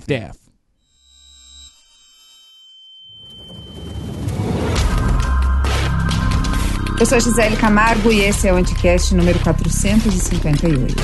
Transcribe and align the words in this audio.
half-deaf. 0.00 0.38
Eu 6.98 7.06
sou 7.06 7.18
Gisele 7.18 7.56
Camargo 7.56 8.12
e 8.12 8.20
esse 8.20 8.46
é 8.46 8.52
o 8.52 8.56
Anticast 8.56 9.14
número 9.14 9.38
458. 9.40 10.94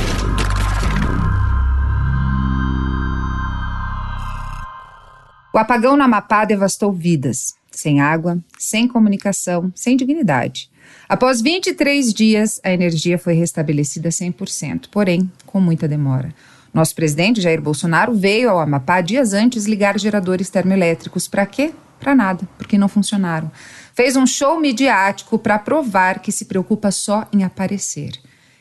O 5.55 5.59
apagão 5.59 5.97
no 5.97 6.03
Amapá 6.03 6.45
devastou 6.45 6.93
vidas, 6.93 7.55
sem 7.71 8.03
água, 8.03 8.39
sem 8.59 8.87
comunicação, 8.87 9.73
sem 9.75 9.97
dignidade. 9.97 10.71
Após 11.09 11.41
23 11.41 12.13
dias, 12.13 12.61
a 12.63 12.71
energia 12.71 13.19
foi 13.19 13.33
restabelecida 13.33 14.11
100%, 14.11 14.89
porém 14.91 15.31
com 15.47 15.59
muita 15.59 15.89
demora. 15.89 16.35
Nosso 16.77 16.95
presidente 16.95 17.41
Jair 17.41 17.59
Bolsonaro 17.59 18.15
veio 18.15 18.51
ao 18.51 18.61
Amapá 18.61 19.01
dias 19.01 19.33
antes 19.33 19.65
ligar 19.65 19.99
geradores 19.99 20.51
termoelétricos. 20.51 21.27
Para 21.27 21.47
quê? 21.47 21.73
Para 21.99 22.15
nada, 22.15 22.47
porque 22.59 22.77
não 22.77 22.87
funcionaram. 22.87 23.51
Fez 23.95 24.15
um 24.15 24.27
show 24.27 24.61
midiático 24.61 25.39
para 25.39 25.59
provar 25.59 26.19
que 26.19 26.31
se 26.31 26.45
preocupa 26.45 26.91
só 26.91 27.27
em 27.33 27.45
aparecer. 27.45 28.13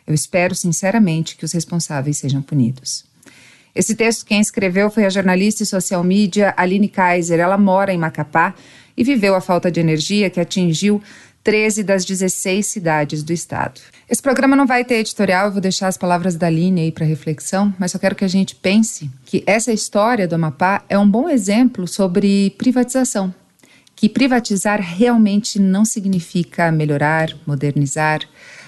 Eu 0.07 0.13
espero 0.13 0.55
sinceramente 0.55 1.35
que 1.35 1.43
os 1.43 1.51
responsáveis 1.51 2.15
sejam 2.15 2.41
punidos. 2.41 3.03
Esse 3.75 3.93
texto 3.93 4.25
quem 4.25 4.39
escreveu 4.39 4.89
foi 4.89 5.03
a 5.03 5.09
jornalista 5.09 5.63
e 5.63 5.65
social 5.65 6.01
media 6.01 6.53
Aline 6.55 6.87
Kaiser. 6.87 7.41
Ela 7.41 7.57
mora 7.57 7.93
em 7.93 7.97
Macapá 7.97 8.55
e 8.95 9.03
viveu 9.03 9.35
a 9.35 9.41
falta 9.41 9.69
de 9.69 9.81
energia 9.81 10.29
que 10.29 10.39
atingiu 10.39 11.03
13 11.43 11.83
das 11.83 12.05
16 12.05 12.65
cidades 12.65 13.23
do 13.23 13.33
estado. 13.33 13.81
Esse 14.07 14.21
programa 14.21 14.55
não 14.55 14.67
vai 14.67 14.85
ter 14.85 14.95
editorial, 14.95 15.47
eu 15.47 15.51
vou 15.53 15.61
deixar 15.61 15.87
as 15.87 15.97
palavras 15.97 16.35
da 16.35 16.45
Aline 16.45 16.81
aí 16.81 16.91
para 16.91 17.05
reflexão, 17.05 17.73
mas 17.79 17.91
só 17.91 17.97
quero 17.97 18.15
que 18.15 18.23
a 18.23 18.27
gente 18.27 18.55
pense 18.55 19.09
que 19.25 19.43
essa 19.47 19.73
história 19.73 20.27
do 20.27 20.35
Amapá 20.35 20.83
é 20.87 20.97
um 20.97 21.09
bom 21.09 21.27
exemplo 21.27 21.87
sobre 21.87 22.51
privatização. 22.51 23.33
Que 23.95 24.07
privatizar 24.07 24.79
realmente 24.79 25.59
não 25.59 25.83
significa 25.83 26.71
melhorar, 26.71 27.35
modernizar. 27.47 28.21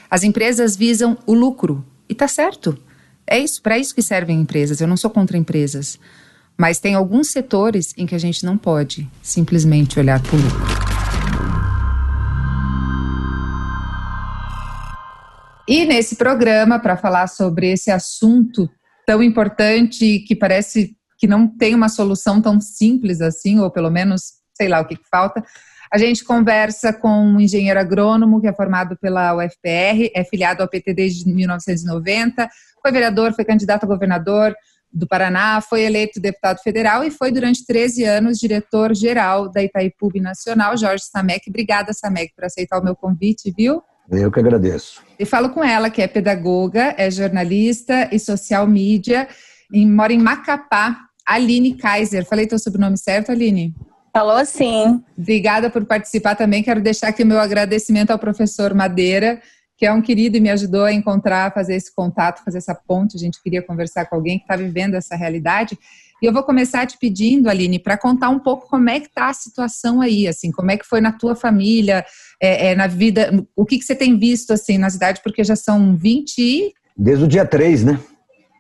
As 0.10 0.24
empresas 0.24 0.76
visam 0.76 1.16
o 1.28 1.34
lucro, 1.34 1.86
e 2.10 2.16
tá 2.16 2.28
certo. 2.28 2.76
É 3.28 3.38
isso, 3.38 3.62
para 3.62 3.78
isso 3.78 3.94
que 3.94 4.02
servem 4.02 4.40
empresas. 4.40 4.82
Eu 4.82 4.88
não 4.88 4.98
sou 4.98 5.12
contra 5.12 5.38
empresas. 5.38 6.00
Mas 6.58 6.80
tem 6.80 6.96
alguns 6.96 7.28
setores 7.28 7.94
em 7.96 8.08
que 8.08 8.16
a 8.16 8.20
gente 8.20 8.44
não 8.44 8.58
pode 8.58 9.08
simplesmente 9.22 10.00
olhar 10.00 10.20
para 10.20 10.36
o 10.36 10.42
lucro. 10.42 10.97
E 15.68 15.86
nesse 15.86 16.16
programa, 16.16 16.80
para 16.80 16.96
falar 16.96 17.28
sobre 17.28 17.72
esse 17.72 17.92
assunto 17.92 18.70
tão 19.06 19.22
importante 19.22 20.20
que 20.20 20.36
parece 20.36 20.96
que 21.18 21.28
não 21.28 21.48
tem 21.48 21.76
uma 21.76 21.90
solução 21.90 22.42
tão 22.42 22.62
simples 22.62 23.22
assim, 23.22 23.60
ou 23.60 23.70
pelo 23.70 23.90
menos 23.90 24.38
sei 24.56 24.68
lá 24.68 24.80
o 24.80 24.86
que, 24.86 24.96
que 24.96 25.08
falta, 25.10 25.44
a 25.92 25.98
gente 25.98 26.24
conversa 26.24 26.92
com 26.92 27.10
um 27.10 27.40
engenheiro 27.40 27.80
agrônomo 27.80 28.42
que 28.42 28.48
é 28.48 28.54
formado 28.54 28.98
pela 28.98 29.36
UFPR, 29.36 30.12
é 30.14 30.24
filiado 30.24 30.62
ao 30.62 30.70
PT 30.70 30.94
desde 30.94 31.30
1990, 31.30 32.50
foi 32.82 32.92
vereador, 32.92 33.34
foi 33.34 33.46
candidato 33.46 33.84
a 33.84 33.88
governador 33.88 34.56
do 34.92 35.08
Paraná, 35.08 35.62
foi 35.62 35.84
eleito 35.84 36.20
deputado 36.20 36.60
federal 36.60 37.04
e 37.04 37.12
foi 37.12 37.32
durante 37.32 37.66
13 37.66 38.04
anos 38.04 38.40
diretor-geral 38.40 39.50
da 39.50 39.64
Itaipu 39.64 40.12
Nacional, 40.16 40.78
Jorge 40.78 41.04
Samek. 41.04 41.50
Obrigada, 41.50 41.94
Samek, 41.94 42.34
por 42.34 42.46
aceitar 42.46 42.80
o 42.80 42.84
meu 42.84 42.96
convite, 42.96 43.54
viu? 43.56 43.82
Eu 44.10 44.32
que 44.32 44.40
agradeço. 44.40 45.02
E 45.20 45.26
falo 45.26 45.50
com 45.50 45.64
ela, 45.64 45.90
que 45.90 46.02
é 46.02 46.08
pedagoga, 46.08 46.96
é 46.98 47.12
jornalista 47.12 48.10
e 48.12 48.20
social 48.20 48.66
media, 48.66 49.28
e 49.72 49.86
mora 49.86 50.14
em 50.14 50.18
Macapá, 50.18 50.98
Aline 51.26 51.76
Kaiser. 51.76 52.26
Falei 52.26 52.48
teu 52.48 52.58
sobrenome 52.58 52.98
certo, 52.98 53.32
Aline? 53.32 53.76
Falou 54.14 54.44
sim. 54.46 55.04
Obrigada 55.18 55.70
por 55.70 55.86
participar 55.86 56.36
também. 56.36 56.64
Quero 56.64 56.82
deixar 56.82 57.10
aqui 57.10 57.24
o 57.24 57.26
meu 57.26 57.40
agradecimento 57.40 58.12
ao 58.12 58.18
professor 58.18 58.74
Madeira, 58.74 59.42
que 59.78 59.86
é 59.86 59.92
um 59.92 60.02
querido 60.02 60.38
e 60.38 60.40
me 60.40 60.50
ajudou 60.50 60.86
a 60.86 60.94
encontrar, 60.94 61.54
fazer 61.54 61.76
esse 61.76 61.94
contato, 61.94 62.44
fazer 62.44 62.58
essa 62.60 62.74
ponte. 62.74 63.16
A 63.16 63.20
gente 63.20 63.42
queria 63.44 63.62
conversar 63.62 64.06
com 64.06 64.16
alguém 64.16 64.40
que 64.40 64.46
está 64.46 64.56
vivendo 64.56 64.96
essa 64.96 65.16
realidade. 65.16 65.78
E 66.20 66.26
eu 66.26 66.34
vou 66.34 66.42
começar 66.42 66.88
te 66.88 66.98
pedindo, 66.98 67.48
Aline, 67.48 67.78
para 67.78 67.96
contar 67.96 68.30
um 68.30 68.40
pouco 68.40 68.68
como 68.68 68.90
é 68.90 69.00
que 69.00 69.06
está 69.06 69.30
a 69.30 69.34
situação 69.34 70.02
aí, 70.02 70.28
assim, 70.28 70.52
como 70.52 70.72
é 70.72 70.78
que 70.78 70.86
foi 70.86 71.00
na 71.00 71.12
tua 71.12 71.36
família, 71.36 72.04
é, 72.42 72.70
é, 72.70 72.76
na 72.76 72.88
vida, 72.88 73.32
o 73.56 73.66
que, 73.66 73.78
que 73.78 73.86
você 73.86 73.96
tem 73.96 74.18
visto, 74.18 74.52
assim, 74.52 74.78
na 74.78 74.90
cidade, 74.90 75.22
porque 75.24 75.44
já 75.44 75.56
são 75.56 75.96
20 75.96 76.38
e... 76.40 76.74
Desde 76.96 77.24
o 77.24 77.28
dia 77.28 77.46
3, 77.46 77.84
né? 77.84 78.00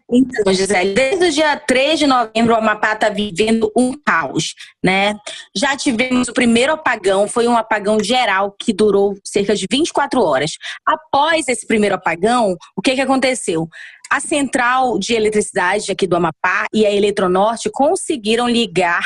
Então, 0.10 0.54
Gisele, 0.54 0.94
desde 0.94 1.26
o 1.26 1.32
dia 1.32 1.58
3 1.58 2.00
de 2.00 2.08
novembro, 2.08 2.54
o 2.54 2.58
Amapá 2.58 2.94
está 2.94 3.10
vivendo 3.10 3.70
um 3.76 3.92
caos, 3.94 4.54
né? 4.82 5.14
Já 5.54 5.76
tivemos 5.76 6.30
o 6.30 6.34
primeiro 6.34 6.72
apagão, 6.72 7.28
foi 7.28 7.46
um 7.46 7.58
apagão 7.58 8.02
geral 8.02 8.56
que 8.58 8.72
durou 8.72 9.18
cerca 9.22 9.54
de 9.54 9.66
24 9.70 10.22
horas. 10.22 10.52
Após 10.86 11.50
esse 11.50 11.68
primeiro 11.68 11.96
apagão, 11.96 12.56
o 12.74 12.82
que, 12.82 12.96
que 12.96 13.02
aconteceu? 13.02 13.68
A 14.09 14.22
central 14.22 14.98
de 14.98 15.14
eletricidade 15.14 15.92
aqui 15.92 16.08
do 16.08 16.16
Amapá 16.16 16.68
e 16.74 16.86
a 16.86 16.92
Eletronorte 16.92 17.70
conseguiram 17.70 18.48
ligar 18.48 19.06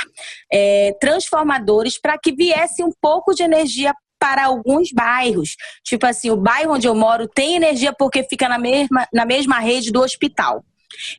é, 0.53 0.95
transformadores 1.01 1.99
para 1.99 2.15
que 2.19 2.31
viesse 2.31 2.83
um 2.83 2.91
pouco 3.01 3.33
de 3.33 3.41
energia 3.41 3.91
para 4.21 4.45
alguns 4.45 4.91
bairros. 4.93 5.55
Tipo 5.83 6.05
assim, 6.05 6.29
o 6.29 6.37
bairro 6.37 6.75
onde 6.75 6.87
eu 6.87 6.93
moro 6.93 7.27
tem 7.27 7.55
energia 7.55 7.91
porque 7.91 8.23
fica 8.23 8.47
na 8.47 8.59
mesma, 8.59 9.07
na 9.11 9.25
mesma 9.25 9.59
rede 9.59 9.91
do 9.91 9.99
hospital. 9.99 10.63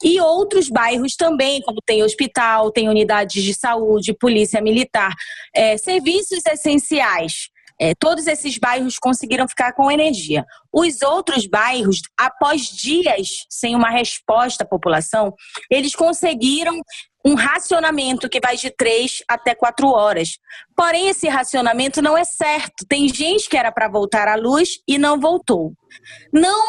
E 0.04 0.20
outros 0.20 0.68
bairros 0.68 1.16
também, 1.16 1.60
como 1.62 1.80
tem 1.84 2.04
hospital, 2.04 2.70
tem 2.70 2.88
unidades 2.88 3.42
de 3.42 3.54
saúde, 3.54 4.14
polícia 4.14 4.60
militar, 4.60 5.12
é, 5.52 5.76
serviços 5.76 6.44
essenciais. 6.46 7.48
É, 7.82 7.96
todos 7.98 8.28
esses 8.28 8.58
bairros 8.58 8.96
conseguiram 8.96 9.48
ficar 9.48 9.72
com 9.72 9.90
energia. 9.90 10.46
Os 10.72 11.02
outros 11.02 11.48
bairros, 11.48 12.00
após 12.16 12.62
dias 12.66 13.44
sem 13.50 13.74
uma 13.74 13.90
resposta 13.90 14.62
à 14.62 14.66
população, 14.66 15.34
eles 15.68 15.92
conseguiram 15.92 16.80
um 17.26 17.34
racionamento 17.34 18.28
que 18.28 18.38
vai 18.38 18.56
de 18.56 18.70
três 18.70 19.24
até 19.28 19.52
quatro 19.52 19.88
horas. 19.88 20.38
Porém, 20.76 21.08
esse 21.08 21.26
racionamento 21.26 22.00
não 22.00 22.16
é 22.16 22.22
certo. 22.22 22.86
Tem 22.88 23.08
gente 23.08 23.48
que 23.48 23.56
era 23.56 23.72
para 23.72 23.88
voltar 23.88 24.28
à 24.28 24.36
luz 24.36 24.78
e 24.86 24.96
não 24.96 25.18
voltou. 25.18 25.72
Não 26.32 26.62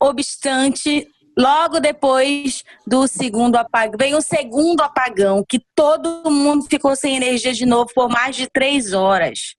obstante, 0.00 1.04
Logo 1.38 1.80
depois 1.80 2.62
do 2.86 3.06
segundo 3.06 3.56
apagão, 3.56 3.96
veio 3.98 4.18
o 4.18 4.22
segundo 4.22 4.82
apagão, 4.82 5.44
que 5.48 5.60
todo 5.74 6.30
mundo 6.30 6.66
ficou 6.68 6.94
sem 6.94 7.16
energia 7.16 7.54
de 7.54 7.64
novo 7.64 7.88
por 7.94 8.10
mais 8.10 8.36
de 8.36 8.46
três 8.52 8.92
horas. 8.92 9.54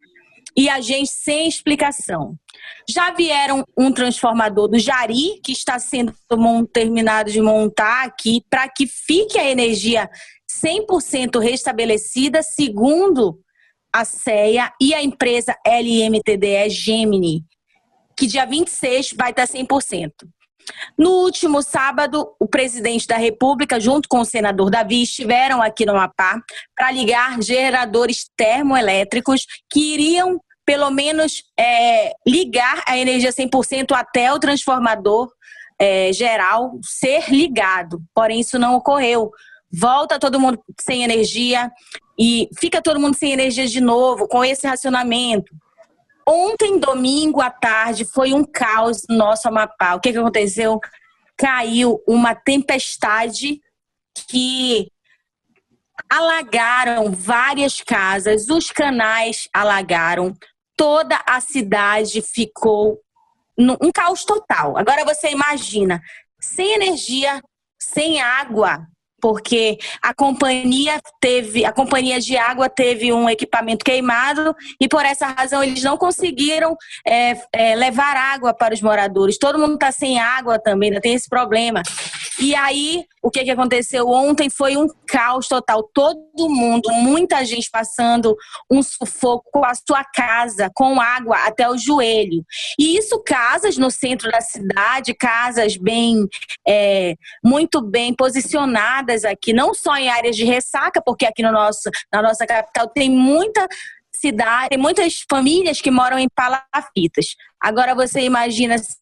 E 0.56 0.70
a 0.70 0.82
gente 0.82 1.10
sem 1.10 1.48
explicação. 1.48 2.36
Já 2.90 3.12
vieram 3.12 3.64
um 3.78 3.92
transformador 3.92 4.68
do 4.68 4.78
Jari, 4.78 5.40
que 5.44 5.52
está 5.52 5.80
sendo 5.80 6.14
terminado 6.74 7.32
de 7.32 7.42
montar 7.42 8.06
aqui, 8.06 8.44
para 8.50 8.68
que 8.68 8.86
fique 8.86 9.40
a 9.40 9.50
energia 9.50 10.10
100% 10.64 11.40
restabelecida, 11.40 12.44
segundo 12.44 13.40
a 13.94 14.06
CEA 14.06 14.72
e 14.80 14.94
a 14.94 15.04
empresa 15.04 15.56
LMTDE 15.66 16.70
Gemini, 16.70 17.44
que 18.18 18.26
dia 18.28 18.46
26 18.46 19.14
vai 19.14 19.32
estar 19.32 19.48
100%. 19.48 20.12
No 20.98 21.12
último 21.24 21.62
sábado, 21.62 22.34
o 22.40 22.48
presidente 22.48 23.08
da 23.08 23.18
República, 23.18 23.80
junto 23.80 24.08
com 24.08 24.20
o 24.20 24.26
senador 24.26 24.70
Davi, 24.70 25.04
estiveram 25.04 25.62
aqui 25.62 25.86
no 25.86 25.94
Amapá 25.94 26.42
para 26.76 26.92
ligar 26.92 27.42
geradores 27.42 28.30
termoelétricos 28.36 29.46
que 29.70 29.94
iriam, 29.94 30.40
pelo 30.66 30.90
menos, 30.90 31.44
é, 31.60 32.14
ligar 32.28 32.84
a 32.88 32.98
energia 32.98 33.32
100% 33.32 33.94
até 33.94 34.32
o 34.32 34.40
transformador 34.40 35.30
é, 35.80 36.14
geral 36.14 36.74
ser 36.84 37.30
ligado. 37.30 38.02
Porém, 38.14 38.40
isso 38.40 38.60
não 38.60 38.76
ocorreu. 38.76 39.32
Volta 39.74 40.20
todo 40.20 40.40
mundo 40.40 40.62
sem 40.80 41.04
energia 41.04 41.72
e 42.20 42.50
fica 42.60 42.82
todo 42.82 43.00
mundo 43.00 43.16
sem 43.16 43.32
energia 43.32 43.66
de 43.66 43.82
novo, 43.82 44.28
com 44.28 44.46
esse 44.46 44.68
racionamento. 44.68 45.52
Ontem, 46.34 46.80
domingo 46.80 47.42
à 47.42 47.50
tarde, 47.50 48.06
foi 48.06 48.34
um 48.34 48.42
caos 48.42 49.02
no 49.10 49.18
nosso 49.18 49.50
Amapá. 49.50 49.96
O 49.96 50.00
que, 50.00 50.14
que 50.14 50.18
aconteceu? 50.18 50.80
Caiu 51.36 52.02
uma 52.08 52.34
tempestade 52.34 53.62
que 54.30 54.90
alagaram 56.10 57.12
várias 57.12 57.82
casas, 57.82 58.48
os 58.48 58.72
canais 58.72 59.50
alagaram, 59.54 60.34
toda 60.78 61.22
a 61.28 61.42
cidade 61.42 62.22
ficou 62.22 62.98
um 63.58 63.92
caos 63.94 64.24
total. 64.24 64.78
Agora 64.78 65.04
você 65.04 65.32
imagina, 65.32 66.02
sem 66.40 66.76
energia, 66.76 67.42
sem 67.78 68.22
água, 68.22 68.88
porque 69.22 69.78
a 70.02 70.14
companhia 70.14 71.00
teve, 71.20 71.64
a 71.64 71.72
companhia 71.72 72.20
de 72.20 72.36
água 72.36 72.68
teve 72.68 73.14
um 73.14 73.30
equipamento 73.30 73.86
queimado 73.86 74.56
e 74.80 74.88
por 74.88 75.06
essa 75.06 75.28
razão 75.28 75.64
eles 75.64 75.84
não 75.84 75.98
conseguiram 75.98 76.76
é, 77.06 77.38
é, 77.54 77.76
levar 77.76 78.18
água 78.18 78.54
para 78.54 78.74
os 78.74 78.82
moradores. 78.82 79.38
Todo 79.38 79.60
mundo 79.60 79.76
está 79.76 79.92
sem 79.92 80.20
água 80.20 80.60
também, 80.60 80.90
ainda 80.90 81.02
tem 81.02 81.14
esse 81.14 81.30
problema. 81.30 81.84
E 82.40 82.56
aí, 82.56 83.06
o 83.22 83.30
que, 83.30 83.44
que 83.44 83.52
aconteceu 83.52 84.08
ontem 84.08 84.50
foi 84.50 84.76
um 84.76 84.88
caos 85.06 85.48
total. 85.48 85.84
Todo 85.94 86.50
mundo, 86.50 86.92
muita 86.92 87.46
gente 87.46 87.70
passando 87.70 88.36
um 88.70 88.82
sufoco 88.82 89.46
com 89.52 89.64
a 89.64 89.74
sua 89.76 90.04
casa, 90.04 90.72
com 90.74 91.00
água 91.00 91.38
até 91.46 91.70
o 91.70 91.78
joelho. 91.78 92.44
E 92.80 92.98
isso, 92.98 93.22
casas 93.24 93.78
no 93.78 93.92
centro 93.92 94.32
da 94.32 94.42
cidade, 94.42 95.14
casas 95.14 95.78
bem, 95.78 96.28
é, 96.68 97.16
muito 97.44 97.80
bem 97.80 98.14
posicionadas 98.14 99.11
aqui, 99.26 99.54
não 99.54 99.74
só 99.74 99.96
em 99.98 100.10
áreas 100.10 100.36
de 100.36 100.44
ressaca, 100.44 101.02
porque 101.02 101.26
aqui 101.26 101.42
no 101.44 101.52
nosso, 101.52 101.90
na 102.12 102.22
nossa 102.22 102.46
capital 102.46 102.88
tem 102.88 103.10
muita 103.10 103.68
cidade, 104.12 104.70
tem 104.70 104.78
muitas 104.78 105.26
famílias 105.30 105.82
que 105.82 105.90
moram 105.90 106.20
em 106.20 106.28
palafitas. 106.30 107.36
Agora 107.60 107.96
você 107.96 108.22
imagina 108.22 108.78
se 108.78 108.96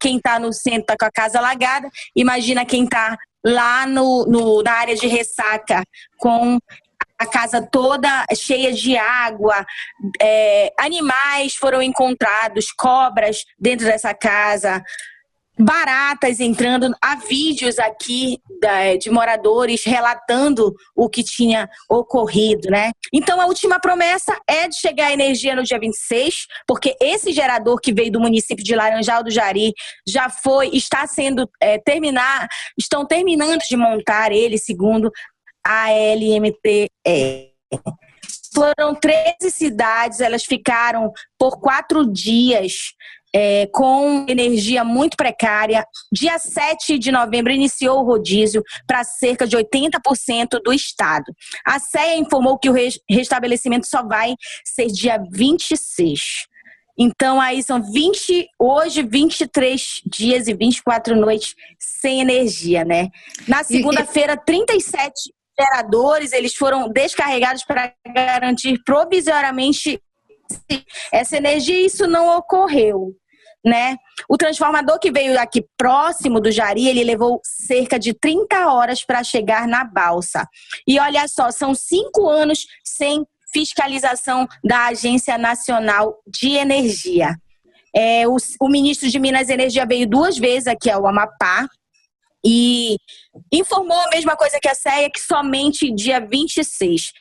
quem 0.00 0.16
está 0.16 0.38
no 0.38 0.52
centro 0.52 0.80
está 0.80 0.96
com 0.98 1.04
a 1.04 1.10
casa 1.10 1.38
alagada, 1.38 1.88
imagina 2.16 2.64
quem 2.64 2.84
está 2.84 3.16
lá 3.44 3.86
no, 3.86 4.24
no, 4.26 4.62
na 4.62 4.72
área 4.72 4.96
de 4.96 5.06
ressaca 5.06 5.84
com 6.18 6.58
a 7.18 7.26
casa 7.26 7.60
toda 7.60 8.24
cheia 8.34 8.72
de 8.72 8.96
água, 8.96 9.64
é, 10.20 10.72
animais 10.78 11.54
foram 11.54 11.82
encontrados, 11.82 12.72
cobras 12.72 13.44
dentro 13.58 13.84
dessa 13.84 14.14
casa, 14.14 14.82
baratas 15.60 16.40
entrando. 16.40 16.94
Há 17.00 17.16
vídeos 17.16 17.78
aqui 17.78 18.38
de 18.98 19.10
moradores 19.10 19.84
relatando 19.84 20.74
o 20.94 21.08
que 21.08 21.22
tinha 21.22 21.68
ocorrido, 21.88 22.70
né? 22.70 22.92
Então 23.12 23.40
a 23.40 23.46
última 23.46 23.78
promessa 23.78 24.36
é 24.48 24.68
de 24.68 24.76
chegar 24.76 25.06
a 25.06 25.12
energia 25.12 25.54
no 25.54 25.62
dia 25.62 25.78
26, 25.78 26.46
porque 26.66 26.96
esse 27.00 27.32
gerador 27.32 27.80
que 27.80 27.92
veio 27.92 28.12
do 28.12 28.20
município 28.20 28.64
de 28.64 28.74
Laranjal 28.74 29.22
do 29.22 29.30
Jari 29.30 29.72
já 30.06 30.28
foi, 30.28 30.70
está 30.72 31.06
sendo 31.06 31.48
é, 31.60 31.78
terminar, 31.78 32.48
estão 32.78 33.06
terminando 33.06 33.60
de 33.60 33.76
montar 33.76 34.32
ele, 34.32 34.58
segundo 34.58 35.10
a 35.64 35.88
LMTE. 35.90 37.50
Foram 38.52 38.94
13 38.94 39.50
cidades, 39.50 40.20
elas 40.20 40.44
ficaram 40.44 41.12
por 41.38 41.60
quatro 41.60 42.04
dias 42.10 42.92
é, 43.34 43.66
com 43.66 44.26
energia 44.28 44.84
muito 44.84 45.16
precária. 45.16 45.84
Dia 46.12 46.38
7 46.38 46.98
de 46.98 47.12
novembro 47.12 47.52
iniciou 47.52 48.00
o 48.00 48.04
rodízio 48.04 48.62
para 48.86 49.04
cerca 49.04 49.46
de 49.46 49.56
80% 49.56 50.60
do 50.64 50.72
estado. 50.72 51.32
A 51.64 51.78
CEA 51.78 52.16
informou 52.16 52.58
que 52.58 52.68
o 52.68 52.74
restabelecimento 53.08 53.86
só 53.86 54.02
vai 54.02 54.34
ser 54.64 54.86
dia 54.86 55.22
26. 55.30 56.48
Então, 56.98 57.40
aí 57.40 57.62
são 57.62 57.82
20, 57.82 58.46
hoje 58.58 59.02
23 59.02 60.02
dias 60.04 60.48
e 60.48 60.54
24 60.54 61.16
noites 61.16 61.54
sem 61.78 62.20
energia, 62.20 62.84
né? 62.84 63.08
Na 63.48 63.64
segunda-feira, 63.64 64.36
37 64.36 65.32
geradores, 65.58 66.32
eles 66.32 66.54
foram 66.54 66.90
descarregados 66.90 67.64
para 67.64 67.92
garantir 68.14 68.78
provisoriamente 68.84 70.00
essa 71.12 71.36
energia, 71.36 71.84
isso 71.84 72.06
não 72.06 72.36
ocorreu 72.36 73.14
né? 73.64 73.96
O 74.28 74.36
transformador 74.36 74.98
que 74.98 75.12
veio 75.12 75.38
aqui 75.38 75.64
próximo 75.76 76.40
do 76.40 76.50
Jari, 76.50 76.88
ele 76.88 77.04
levou 77.04 77.40
cerca 77.44 77.98
de 77.98 78.14
30 78.14 78.72
horas 78.72 79.04
para 79.04 79.22
chegar 79.22 79.68
na 79.68 79.84
balsa. 79.84 80.46
E 80.86 80.98
olha 80.98 81.26
só, 81.28 81.50
são 81.50 81.74
cinco 81.74 82.28
anos 82.28 82.66
sem 82.84 83.24
fiscalização 83.52 84.46
da 84.64 84.86
Agência 84.86 85.36
Nacional 85.36 86.16
de 86.26 86.50
Energia. 86.50 87.34
É, 87.94 88.26
o, 88.26 88.36
o 88.60 88.68
ministro 88.68 89.08
de 89.08 89.18
Minas 89.18 89.48
e 89.48 89.52
Energia 89.52 89.84
veio 89.84 90.08
duas 90.08 90.38
vezes 90.38 90.68
aqui 90.68 90.88
ao 90.88 91.06
Amapá 91.06 91.68
e 92.44 92.96
informou 93.52 93.98
a 93.98 94.10
mesma 94.10 94.36
coisa 94.36 94.58
que 94.60 94.68
a 94.68 94.74
CEA, 94.74 95.10
que 95.10 95.20
somente 95.20 95.92
dia 95.94 96.20
26. 96.20 97.12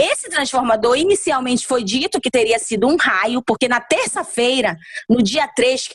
Esse 0.00 0.28
transformador 0.28 0.96
inicialmente 0.96 1.66
foi 1.66 1.82
dito 1.82 2.20
que 2.20 2.30
teria 2.30 2.58
sido 2.58 2.86
um 2.86 2.96
raio, 2.96 3.42
porque 3.44 3.68
na 3.68 3.80
terça-feira, 3.80 4.76
no 5.08 5.22
dia 5.22 5.48
3, 5.48 5.88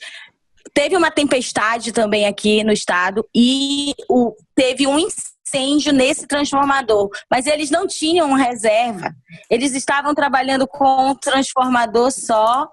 teve 0.74 0.95
uma 0.98 1.10
tempestade 1.12 1.92
também 1.92 2.25
aqui 2.25 2.63
no 2.63 2.72
estado 2.72 3.25
e 3.33 3.94
o, 4.10 4.36
teve 4.54 4.86
um 4.86 5.00
incêndio 5.00 5.94
nesse 5.94 6.27
transformador, 6.27 7.10
mas 7.31 7.48
eles 7.48 7.69
não 7.69 7.88
tinham 7.88 8.33
reserva. 8.33 9.13
Eles 9.50 9.74
estavam 9.74 10.13
trabalhando 10.13 10.68
com 10.68 11.12
um 11.12 11.16
transformador 11.16 12.12
só 12.12 12.68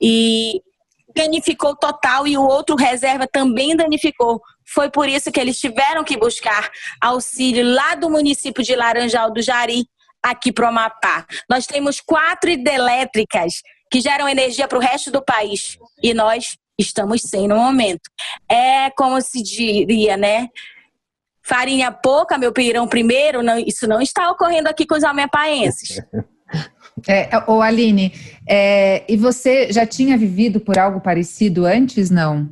e 0.00 0.62
danificou 1.14 1.74
total 1.74 2.26
e 2.26 2.36
o 2.36 2.42
outro 2.42 2.76
reserva 2.76 3.26
também 3.26 3.74
danificou. 3.76 4.40
Foi 4.72 4.90
por 4.90 5.08
isso 5.08 5.30
que 5.30 5.40
eles 5.40 5.58
tiveram 5.58 6.02
que 6.04 6.16
buscar 6.16 6.70
auxílio 7.00 7.64
lá 7.74 7.94
do 7.94 8.10
município 8.10 8.64
de 8.64 8.74
Laranjal 8.74 9.32
do 9.32 9.40
Jari, 9.40 9.86
aqui 10.22 10.52
para 10.52 10.66
o 10.66 10.68
Amapá. 10.68 11.24
Nós 11.48 11.66
temos 11.66 12.00
quatro 12.00 12.50
hidrelétricas 12.50 13.62
que 13.90 14.00
geram 14.00 14.28
energia 14.28 14.66
para 14.66 14.78
o 14.78 14.80
resto 14.80 15.10
do 15.10 15.22
país 15.22 15.78
e 16.02 16.12
nós 16.12 16.56
estamos 16.78 17.22
sem 17.22 17.46
no 17.46 17.56
momento. 17.56 18.10
É 18.48 18.90
como 18.90 19.20
se 19.20 19.42
diria, 19.42 20.16
né? 20.16 20.48
Farinha 21.42 21.92
pouca, 21.92 22.36
meu 22.36 22.52
pirão 22.52 22.88
primeiro, 22.88 23.42
não, 23.42 23.58
isso 23.58 23.86
não 23.86 24.00
está 24.00 24.28
ocorrendo 24.30 24.68
aqui 24.68 24.84
com 24.84 24.96
os 24.96 25.04
amapaenses. 25.04 26.00
É, 27.06 27.28
Aline, 27.62 28.10
é, 28.48 29.04
e 29.06 29.18
você 29.18 29.70
já 29.70 29.84
tinha 29.84 30.16
vivido 30.16 30.58
por 30.58 30.78
algo 30.78 30.98
parecido 30.98 31.66
antes, 31.66 32.08
não? 32.08 32.48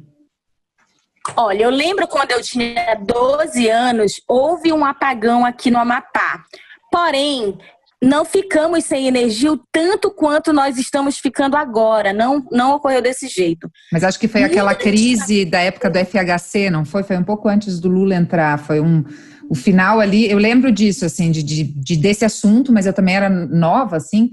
Olha, 1.37 1.65
eu 1.65 1.71
lembro 1.71 2.07
quando 2.07 2.33
eu 2.33 2.43
tinha 2.43 2.95
12 2.95 3.69
anos, 3.69 4.21
houve 4.29 4.73
um 4.73 4.85
apagão 4.85 5.45
aqui 5.45 5.71
no 5.71 5.79
Amapá. 5.79 6.45
Porém, 6.93 7.59
não 8.03 8.25
ficamos 8.25 8.85
sem 8.85 9.07
energia 9.07 9.53
o 9.53 9.61
tanto 9.73 10.11
quanto 10.11 10.53
nós 10.53 10.77
estamos 10.77 11.19
ficando 11.19 11.57
agora. 11.57 12.13
Não, 12.13 12.47
não 12.53 12.75
ocorreu 12.75 13.01
desse 13.01 13.27
jeito. 13.27 13.71
Mas 13.91 14.05
acho 14.05 14.21
que 14.21 14.29
foi 14.29 14.45
aquela 14.45 14.75
crise 14.75 15.45
da 15.45 15.61
época 15.61 15.89
do 15.89 15.99
FHC, 15.99 16.71
não 16.71 16.85
foi? 16.85 17.03
Foi 17.03 17.17
um 17.17 17.25
pouco 17.25 17.49
antes 17.49 17.81
do 17.81 17.89
Lula 17.89 18.15
entrar. 18.15 18.59
Foi 18.59 18.81
um 18.81 19.05
o 19.49 19.55
final 19.55 20.01
ali. 20.01 20.31
Eu 20.31 20.39
lembro 20.39 20.73
disso, 20.73 21.05
assim, 21.05 21.31
de, 21.31 21.43
de, 21.43 21.65
de 21.65 21.97
desse 21.97 22.25
assunto, 22.25 22.73
mas 22.73 22.87
eu 22.87 22.93
também 22.93 23.17
era 23.17 23.29
nova, 23.29 23.97
assim. 23.97 24.31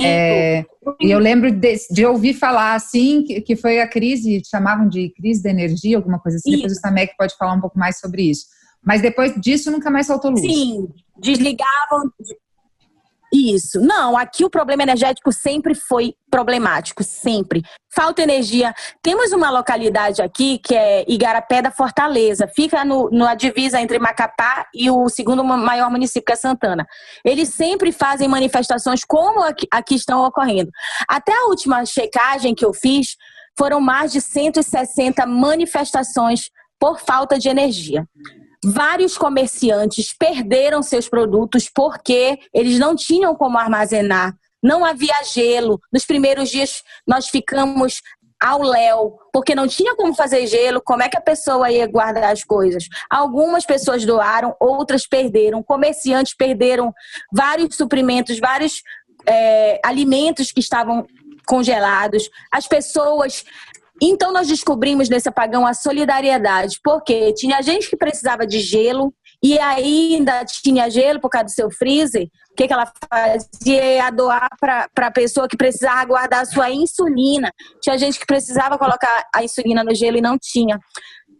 É, 0.00 0.64
e 1.00 1.10
eu 1.10 1.18
lembro 1.18 1.50
de, 1.50 1.76
de, 1.90 2.06
ouvir 2.06 2.34
falar 2.34 2.74
assim 2.74 3.22
que, 3.24 3.40
que 3.40 3.56
foi 3.56 3.80
a 3.80 3.88
crise, 3.88 4.42
chamavam 4.48 4.88
de 4.88 5.10
crise 5.10 5.42
da 5.42 5.50
energia, 5.50 5.96
alguma 5.96 6.18
coisa 6.18 6.38
assim. 6.38 6.50
Isso. 6.50 6.62
Depois 6.62 6.78
o 6.78 6.80
Samek 6.80 7.16
pode 7.16 7.36
falar 7.36 7.54
um 7.54 7.60
pouco 7.60 7.78
mais 7.78 7.98
sobre 7.98 8.22
isso. 8.22 8.46
Mas 8.84 9.02
depois 9.02 9.34
disso 9.40 9.70
nunca 9.70 9.90
mais 9.90 10.06
faltou 10.06 10.30
luz. 10.30 10.40
Sim, 10.40 10.88
desligavam, 11.18 12.10
isso. 13.32 13.80
Não, 13.80 14.16
aqui 14.16 14.44
o 14.44 14.50
problema 14.50 14.82
energético 14.82 15.32
sempre 15.32 15.74
foi 15.74 16.14
problemático, 16.30 17.02
sempre. 17.02 17.62
Falta 17.94 18.22
energia. 18.22 18.74
Temos 19.02 19.32
uma 19.32 19.50
localidade 19.50 20.20
aqui 20.22 20.58
que 20.58 20.74
é 20.74 21.04
Igarapé 21.08 21.62
da 21.62 21.70
Fortaleza. 21.70 22.46
Fica 22.48 22.84
no, 22.84 23.10
na 23.10 23.34
divisa 23.34 23.80
entre 23.80 23.98
Macapá 23.98 24.66
e 24.74 24.90
o 24.90 25.08
segundo 25.08 25.42
maior 25.42 25.90
município, 25.90 26.26
que 26.26 26.32
é 26.32 26.36
Santana. 26.36 26.86
Eles 27.24 27.50
sempre 27.50 27.92
fazem 27.92 28.28
manifestações 28.28 29.04
como 29.04 29.42
aqui, 29.42 29.66
aqui 29.70 29.94
estão 29.94 30.24
ocorrendo. 30.24 30.70
Até 31.08 31.32
a 31.32 31.46
última 31.46 31.84
checagem 31.86 32.54
que 32.54 32.64
eu 32.64 32.72
fiz, 32.72 33.16
foram 33.56 33.80
mais 33.80 34.12
de 34.12 34.20
160 34.20 35.26
manifestações 35.26 36.50
por 36.78 36.98
falta 36.98 37.38
de 37.38 37.48
energia. 37.48 38.06
Vários 38.64 39.18
comerciantes 39.18 40.14
perderam 40.16 40.82
seus 40.82 41.08
produtos 41.08 41.68
porque 41.68 42.38
eles 42.54 42.78
não 42.78 42.94
tinham 42.94 43.34
como 43.34 43.58
armazenar. 43.58 44.36
Não 44.62 44.84
havia 44.84 45.14
gelo. 45.32 45.80
Nos 45.92 46.04
primeiros 46.04 46.48
dias 46.48 46.82
nós 47.06 47.28
ficamos 47.28 48.00
ao 48.40 48.60
léu, 48.60 49.18
porque 49.32 49.54
não 49.54 49.68
tinha 49.68 49.94
como 49.94 50.12
fazer 50.14 50.46
gelo, 50.48 50.82
como 50.84 51.02
é 51.02 51.08
que 51.08 51.16
a 51.16 51.20
pessoa 51.20 51.70
ia 51.70 51.86
guardar 51.86 52.32
as 52.32 52.42
coisas? 52.42 52.88
Algumas 53.08 53.64
pessoas 53.64 54.04
doaram, 54.04 54.56
outras 54.58 55.06
perderam, 55.06 55.62
comerciantes 55.62 56.34
perderam 56.34 56.92
vários 57.32 57.76
suprimentos, 57.76 58.40
vários 58.40 58.82
é, 59.26 59.80
alimentos 59.84 60.50
que 60.50 60.58
estavam 60.58 61.06
congelados, 61.46 62.28
as 62.50 62.66
pessoas 62.66 63.44
então 64.04 64.32
nós 64.32 64.48
descobrimos 64.48 65.08
nesse 65.08 65.28
apagão 65.28 65.64
a 65.64 65.74
solidariedade, 65.74 66.78
porque 66.82 67.32
tinha 67.34 67.62
gente 67.62 67.88
que 67.88 67.96
precisava 67.96 68.44
de 68.44 68.58
gelo 68.58 69.14
e 69.42 69.58
ainda 69.58 70.44
tinha 70.44 70.90
gelo 70.90 71.20
por 71.20 71.28
causa 71.28 71.46
do 71.46 71.50
seu 71.50 71.70
freezer. 71.70 72.28
O 72.52 72.54
que, 72.54 72.66
que 72.66 72.72
ela 72.72 72.92
fazia? 73.08 73.96
Ia 73.96 74.10
doar 74.10 74.48
para 74.60 74.88
a 74.96 75.10
pessoa 75.10 75.48
que 75.48 75.56
precisava 75.56 76.04
guardar 76.04 76.42
a 76.42 76.44
sua 76.44 76.70
insulina. 76.70 77.50
Tinha 77.80 77.96
gente 77.96 78.18
que 78.18 78.26
precisava 78.26 78.78
colocar 78.78 79.24
a 79.34 79.42
insulina 79.42 79.82
no 79.82 79.94
gelo 79.94 80.18
e 80.18 80.20
não 80.20 80.36
tinha. 80.38 80.78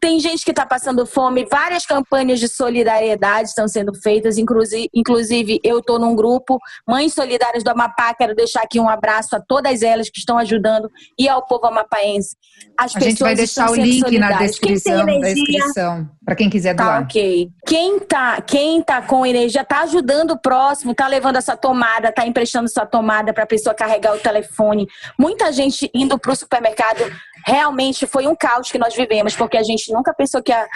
Tem 0.03 0.19
gente 0.19 0.45
que 0.45 0.51
está 0.51 0.67
passando 0.67 1.07
fome, 1.07 1.47
várias 1.49 1.87
campanhas 1.87 2.41
de 2.41 2.49
solidariedade 2.49 3.51
estão 3.51 3.69
sendo 3.69 3.95
feitas, 3.95 4.37
inclusive, 4.37 5.61
eu 5.63 5.79
estou 5.79 5.97
num 5.97 6.17
grupo, 6.17 6.59
Mães 6.85 7.15
Solidárias 7.15 7.63
do 7.63 7.71
Amapá, 7.71 8.13
quero 8.13 8.35
deixar 8.35 8.63
aqui 8.63 8.81
um 8.81 8.89
abraço 8.89 9.37
a 9.37 9.41
todas 9.41 9.81
elas 9.81 10.11
que 10.11 10.19
estão 10.19 10.37
ajudando 10.39 10.91
e 11.17 11.29
ao 11.29 11.47
povo 11.47 11.67
amapaense. 11.67 12.37
As 12.77 12.97
a 12.97 12.99
gente 12.99 13.23
vai 13.23 13.37
deixar 13.37 13.71
o 13.71 13.77
link 13.77 14.19
na 14.19 14.33
descrição 14.39 15.07
da 15.07 15.31
inscrição, 15.31 16.11
para 16.25 16.35
quem 16.35 16.51
quiser 16.51 16.75
doar. 16.75 16.99
Tá, 16.99 17.05
ok. 17.05 17.49
Quem 17.65 18.01
tá, 18.01 18.41
quem 18.41 18.83
tá 18.83 19.03
com 19.03 19.25
energia, 19.25 19.65
tá 19.65 19.83
ajudando 19.83 20.33
o 20.33 20.39
próximo, 20.39 20.97
tá 20.97 21.07
levando 21.07 21.37
essa 21.37 21.57
tomada, 21.57 22.11
tá 22.11 22.27
emprestando 22.27 22.69
sua 22.69 22.87
tomada 22.87 23.33
para 23.33 23.45
a 23.45 23.47
pessoa 23.47 23.73
carregar 23.73 24.17
o 24.17 24.19
telefone. 24.19 24.89
Muita 25.17 25.53
gente 25.53 25.89
indo 25.95 26.19
para 26.19 26.33
o 26.33 26.37
supermercado 26.37 27.05
realmente 27.47 28.07
foi 28.07 28.27
um 28.27 28.35
caos 28.35 28.71
que 28.71 28.79
nós 28.79 28.95
vivemos, 28.95 29.35
porque 29.35 29.57
a 29.57 29.63
gente 29.63 29.93
nunca 29.93 30.15
pensou 30.15 30.43
que 30.43 30.53
ia 30.53 30.69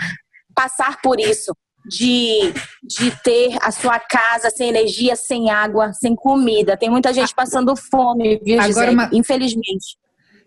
passar 0.55 1.01
por 1.01 1.21
isso. 1.21 1.53
De, 1.89 2.53
de 2.83 3.13
ter 3.23 3.57
a 3.63 3.71
sua 3.71 4.01
casa 4.01 4.51
sem 4.51 4.69
energia, 4.69 5.15
sem 5.15 5.51
água, 5.51 5.93
sem 5.93 6.17
comida. 6.17 6.77
Tem 6.77 6.91
muita 6.91 7.15
gente 7.15 7.33
passando 7.33 7.77
fome, 7.77 8.41
viu, 8.43 8.61
Agora? 8.61 8.91
Uma... 8.91 9.11
Infelizmente. 9.13 9.97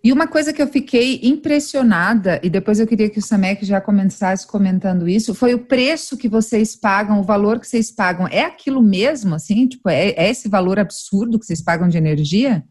E 0.01 0.13
uma 0.13 0.27
coisa 0.27 0.53
que 0.53 0.61
eu 0.61 0.67
fiquei 0.67 1.19
impressionada, 1.23 2.39
e 2.41 2.49
depois 2.49 2.79
eu 2.79 2.87
queria 2.87 3.09
que 3.09 3.19
o 3.19 3.21
Samek 3.21 3.65
já 3.65 3.81
começasse 3.81 4.47
comentando 4.47 5.09
isso, 5.09 5.35
foi 5.35 5.53
o 5.53 5.65
preço 5.65 6.17
que 6.17 6.29
vocês 6.29 6.73
pagam, 6.73 7.19
o 7.19 7.23
valor 7.23 7.59
que 7.59 7.67
vocês 7.67 7.91
pagam. 7.91 8.25
É 8.27 8.43
aquilo 8.43 8.81
mesmo, 8.81 9.35
assim? 9.35 9.67
Tipo, 9.67 9.89
é, 9.89 10.11
é 10.11 10.29
esse 10.29 10.47
valor 10.47 10.79
absurdo 10.79 11.37
que 11.37 11.45
vocês 11.45 11.61
pagam 11.61 11.89
de 11.89 11.97
energia? 11.97 12.63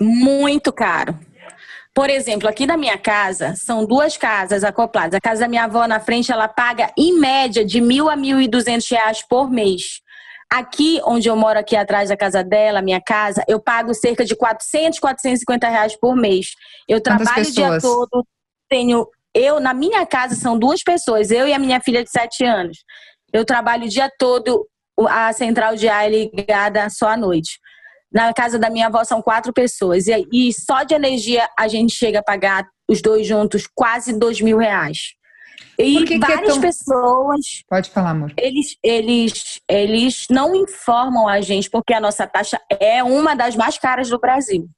Muito 0.00 0.72
caro. 0.72 1.18
Por 1.96 2.10
exemplo, 2.10 2.46
aqui 2.46 2.66
na 2.66 2.76
minha 2.76 2.98
casa, 2.98 3.54
são 3.56 3.86
duas 3.86 4.18
casas 4.18 4.62
acopladas. 4.62 5.14
A 5.14 5.20
casa 5.20 5.40
da 5.40 5.48
minha 5.48 5.64
avó 5.64 5.88
na 5.88 5.98
frente, 5.98 6.30
ela 6.30 6.46
paga 6.46 6.92
em 6.94 7.18
média 7.18 7.64
de 7.64 7.80
mil 7.80 8.10
a 8.10 8.14
mil 8.14 8.38
e 8.38 8.46
duzentos 8.46 8.86
reais 8.90 9.22
por 9.26 9.50
mês. 9.50 10.02
Aqui, 10.52 11.00
onde 11.06 11.26
eu 11.26 11.34
moro 11.34 11.58
aqui 11.58 11.74
atrás 11.74 12.10
da 12.10 12.16
casa 12.16 12.44
dela, 12.44 12.82
minha 12.82 13.00
casa, 13.00 13.42
eu 13.48 13.58
pago 13.58 13.94
cerca 13.94 14.26
de 14.26 14.36
400, 14.36 14.98
450 14.98 15.68
reais 15.70 15.96
por 15.98 16.14
mês. 16.14 16.48
Eu 16.86 17.00
trabalho 17.00 17.48
o 17.48 17.50
dia 17.50 17.80
todo, 17.80 18.26
tenho... 18.68 19.08
Eu, 19.34 19.58
na 19.58 19.72
minha 19.72 20.04
casa, 20.04 20.34
são 20.34 20.58
duas 20.58 20.82
pessoas, 20.82 21.30
eu 21.30 21.48
e 21.48 21.54
a 21.54 21.58
minha 21.58 21.80
filha 21.80 22.04
de 22.04 22.10
sete 22.10 22.44
anos. 22.44 22.76
Eu 23.32 23.42
trabalho 23.42 23.86
o 23.86 23.88
dia 23.88 24.10
todo, 24.18 24.68
a 25.08 25.32
central 25.32 25.74
de 25.76 25.88
ar 25.88 26.04
é 26.04 26.10
ligada 26.10 26.90
só 26.90 27.08
à 27.08 27.16
noite. 27.16 27.58
Na 28.12 28.32
casa 28.32 28.58
da 28.58 28.70
minha 28.70 28.86
avó 28.86 29.04
são 29.04 29.20
quatro 29.20 29.52
pessoas. 29.52 30.06
E, 30.06 30.26
e 30.32 30.52
só 30.52 30.82
de 30.82 30.94
energia 30.94 31.48
a 31.58 31.68
gente 31.68 31.94
chega 31.94 32.20
a 32.20 32.22
pagar 32.22 32.66
os 32.88 33.02
dois 33.02 33.26
juntos 33.26 33.68
quase 33.74 34.12
dois 34.12 34.40
mil 34.40 34.58
reais. 34.58 35.14
E 35.78 36.04
que 36.04 36.18
várias 36.18 36.40
que 36.40 36.44
é 36.44 36.52
tão... 36.52 36.60
pessoas. 36.60 37.62
Pode 37.68 37.90
falar, 37.90 38.10
amor. 38.10 38.32
Eles, 38.36 38.76
eles, 38.82 39.60
eles 39.68 40.26
não 40.30 40.54
informam 40.54 41.28
a 41.28 41.40
gente, 41.40 41.68
porque 41.68 41.92
a 41.92 42.00
nossa 42.00 42.26
taxa 42.26 42.58
é 42.80 43.02
uma 43.02 43.34
das 43.34 43.54
mais 43.56 43.78
caras 43.78 44.08
do 44.08 44.18
Brasil. 44.18 44.68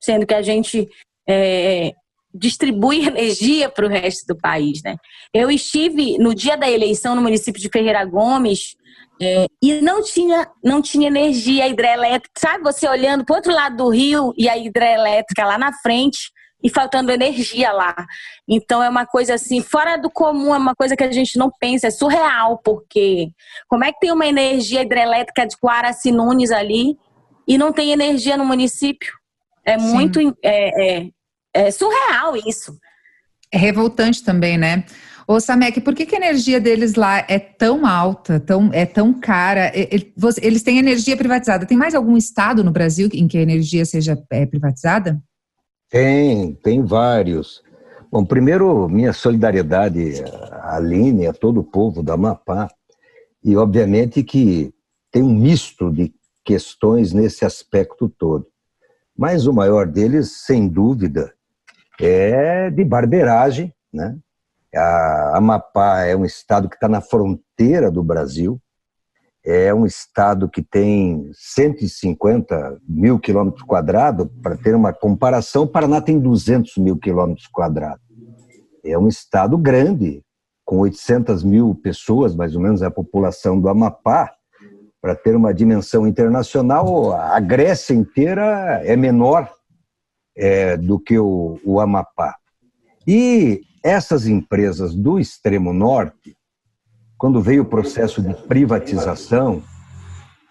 Sendo 0.00 0.26
que 0.26 0.34
a 0.34 0.42
gente 0.42 0.88
é, 1.28 1.92
distribui 2.32 3.06
energia 3.06 3.68
para 3.68 3.86
o 3.86 3.88
resto 3.88 4.26
do 4.26 4.36
país. 4.38 4.82
Né? 4.82 4.96
Eu 5.32 5.50
estive 5.50 6.18
no 6.18 6.34
dia 6.34 6.56
da 6.56 6.70
eleição 6.70 7.14
no 7.14 7.22
município 7.22 7.60
de 7.60 7.68
Ferreira 7.68 8.04
Gomes 8.04 8.76
é, 9.20 9.46
e 9.62 9.80
não 9.80 10.02
tinha, 10.02 10.48
não 10.62 10.80
tinha 10.80 11.08
energia 11.08 11.66
hidrelétrica. 11.66 12.30
Sabe, 12.38 12.62
você 12.62 12.88
olhando 12.88 13.24
para 13.24 13.36
outro 13.36 13.52
lado 13.52 13.76
do 13.76 13.88
rio 13.88 14.32
e 14.36 14.48
a 14.48 14.56
hidrelétrica 14.56 15.44
lá 15.44 15.58
na 15.58 15.72
frente 15.72 16.30
e 16.62 16.68
faltando 16.68 17.12
energia 17.12 17.72
lá. 17.72 17.94
Então 18.48 18.82
é 18.82 18.88
uma 18.88 19.06
coisa 19.06 19.34
assim, 19.34 19.60
fora 19.60 19.96
do 19.96 20.10
comum, 20.10 20.54
é 20.54 20.58
uma 20.58 20.74
coisa 20.74 20.96
que 20.96 21.04
a 21.04 21.12
gente 21.12 21.38
não 21.38 21.50
pensa, 21.58 21.86
é 21.86 21.90
surreal, 21.90 22.58
porque 22.58 23.28
como 23.68 23.84
é 23.84 23.92
que 23.92 24.00
tem 24.00 24.12
uma 24.12 24.26
energia 24.26 24.82
hidrelétrica 24.82 25.46
de 25.46 25.56
Guaraci 25.62 26.10
Nunes 26.10 26.50
ali 26.50 26.96
e 27.46 27.56
não 27.56 27.72
tem 27.72 27.92
energia 27.92 28.36
no 28.36 28.44
município? 28.44 29.12
É 29.64 29.78
Sim. 29.78 29.92
muito 29.92 30.20
é, 30.42 30.98
é, 30.98 31.08
é 31.66 31.70
surreal 31.70 32.36
isso. 32.36 32.78
É 33.52 33.58
revoltante 33.58 34.22
também, 34.22 34.58
né? 34.58 34.84
Ô, 35.26 35.38
Samek, 35.40 35.80
por 35.80 35.94
que, 35.94 36.06
que 36.06 36.14
a 36.14 36.18
energia 36.18 36.58
deles 36.58 36.94
lá 36.94 37.18
é 37.28 37.38
tão 37.38 37.86
alta, 37.86 38.40
tão, 38.40 38.70
é 38.72 38.86
tão 38.86 39.12
cara? 39.12 39.70
Eles 40.40 40.62
têm 40.62 40.78
energia 40.78 41.16
privatizada. 41.16 41.66
Tem 41.66 41.76
mais 41.76 41.94
algum 41.94 42.16
estado 42.16 42.64
no 42.64 42.70
Brasil 42.70 43.10
em 43.12 43.28
que 43.28 43.36
a 43.36 43.42
energia 43.42 43.84
seja 43.84 44.18
é, 44.30 44.46
privatizada? 44.46 45.22
Tem, 45.90 46.54
tem 46.54 46.82
vários. 46.82 47.62
Bom, 48.10 48.24
primeiro, 48.24 48.88
minha 48.88 49.12
solidariedade 49.12 50.24
à 50.50 50.76
Aline, 50.76 51.26
a 51.26 51.32
todo 51.34 51.60
o 51.60 51.64
povo 51.64 52.02
da 52.02 52.14
Amapá. 52.14 52.68
E, 53.44 53.54
obviamente, 53.54 54.22
que 54.22 54.72
tem 55.10 55.22
um 55.22 55.34
misto 55.34 55.92
de 55.92 56.10
questões 56.42 57.12
nesse 57.12 57.44
aspecto 57.44 58.08
todo. 58.08 58.46
Mas 59.14 59.46
o 59.46 59.52
maior 59.52 59.86
deles, 59.86 60.44
sem 60.46 60.66
dúvida, 60.66 61.34
é 62.06 62.70
de 62.70 62.84
barbeiragem, 62.84 63.72
né? 63.92 64.16
A 64.74 65.38
Amapá 65.38 66.02
é 66.02 66.14
um 66.14 66.24
estado 66.24 66.68
que 66.68 66.76
está 66.76 66.88
na 66.88 67.00
fronteira 67.00 67.90
do 67.90 68.02
Brasil, 68.02 68.60
é 69.44 69.72
um 69.72 69.86
estado 69.86 70.48
que 70.48 70.62
tem 70.62 71.30
150 71.32 72.78
mil 72.86 73.18
quilômetros 73.18 73.62
quadrados, 73.62 74.28
para 74.42 74.56
ter 74.56 74.74
uma 74.74 74.92
comparação, 74.92 75.62
o 75.62 75.66
Paraná 75.66 76.00
tem 76.02 76.18
200 76.18 76.76
mil 76.76 76.98
quilômetros 76.98 77.46
quadrados. 77.46 78.04
É 78.84 78.98
um 78.98 79.08
estado 79.08 79.56
grande, 79.56 80.22
com 80.64 80.80
800 80.80 81.42
mil 81.42 81.74
pessoas, 81.74 82.34
mais 82.34 82.54
ou 82.54 82.60
menos, 82.60 82.82
a 82.82 82.90
população 82.90 83.58
do 83.58 83.68
Amapá. 83.68 84.32
Para 85.00 85.14
ter 85.14 85.34
uma 85.34 85.54
dimensão 85.54 86.06
internacional, 86.06 87.12
a 87.12 87.40
Grécia 87.40 87.94
inteira 87.94 88.82
é 88.84 88.96
menor 88.96 89.50
é, 90.38 90.76
do 90.76 91.00
que 91.00 91.18
o, 91.18 91.58
o 91.64 91.80
Amapá. 91.80 92.36
E 93.06 93.60
essas 93.82 94.26
empresas 94.26 94.94
do 94.94 95.18
extremo 95.18 95.72
norte, 95.72 96.36
quando 97.18 97.42
veio 97.42 97.62
o 97.62 97.68
processo 97.68 98.22
de 98.22 98.32
privatização, 98.46 99.62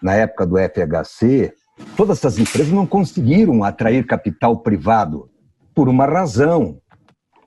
na 0.00 0.14
época 0.14 0.46
do 0.46 0.56
FHC, 0.58 1.54
todas 1.96 2.18
essas 2.18 2.38
empresas 2.38 2.72
não 2.72 2.86
conseguiram 2.86 3.64
atrair 3.64 4.06
capital 4.06 4.58
privado 4.58 5.30
por 5.74 5.88
uma 5.88 6.06
razão. 6.06 6.78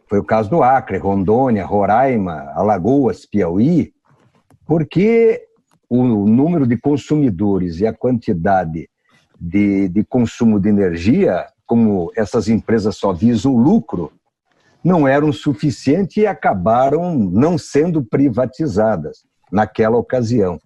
Foi 0.10 0.20
o 0.20 0.24
caso 0.24 0.50
do 0.50 0.64
Acre, 0.64 0.98
Rondônia, 0.98 1.66
Roraima, 1.66 2.52
Alagoas, 2.56 3.26
Piauí, 3.26 3.94
porque 4.66 5.42
o 5.90 6.26
número 6.26 6.66
de 6.66 6.78
consumidores 6.78 7.80
e 7.80 7.86
a 7.86 7.94
quantidade 7.94 8.90
de, 9.40 9.90
de 9.90 10.04
consumo 10.04 10.60
de 10.60 10.70
energia, 10.70 11.46
como 11.72 12.12
essas 12.18 12.50
empresas 12.50 12.98
só 12.98 13.13
visam 13.13 13.56
lucro, 13.56 14.12
não 14.84 15.08
eram 15.08 15.32
suficientes 15.32 16.18
e 16.18 16.28
acabaram 16.28 17.16
não 17.16 17.58
sendo 17.58 18.04
privatizadas 18.04 19.20
naquela 19.50 19.96
ocasião. 19.96 20.60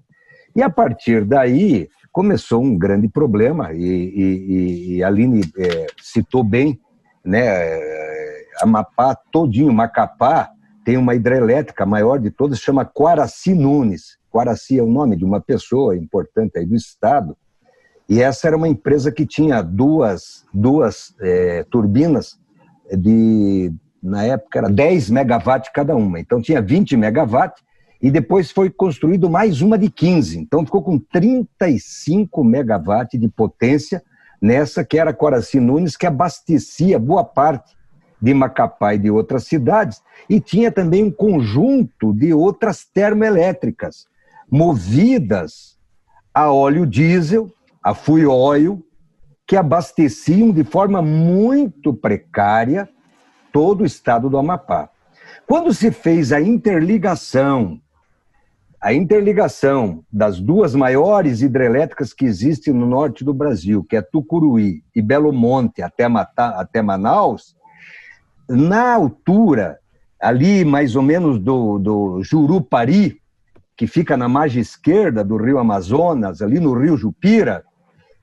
E 0.55 0.63
a 0.63 0.69
partir 0.69 1.23
daí 1.23 1.87
começou 2.11 2.63
um 2.63 2.75
grande 2.75 3.07
problema, 3.07 3.71
e, 3.71 3.83
e, 3.85 4.95
e 4.95 5.03
a 5.03 5.07
Aline 5.07 5.41
é, 5.59 5.85
citou 6.01 6.43
bem, 6.43 6.81
né, 7.23 7.45
é, 7.45 8.45
Amapá 8.63 9.13
todinho, 9.31 9.71
Macapá, 9.71 10.49
tem 10.83 10.97
uma 10.97 11.13
hidrelétrica 11.13 11.85
maior 11.85 12.17
de 12.17 12.31
todas, 12.31 12.57
chama 12.57 12.83
Quaraci 12.83 13.53
Nunes. 13.53 14.17
Quaraci 14.31 14.79
é 14.79 14.81
o 14.81 14.87
nome 14.87 15.15
de 15.15 15.23
uma 15.23 15.39
pessoa 15.39 15.95
importante 15.95 16.57
aí 16.57 16.65
do 16.65 16.75
estado, 16.75 17.37
e 18.07 18.21
essa 18.21 18.47
era 18.47 18.57
uma 18.57 18.67
empresa 18.67 19.11
que 19.11 19.25
tinha 19.25 19.61
duas, 19.61 20.45
duas 20.53 21.15
é, 21.19 21.63
turbinas 21.63 22.39
de 22.91 23.71
na 24.01 24.23
época 24.23 24.59
era 24.59 24.69
10 24.69 25.09
megawatts 25.09 25.71
cada 25.73 25.95
uma, 25.95 26.19
então 26.19 26.39
tinha 26.39 26.61
20 26.61 26.95
megawatts, 26.95 27.63
e 27.99 28.11
depois 28.11 28.51
foi 28.51 28.69
construído 28.69 29.27
mais 29.27 29.61
uma 29.61 29.79
de 29.79 29.89
15, 29.89 30.37
então 30.37 30.63
ficou 30.63 30.83
com 30.83 30.99
35 30.99 32.43
megawatts 32.43 33.19
de 33.19 33.27
potência 33.27 34.03
nessa 34.39 34.83
que 34.83 34.99
era 34.99 35.11
Coraci 35.11 35.59
Nunes, 35.59 35.97
que 35.97 36.05
abastecia 36.05 36.99
boa 36.99 37.23
parte 37.23 37.75
de 38.21 38.31
Macapá 38.31 38.93
e 38.93 38.99
de 38.99 39.09
outras 39.09 39.45
cidades, 39.45 40.03
e 40.29 40.39
tinha 40.39 40.71
também 40.71 41.03
um 41.03 41.11
conjunto 41.11 42.13
de 42.13 42.31
outras 42.31 42.85
termoelétricas, 42.85 44.05
movidas 44.49 45.75
a 46.31 46.51
óleo 46.51 46.85
diesel, 46.85 47.51
a 47.85 47.93
fuel 47.93 48.31
oil, 48.31 48.83
que 49.45 49.55
abasteciam 49.55 50.51
de 50.51 50.63
forma 50.63 51.03
muito 51.03 51.93
precária 51.93 52.89
todo 53.53 53.81
o 53.81 53.85
estado 53.85 54.27
do 54.27 54.39
Amapá. 54.39 54.89
Quando 55.47 55.71
se 55.71 55.91
fez 55.91 56.31
a 56.31 56.41
interligação, 56.41 57.79
a 58.81 58.91
interligação 58.91 60.03
das 60.11 60.39
duas 60.39 60.73
maiores 60.73 61.43
hidrelétricas 61.43 62.11
que 62.11 62.25
existem 62.25 62.73
no 62.73 62.87
norte 62.87 63.23
do 63.23 63.35
Brasil, 63.35 63.85
que 63.87 63.95
é 63.95 64.01
Tucuruí 64.01 64.81
e 64.95 64.99
Belo 64.99 65.31
Monte 65.31 65.83
até, 65.83 66.07
Mata, 66.07 66.59
até 66.59 66.81
Manaus, 66.81 67.55
na 68.49 68.95
altura 68.95 69.77
ali 70.19 70.65
mais 70.65 70.95
ou 70.95 71.03
menos 71.03 71.37
do, 71.37 71.77
do 71.77 72.23
Jurupari, 72.23 73.21
que 73.77 73.85
fica 73.85 74.17
na 74.17 74.27
margem 74.27 74.59
esquerda 74.59 75.23
do 75.23 75.37
rio 75.37 75.59
Amazonas, 75.59 76.41
ali 76.41 76.59
no 76.59 76.73
rio 76.73 76.97
Jupira, 76.97 77.63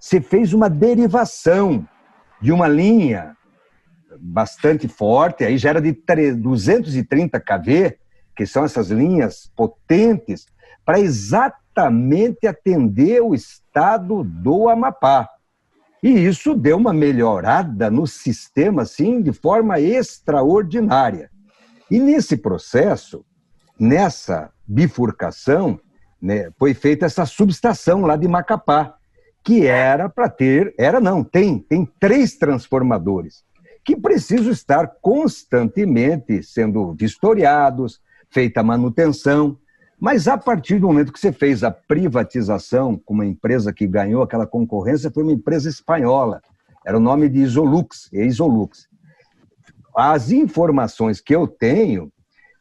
você 0.03 0.21
fez 0.21 0.53
uma 0.53 0.69
derivação 0.69 1.87
de 2.41 2.51
uma 2.51 2.67
linha 2.67 3.37
bastante 4.19 4.89
forte, 4.89 5.45
aí 5.45 5.57
já 5.57 5.71
era 5.71 5.81
de 5.81 5.93
230 6.35 7.39
kV, 7.39 7.97
que 8.35 8.45
são 8.45 8.65
essas 8.65 8.91
linhas 8.91 9.49
potentes, 9.55 10.45
para 10.85 10.99
exatamente 10.99 12.49
atender 12.49 13.23
o 13.23 13.33
estado 13.33 14.25
do 14.25 14.69
Amapá. 14.69 15.29
E 16.03 16.09
isso 16.09 16.57
deu 16.57 16.79
uma 16.79 16.93
melhorada 16.93 17.89
no 17.89 18.05
sistema, 18.05 18.83
assim, 18.83 19.23
de 19.23 19.33
forma 19.33 19.79
extraordinária. 19.79 21.31
E 21.89 22.01
nesse 22.01 22.37
processo, 22.37 23.25
nessa 23.79 24.51
bifurcação, 24.67 25.79
né, 26.21 26.51
foi 26.59 26.75
feita 26.75 27.07
essa 27.07 27.25
subestação 27.25 28.01
lá 28.01 28.17
de 28.17 28.27
Macapá, 28.27 28.97
que 29.45 29.67
era 29.67 30.09
para 30.09 30.29
ter, 30.29 30.75
era 30.79 31.01
não, 31.01 31.25
tem, 31.25 31.59
tem 31.59 31.89
três 31.99 32.37
transformadores 32.37 33.45
que 33.85 33.97
precisam 33.97 34.53
estar 34.53 34.87
constantemente 35.01 36.43
sendo 36.43 36.93
vistoriados, 36.93 38.01
feita 38.31 38.63
manutenção. 38.63 39.59
Mas 39.99 40.29
a 40.29 40.39
partir 40.39 40.79
do 40.79 40.87
momento 40.87 41.13
que 41.13 41.19
você 41.19 41.33
fez 41.33 41.63
a 41.65 41.71
privatização 41.71 42.97
com 43.05 43.15
uma 43.15 43.27
empresa 43.27 43.73
que 43.73 43.87
ganhou 43.87 44.23
aquela 44.23 44.47
concorrência, 44.47 45.11
foi 45.11 45.23
uma 45.23 45.33
empresa 45.33 45.69
espanhola. 45.69 46.41
Era 46.85 46.97
o 46.97 47.01
nome 47.01 47.29
de 47.29 47.41
Isolux, 47.41 48.09
é 48.13 48.25
Isolux. 48.25 48.89
As 49.95 50.31
informações 50.31 51.21
que 51.21 51.35
eu 51.35 51.47
tenho 51.47 52.11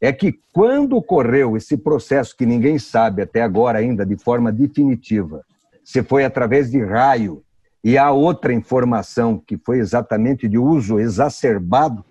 é 0.00 0.12
que 0.12 0.34
quando 0.52 0.96
ocorreu 0.96 1.56
esse 1.56 1.76
processo 1.76 2.36
que 2.36 2.44
ninguém 2.44 2.78
sabe 2.78 3.22
até 3.22 3.42
agora 3.42 3.78
ainda 3.78 4.04
de 4.04 4.16
forma 4.16 4.52
definitiva, 4.52 5.42
se 5.84 6.02
foi 6.02 6.24
através 6.24 6.70
de 6.70 6.82
raio 6.84 7.42
e 7.84 7.98
a 7.98 8.10
outra 8.10 8.52
informação 8.52 9.42
que 9.44 9.56
foi 9.56 9.78
exatamente 9.78 10.48
de 10.48 10.58
uso 10.58 11.00
exacerbado 11.00 12.04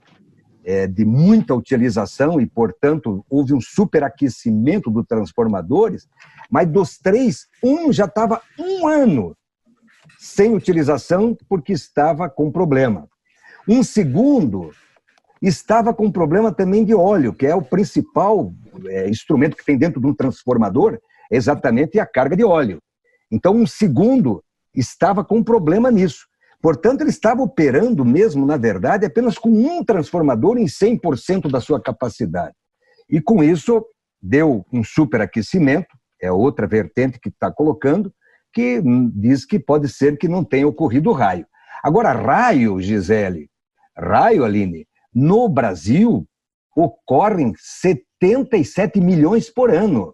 é, 0.63 0.85
de 0.85 1.05
muita 1.05 1.55
utilização 1.55 2.39
e, 2.39 2.45
portanto, 2.45 3.25
houve 3.29 3.53
um 3.53 3.61
superaquecimento 3.61 4.91
dos 4.91 5.05
transformadores, 5.07 6.07
mas 6.49 6.67
dos 6.67 6.97
três, 6.97 7.47
um 7.63 7.91
já 7.91 8.05
estava 8.05 8.41
um 8.59 8.87
ano 8.87 9.35
sem 10.19 10.53
utilização 10.53 11.35
porque 11.49 11.73
estava 11.73 12.29
com 12.29 12.51
problema. 12.51 13.07
Um 13.67 13.81
segundo 13.81 14.71
estava 15.41 15.93
com 15.93 16.11
problema 16.11 16.51
também 16.51 16.85
de 16.85 16.93
óleo, 16.93 17.33
que 17.33 17.47
é 17.47 17.55
o 17.55 17.61
principal 17.61 18.53
é, 18.85 19.09
instrumento 19.09 19.55
que 19.55 19.65
tem 19.65 19.77
dentro 19.77 19.99
de 19.99 20.05
um 20.05 20.13
transformador, 20.13 20.99
exatamente 21.31 21.99
a 21.99 22.05
carga 22.05 22.35
de 22.35 22.43
óleo. 22.43 22.79
Então, 23.31 23.55
um 23.55 23.65
segundo 23.65 24.43
estava 24.75 25.23
com 25.23 25.43
problema 25.43 25.89
nisso. 25.89 26.27
Portanto, 26.61 27.01
ele 27.01 27.09
estava 27.09 27.41
operando 27.41 28.05
mesmo, 28.05 28.45
na 28.45 28.57
verdade, 28.57 29.05
apenas 29.05 29.37
com 29.37 29.49
um 29.49 29.83
transformador 29.83 30.57
em 30.57 30.65
100% 30.65 31.49
da 31.49 31.59
sua 31.59 31.81
capacidade. 31.81 32.53
E 33.09 33.19
com 33.19 33.43
isso, 33.43 33.83
deu 34.21 34.65
um 34.71 34.83
superaquecimento, 34.83 35.89
é 36.21 36.31
outra 36.31 36.67
vertente 36.67 37.19
que 37.19 37.29
está 37.29 37.51
colocando, 37.51 38.13
que 38.53 38.81
diz 39.15 39.45
que 39.45 39.57
pode 39.57 39.89
ser 39.89 40.17
que 40.17 40.27
não 40.27 40.43
tenha 40.43 40.67
ocorrido 40.67 41.11
raio. 41.11 41.47
Agora, 41.83 42.11
raio, 42.11 42.79
Gisele, 42.79 43.49
raio, 43.97 44.43
Aline, 44.43 44.85
no 45.13 45.49
Brasil, 45.49 46.27
ocorrem 46.75 47.53
77 47.57 49.01
milhões 49.01 49.49
por 49.49 49.73
ano. 49.73 50.13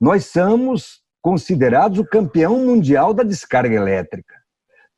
Nós 0.00 0.26
somos 0.26 1.03
considerados 1.24 1.98
o 1.98 2.04
campeão 2.04 2.58
mundial 2.58 3.14
da 3.14 3.22
descarga 3.22 3.74
elétrica. 3.74 4.34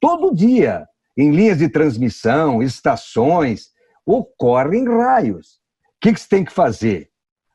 Todo 0.01 0.35
dia, 0.35 0.85
em 1.17 1.31
linhas 1.31 1.59
de 1.59 1.69
transmissão, 1.69 2.61
estações, 2.61 3.69
ocorrem 4.05 4.85
raios. 4.89 5.61
O 5.95 6.01
que, 6.01 6.17
você 6.17 6.29
tem 6.29 6.45
que 6.45 6.53
fazer? 6.53 7.11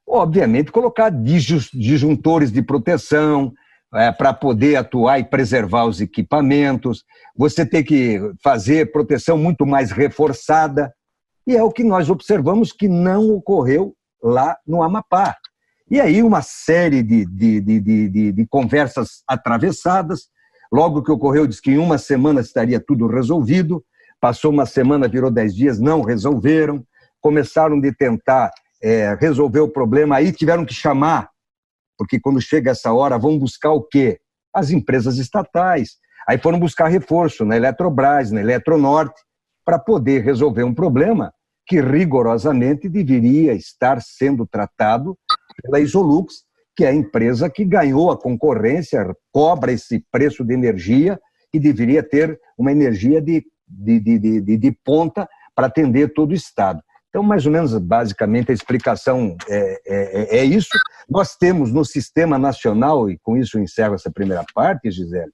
Obviamente, 0.08 0.72
colocar 0.72 1.10
disjuntores 1.10 2.50
de 2.50 2.62
proteção 2.62 3.52
é, 3.94 4.10
para 4.10 4.34
poder 4.34 4.78
atuar 4.78 5.20
e 5.20 5.26
preservar 5.26 5.84
os 5.84 6.00
equipamentos. 6.00 7.04
Você 7.36 7.66
tem 7.66 7.84
que 7.84 8.22
fazer 8.42 8.94
proteção 8.94 9.38
muito 9.38 9.66
mais 9.66 9.92
reforçada. 9.92 10.94
E 11.46 11.58
é 11.58 11.62
o 11.62 11.72
que 11.72 11.84
nós 11.84 12.10
observamos 12.10 12.72
que 12.72 12.88
não 12.88 13.32
ocorreu 13.32 13.94
lá 14.24 14.58
no 14.66 14.82
Amapá. 14.82 15.36
E 15.92 16.00
aí 16.00 16.24
uma 16.24 16.42
série 16.42 17.04
de, 17.04 17.26
de, 17.26 17.60
de, 17.60 17.80
de, 17.82 18.32
de 18.32 18.48
conversas 18.48 19.24
atravessadas. 19.28 20.30
Logo 20.72 21.04
que 21.04 21.12
ocorreu, 21.12 21.46
diz 21.46 21.60
que 21.60 21.72
em 21.72 21.78
uma 21.78 21.98
semana 21.98 22.40
estaria 22.40 22.80
tudo 22.80 23.08
resolvido. 23.08 23.84
Passou 24.18 24.52
uma 24.52 24.66
semana, 24.66 25.10
virou 25.10 25.30
dez 25.30 25.54
dias, 25.54 25.82
não 25.82 26.02
resolveram. 26.02 26.82
Começaram 27.20 27.78
de 27.78 27.94
tentar 27.94 28.52
é, 28.82 29.18
resolver 29.20 29.60
o 29.60 29.68
problema, 29.68 30.16
aí 30.16 30.32
tiveram 30.32 30.66
que 30.66 30.74
chamar, 30.74 31.30
porque 31.98 32.20
quando 32.20 32.42
chega 32.42 32.72
essa 32.72 32.92
hora, 32.94 33.20
vão 33.20 33.38
buscar 33.38 33.72
o 33.72 33.84
quê? 33.84 34.18
As 34.56 34.72
empresas 34.72 35.18
estatais. 35.18 35.98
Aí 36.28 36.38
foram 36.38 36.58
buscar 36.58 36.88
reforço 36.88 37.44
na 37.44 37.58
Eletrobras, 37.58 38.32
na 38.32 38.40
Eletronorte, 38.40 39.22
para 39.66 39.78
poder 39.78 40.24
resolver 40.24 40.64
um 40.64 40.74
problema 40.74 41.34
que 41.68 41.82
rigorosamente 41.82 42.88
deveria 42.88 43.54
estar 43.54 44.02
sendo 44.02 44.48
tratado 44.48 45.18
pela 45.62 45.80
Isolux, 45.80 46.44
que 46.76 46.86
é 46.86 46.90
a 46.90 46.94
empresa 46.94 47.50
que 47.50 47.66
ganhou 47.66 48.12
a 48.12 48.18
concorrência, 48.18 49.06
cobra 49.32 49.72
esse 49.72 50.04
preço 50.12 50.44
de 50.44 50.54
energia 50.54 51.20
e 51.54 51.60
deveria 51.60 52.02
ter 52.02 52.40
uma 52.58 52.72
energia 52.72 53.22
de, 53.22 53.46
de, 53.68 54.00
de, 54.00 54.42
de, 54.42 54.58
de 54.58 54.72
ponta 54.84 55.28
para 55.56 55.68
atender 55.68 56.14
todo 56.14 56.32
o 56.32 56.36
Estado. 56.36 56.82
Então, 57.10 57.22
mais 57.22 57.46
ou 57.46 57.52
menos, 57.52 57.78
basicamente, 57.78 58.52
a 58.52 58.54
explicação 58.54 59.36
é, 59.50 59.82
é, 59.86 60.38
é, 60.40 60.46
isso. 60.46 60.70
Nós 61.10 61.36
temos 61.36 61.72
no 61.72 61.84
Sistema 61.84 62.40
Nacional, 62.40 63.10
e 63.10 63.20
com 63.20 63.36
isso 63.36 63.58
eu 63.58 63.62
encerro 63.62 63.96
essa 63.96 64.10
primeira 64.10 64.46
parte, 64.56 64.90
Gisele, 64.90 65.32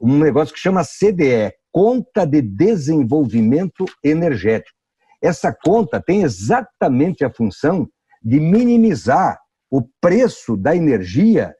um 0.00 0.18
negócio 0.18 0.52
que 0.52 0.58
chama 0.58 0.82
CDE, 0.82 1.54
Conta 1.70 2.26
de 2.26 2.42
Desenvolvimento 2.42 3.84
Energético. 4.02 4.76
Essa 5.22 5.56
conta 5.64 6.02
tem 6.02 6.24
exatamente 6.24 7.24
a 7.24 7.30
função 7.30 7.88
de 8.20 8.40
minimizar 8.40 9.38
o 9.72 9.80
preço 10.02 10.54
da 10.54 10.76
energia 10.76 11.54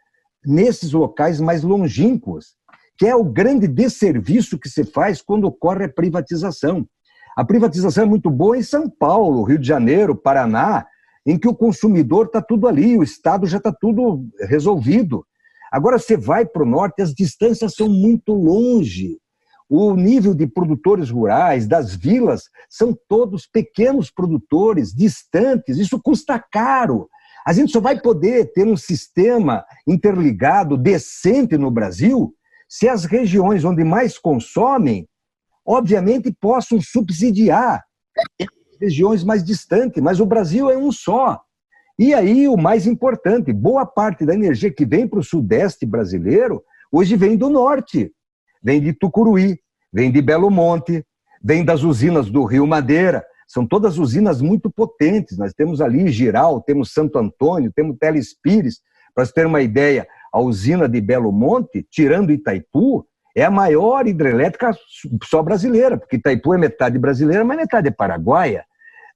nesses 0.45 0.93
locais 0.93 1.41
mais 1.41 1.63
longínquos, 1.63 2.55
que 2.99 3.07
é 3.07 3.17
o 3.17 3.25
grande 3.25 3.67
desserviço 3.67 4.59
que 4.59 4.69
se 4.69 4.85
faz 4.85 5.23
quando 5.23 5.47
ocorre 5.47 5.87
a 5.87 5.89
privatização. 5.89 6.87
A 7.35 7.43
privatização 7.43 8.05
é 8.05 8.07
muito 8.07 8.31
boa 8.31 8.59
em 8.59 8.63
São 8.63 8.91
Paulo, 8.91 9.45
Rio 9.45 9.59
de 9.59 9.67
Janeiro, 9.67 10.15
Paraná, 10.15 10.87
em 11.25 11.39
que 11.39 11.49
o 11.49 11.55
consumidor 11.55 12.27
está 12.27 12.43
tudo 12.43 12.69
ali, 12.69 12.99
o 12.99 13.03
Estado 13.03 13.47
já 13.47 13.57
está 13.57 13.73
tudo 13.73 14.27
resolvido. 14.41 15.25
Agora 15.73 15.99
você 15.99 16.15
vai 16.15 16.45
para 16.45 16.65
o 16.65 16.67
norte, 16.67 17.01
as 17.01 17.15
distâncias 17.15 17.75
são 17.75 17.89
muito 17.89 18.35
longe. 18.35 19.17
O 19.71 19.97
nível 19.97 20.35
de 20.35 20.47
produtores 20.47 21.09
rurais, 21.09 21.67
das 21.67 21.95
vilas, 21.95 22.43
são 22.69 22.95
todos 23.09 23.47
pequenos 23.47 24.11
produtores, 24.11 24.93
distantes, 24.93 25.79
isso 25.79 25.99
custa 25.99 26.39
caro. 26.39 27.09
A 27.47 27.53
gente 27.53 27.73
só 27.73 27.81
vai 27.81 28.01
poder 28.01 28.53
ter 28.53 28.67
um 28.67 28.77
sistema 28.77 29.65
interligado 29.87 30.77
decente 30.77 31.57
no 31.57 31.71
Brasil 31.71 32.35
se 32.69 32.89
as 32.89 33.05
regiões 33.05 33.65
onde 33.65 33.85
mais 33.85 34.19
consomem, 34.19 35.09
obviamente, 35.67 36.35
possam 36.41 36.81
subsidiar 36.81 37.85
regiões 38.81 39.23
mais 39.23 39.45
distantes, 39.45 40.03
mas 40.03 40.21
o 40.21 40.27
Brasil 40.27 40.71
é 40.71 40.77
um 40.77 40.91
só. 40.91 41.41
E 41.99 42.15
aí, 42.15 42.49
o 42.49 42.57
mais 42.57 42.87
importante, 42.87 43.53
boa 43.53 43.85
parte 43.85 44.25
da 44.25 44.35
energia 44.35 44.73
que 44.73 44.85
vem 44.85 45.07
para 45.07 45.21
o 45.21 45.25
sudeste 45.25 45.85
brasileiro 45.87 46.63
hoje 46.91 47.17
vem 47.17 47.37
do 47.37 47.49
norte 47.49 48.13
vem 48.63 48.81
de 48.81 48.93
Tucuruí, 48.93 49.59
vem 49.93 50.11
de 50.13 50.23
Belo 50.23 50.51
Monte, 50.51 51.05
vem 51.43 51.65
das 51.65 51.83
usinas 51.83 52.31
do 52.31 52.45
Rio 52.45 52.67
Madeira. 52.67 53.25
São 53.53 53.67
todas 53.67 53.99
usinas 53.99 54.41
muito 54.41 54.71
potentes. 54.71 55.37
Nós 55.37 55.53
temos 55.53 55.83
ali 55.83 56.09
Giral, 56.09 56.63
temos 56.63 56.91
Santo 56.91 57.19
Antônio, 57.19 57.71
temos 57.71 57.99
Telespires. 57.99 58.81
Para 59.15 59.27
você 59.27 59.33
ter 59.35 59.47
uma 59.47 59.61
ideia, 59.61 60.09
a 60.33 60.41
usina 60.41 60.89
de 60.89 60.99
Belo 61.03 61.31
Monte, 61.31 61.87
tirando 61.91 62.33
Itaipu, 62.33 63.07
é 63.37 63.45
a 63.45 63.51
maior 63.51 64.07
hidrelétrica 64.07 64.71
só 65.25 65.43
brasileira, 65.43 65.99
porque 65.99 66.17
Itaipu 66.17 66.55
é 66.55 66.59
metade 66.59 66.99
brasileira, 66.99 67.45
mas 67.45 67.59
metade 67.59 67.89
é 67.89 67.91
paraguaia. 67.91 68.65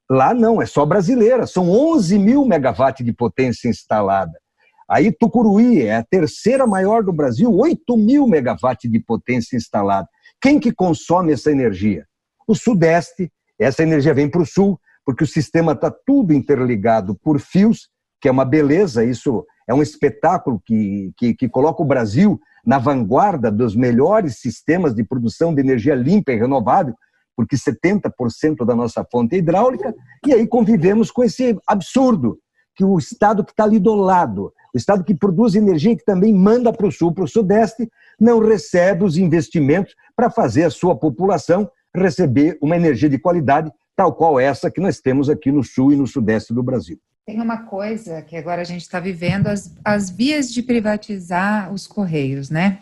Lá 0.08 0.34
não, 0.34 0.60
é 0.60 0.66
só 0.66 0.84
brasileira. 0.84 1.46
São 1.46 1.70
11 1.70 2.18
mil 2.18 2.44
megawatts 2.44 3.06
de 3.06 3.14
potência 3.14 3.70
instalada. 3.70 4.38
Aí 4.86 5.10
Tucuruí 5.10 5.80
é 5.80 5.96
a 5.96 6.04
terceira 6.04 6.66
maior 6.66 7.02
do 7.02 7.12
Brasil, 7.12 7.50
8 7.50 7.96
mil 7.96 8.26
megawatts 8.26 8.90
de 8.90 9.00
potência 9.00 9.56
instalada. 9.56 10.06
Quem 10.42 10.60
que 10.60 10.72
consome 10.72 11.32
essa 11.32 11.50
energia? 11.50 12.04
O 12.46 12.54
Sudeste, 12.54 13.32
essa 13.58 13.82
energia 13.82 14.14
vem 14.14 14.28
para 14.28 14.42
o 14.42 14.46
Sul, 14.46 14.78
porque 15.04 15.24
o 15.24 15.26
sistema 15.26 15.72
está 15.72 15.90
tudo 15.90 16.32
interligado 16.32 17.14
por 17.14 17.38
fios, 17.38 17.88
que 18.20 18.28
é 18.28 18.30
uma 18.30 18.44
beleza, 18.44 19.04
isso 19.04 19.44
é 19.68 19.74
um 19.74 19.82
espetáculo 19.82 20.60
que, 20.64 21.12
que, 21.16 21.34
que 21.34 21.48
coloca 21.48 21.82
o 21.82 21.86
Brasil 21.86 22.40
na 22.64 22.78
vanguarda 22.78 23.50
dos 23.50 23.76
melhores 23.76 24.38
sistemas 24.40 24.94
de 24.94 25.04
produção 25.04 25.54
de 25.54 25.60
energia 25.60 25.94
limpa 25.94 26.32
e 26.32 26.36
renovável, 26.36 26.94
porque 27.36 27.56
70% 27.56 28.64
da 28.64 28.74
nossa 28.74 29.06
fonte 29.10 29.36
é 29.36 29.38
hidráulica, 29.38 29.94
e 30.26 30.32
aí 30.32 30.46
convivemos 30.46 31.10
com 31.10 31.22
esse 31.22 31.56
absurdo, 31.66 32.38
que 32.74 32.84
o 32.84 32.98
Estado 32.98 33.44
que 33.44 33.52
está 33.52 33.64
ali 33.64 33.78
do 33.78 33.94
lado, 33.94 34.52
o 34.74 34.76
Estado 34.76 35.02
que 35.02 35.14
produz 35.14 35.54
energia 35.54 35.92
e 35.92 35.96
que 35.96 36.04
também 36.04 36.34
manda 36.34 36.72
para 36.72 36.86
o 36.86 36.92
Sul, 36.92 37.12
para 37.12 37.24
o 37.24 37.28
Sudeste, 37.28 37.88
não 38.20 38.38
recebe 38.38 39.04
os 39.04 39.16
investimentos 39.16 39.94
para 40.14 40.28
fazer 40.30 40.64
a 40.64 40.70
sua 40.70 40.94
população 40.94 41.70
receber 42.02 42.58
uma 42.60 42.76
energia 42.76 43.08
de 43.08 43.18
qualidade, 43.18 43.70
tal 43.94 44.14
qual 44.14 44.38
essa 44.38 44.70
que 44.70 44.80
nós 44.80 45.00
temos 45.00 45.28
aqui 45.28 45.50
no 45.50 45.62
Sul 45.62 45.92
e 45.92 45.96
no 45.96 46.06
Sudeste 46.06 46.52
do 46.52 46.62
Brasil. 46.62 46.98
Tem 47.26 47.40
uma 47.40 47.64
coisa 47.64 48.22
que 48.22 48.36
agora 48.36 48.60
a 48.60 48.64
gente 48.64 48.82
está 48.82 49.00
vivendo, 49.00 49.48
as, 49.48 49.74
as 49.84 50.10
vias 50.10 50.52
de 50.52 50.62
privatizar 50.62 51.72
os 51.72 51.86
Correios, 51.86 52.50
né? 52.50 52.78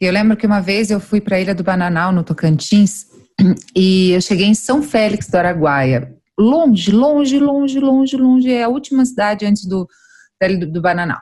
Eu 0.00 0.12
lembro 0.12 0.36
que 0.36 0.46
uma 0.46 0.60
vez 0.60 0.90
eu 0.90 0.98
fui 0.98 1.20
para 1.20 1.36
a 1.36 1.40
Ilha 1.40 1.54
do 1.54 1.62
Bananal, 1.62 2.12
no 2.12 2.24
Tocantins, 2.24 3.06
e 3.76 4.10
eu 4.10 4.20
cheguei 4.20 4.46
em 4.46 4.54
São 4.54 4.82
Félix 4.82 5.28
do 5.28 5.36
Araguaia. 5.36 6.14
Longe, 6.38 6.90
longe, 6.90 7.38
longe, 7.38 7.78
longe, 7.78 8.16
longe. 8.16 8.52
É 8.52 8.64
a 8.64 8.68
última 8.68 9.06
cidade 9.06 9.46
antes 9.46 9.64
do, 9.64 9.88
do, 10.40 10.72
do 10.72 10.82
Bananal. 10.82 11.20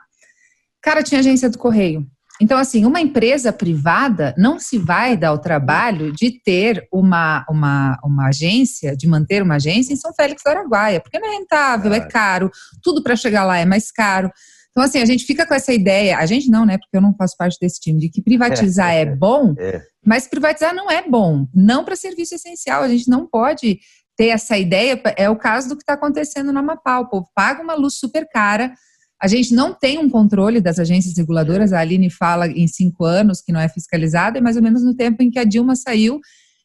Cara, 0.81 1.03
tinha 1.03 1.19
agência 1.19 1.49
do 1.49 1.57
Correio. 1.57 2.05
Então, 2.41 2.57
assim, 2.57 2.85
uma 2.85 2.99
empresa 2.99 3.53
privada 3.53 4.35
não 4.37 4.59
se 4.59 4.77
vai 4.77 5.15
dar 5.15 5.31
o 5.33 5.39
trabalho 5.39 6.11
de 6.11 6.41
ter 6.43 6.85
uma, 6.91 7.45
uma, 7.49 7.97
uma 8.03 8.27
agência, 8.27 8.95
de 8.95 9.07
manter 9.07 9.41
uma 9.41 9.55
agência 9.55 9.93
em 9.93 9.95
São 9.95 10.13
Félix 10.13 10.43
do 10.43 10.49
Araguaia, 10.49 10.99
porque 10.99 11.17
não 11.17 11.29
é 11.29 11.37
rentável, 11.37 11.93
é 11.93 12.01
caro, 12.01 12.51
tudo 12.83 13.01
para 13.01 13.15
chegar 13.15 13.45
lá 13.45 13.57
é 13.57 13.65
mais 13.65 13.89
caro. 13.91 14.29
Então, 14.71 14.83
assim, 14.83 14.99
a 14.99 15.05
gente 15.05 15.23
fica 15.23 15.47
com 15.47 15.53
essa 15.53 15.71
ideia, 15.71 16.17
a 16.17 16.25
gente 16.25 16.49
não, 16.49 16.65
né, 16.65 16.77
porque 16.77 16.97
eu 16.97 17.01
não 17.01 17.15
faço 17.15 17.37
parte 17.37 17.57
desse 17.61 17.79
time, 17.79 17.97
de 17.97 18.09
que 18.09 18.21
privatizar 18.21 18.91
é, 18.91 19.03
é 19.03 19.05
bom, 19.05 19.55
é. 19.57 19.81
mas 20.05 20.27
privatizar 20.27 20.75
não 20.75 20.91
é 20.91 21.07
bom, 21.07 21.47
não 21.53 21.85
para 21.85 21.95
serviço 21.95 22.35
essencial, 22.35 22.83
a 22.83 22.89
gente 22.89 23.09
não 23.09 23.25
pode 23.25 23.79
ter 24.17 24.27
essa 24.27 24.57
ideia, 24.57 25.01
é 25.15 25.29
o 25.29 25.37
caso 25.37 25.69
do 25.69 25.75
que 25.77 25.83
está 25.83 25.93
acontecendo 25.93 26.51
no 26.51 26.59
Amapá, 26.59 26.99
o 26.99 27.07
povo 27.07 27.27
paga 27.33 27.63
uma 27.63 27.73
luz 27.73 27.95
super 27.97 28.27
cara, 28.27 28.73
a 29.21 29.27
gente 29.27 29.53
não 29.53 29.73
tem 29.73 29.97
um 29.97 30.09
controle 30.09 30.59
das 30.59 30.79
agências 30.79 31.17
reguladoras. 31.17 31.73
A 31.73 31.79
Aline 31.79 32.09
fala 32.09 32.47
em 32.47 32.67
cinco 32.67 33.05
anos 33.05 33.41
que 33.41 33.51
não 33.51 33.59
é 33.59 33.69
fiscalizada, 33.69 34.37
é 34.37 34.41
mais 34.41 34.55
ou 34.55 34.63
menos 34.63 34.83
no 34.83 34.95
tempo 34.95 35.23
em 35.23 35.31
que 35.31 35.39
a 35.39 35.43
Dilma 35.43 35.75
saiu 35.75 36.19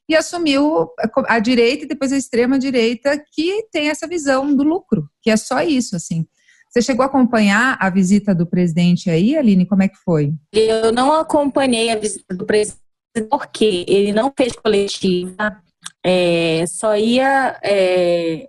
e 0.09 0.17
assumiu 0.17 0.89
a 1.29 1.39
direita 1.39 1.85
e 1.85 1.89
depois 1.89 2.13
a 2.13 2.17
extrema 2.17 2.59
direita 2.59 3.17
que 3.33 3.69
tem 3.71 3.89
essa 3.89 4.09
visão 4.09 4.55
do 4.55 4.65
lucro, 4.65 5.09
que 5.23 5.31
é 5.31 5.37
só 5.37 5.63
isso, 5.63 5.95
assim. 5.95 6.27
Você 6.69 6.83
chegou 6.83 7.05
a 7.05 7.07
acompanhar 7.07 7.77
a 7.81 7.89
visita 7.91 8.35
do 8.35 8.47
presidente 8.47 9.09
aí, 9.09 9.37
Aline? 9.37 9.67
Como 9.67 9.83
é 9.83 9.89
que 9.89 9.97
foi? 9.97 10.33
Eu 10.53 10.93
não 10.93 11.13
acompanhei 11.13 11.91
a 11.91 11.97
visita 11.97 12.35
do 12.35 12.45
presidente 12.45 12.81
porque 13.29 13.85
ele 13.89 14.13
não 14.13 14.33
fez 14.37 14.53
coletiva, 14.53 15.61
é, 16.05 16.65
só 16.67 16.97
ia 16.97 17.59
é, 17.63 18.49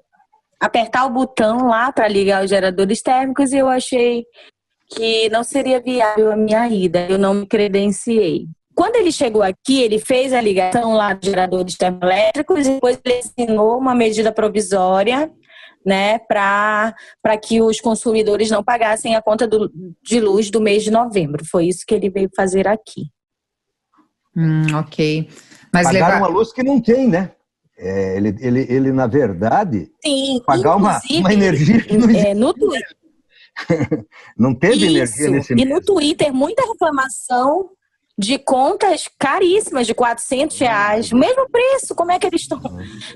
apertar 0.62 1.06
o 1.06 1.10
botão 1.10 1.68
lá 1.68 1.92
para 1.92 2.08
ligar 2.08 2.44
os 2.44 2.50
geradores 2.50 3.02
térmicos 3.02 3.52
e 3.52 3.58
eu 3.58 3.68
achei 3.68 4.24
que 4.88 5.28
não 5.30 5.44
seria 5.44 5.82
viável 5.82 6.32
a 6.32 6.36
minha 6.36 6.68
ida. 6.68 7.08
Eu 7.10 7.18
não 7.18 7.34
me 7.34 7.48
credenciei. 7.48 8.46
Quando 8.76 8.96
ele 8.96 9.12
chegou 9.12 9.42
aqui, 9.42 9.82
ele 9.82 10.00
fez 10.00 10.32
a 10.32 10.40
ligação 10.40 10.94
lá 10.94 11.14
dos 11.14 11.28
geradores 11.28 11.76
termoelétricos 11.76 12.68
e 12.68 12.74
depois 12.74 13.00
ele 13.04 13.20
assinou 13.20 13.78
uma 13.78 13.96
medida 13.96 14.32
provisória 14.32 15.32
né, 15.86 16.20
para 16.20 16.94
que 17.44 17.62
os 17.62 17.82
consumidores 17.82 18.50
não 18.52 18.64
pagassem 18.64 19.16
a 19.16 19.22
conta 19.22 19.48
do, 19.48 19.72
de 20.04 20.20
luz 20.20 20.52
do 20.52 20.62
mês 20.62 20.84
de 20.84 20.92
novembro. 20.92 21.44
Foi 21.46 21.66
isso 21.66 21.84
que 21.88 21.94
ele 21.94 22.10
veio 22.10 22.30
fazer 22.36 22.68
aqui. 22.68 23.08
Hum, 24.36 24.76
ok. 24.76 25.28
Mas 25.74 25.88
Pagaram 25.88 26.06
levar... 26.06 26.18
uma 26.20 26.28
luz 26.28 26.54
que 26.54 26.64
não 26.64 26.80
tem, 26.80 27.08
né? 27.08 27.32
É, 27.84 28.16
ele, 28.16 28.36
ele, 28.40 28.68
ele, 28.70 28.92
na 28.92 29.08
verdade, 29.08 29.92
Sim, 30.06 30.40
pagar 30.46 30.76
uma, 30.76 31.02
uma 31.10 31.34
energia 31.34 31.82
que 31.82 31.98
não 31.98 32.08
É, 32.12 32.32
no 32.36 32.54
Twitter. 32.54 32.96
não 34.38 34.54
teve 34.54 34.76
Isso. 34.76 34.86
energia 34.86 35.30
nesse 35.32 35.56
mês. 35.56 35.68
E 35.68 35.74
no 35.74 35.82
Twitter, 35.82 36.32
muita 36.32 36.62
reclamação 36.62 37.72
de 38.16 38.38
contas 38.38 39.10
caríssimas 39.18 39.88
de 39.88 39.96
400 39.96 40.60
reais, 40.60 41.12
o 41.12 41.18
mesmo 41.18 41.50
preço. 41.50 41.96
Como 41.96 42.12
é 42.12 42.20
que 42.20 42.28
eles 42.28 42.42
estão? 42.42 42.62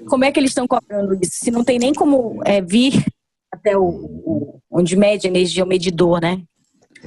Como 0.10 0.25
é 0.25 0.32
que 0.32 0.39
eles 0.39 0.49
estão 0.49 0.67
cobrando 0.67 1.13
isso? 1.13 1.34
Se 1.36 1.51
não 1.51 1.63
tem 1.63 1.78
nem 1.78 1.93
como 1.93 2.41
é, 2.43 2.60
vir 2.60 3.06
até 3.51 3.78
o, 3.78 3.84
o 3.84 4.60
onde 4.71 4.95
mede 4.95 5.28
a 5.28 5.30
energia 5.30 5.63
o 5.63 5.67
medidor, 5.67 6.19
né? 6.19 6.41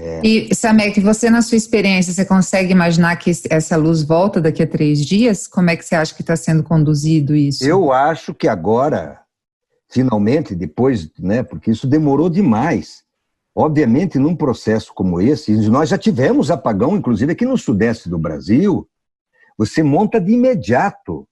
É. 0.01 0.21
E, 0.25 0.55
Samek, 0.55 1.01
você 1.01 1.29
na 1.29 1.43
sua 1.43 1.57
experiência, 1.57 2.13
você 2.13 2.25
consegue 2.25 2.71
imaginar 2.71 3.17
que 3.17 3.33
essa 3.51 3.77
luz 3.77 4.03
volta 4.03 4.41
daqui 4.41 4.63
a 4.63 4.67
três 4.67 5.05
dias? 5.05 5.49
Como 5.49 5.71
é 5.71 5.77
que 5.77 5.85
você 5.85 5.97
acha 5.97 6.15
que 6.15 6.23
está 6.23 6.37
sendo 6.37 6.63
conduzido 6.63 7.35
isso? 7.35 7.67
Eu 7.67 7.93
acho 7.93 8.33
que 8.33 8.47
agora, 8.47 9.21
finalmente, 9.91 10.55
depois, 10.55 11.11
né, 11.19 11.43
porque 11.43 11.73
isso 11.73 11.87
demorou 11.87 12.31
demais. 12.31 13.03
Obviamente, 13.57 14.21
num 14.21 14.37
processo 14.37 14.93
como 14.95 15.21
esse, 15.21 15.53
nós 15.69 15.89
já 15.89 15.99
tivemos 15.99 16.49
apagão, 16.49 16.97
inclusive 16.97 17.33
aqui 17.33 17.45
no 17.45 17.59
sudeste 17.59 18.09
do 18.09 18.17
Brasil, 18.17 18.89
você 19.57 19.83
monta 19.83 20.21
de 20.21 20.33
imediato 20.33 21.27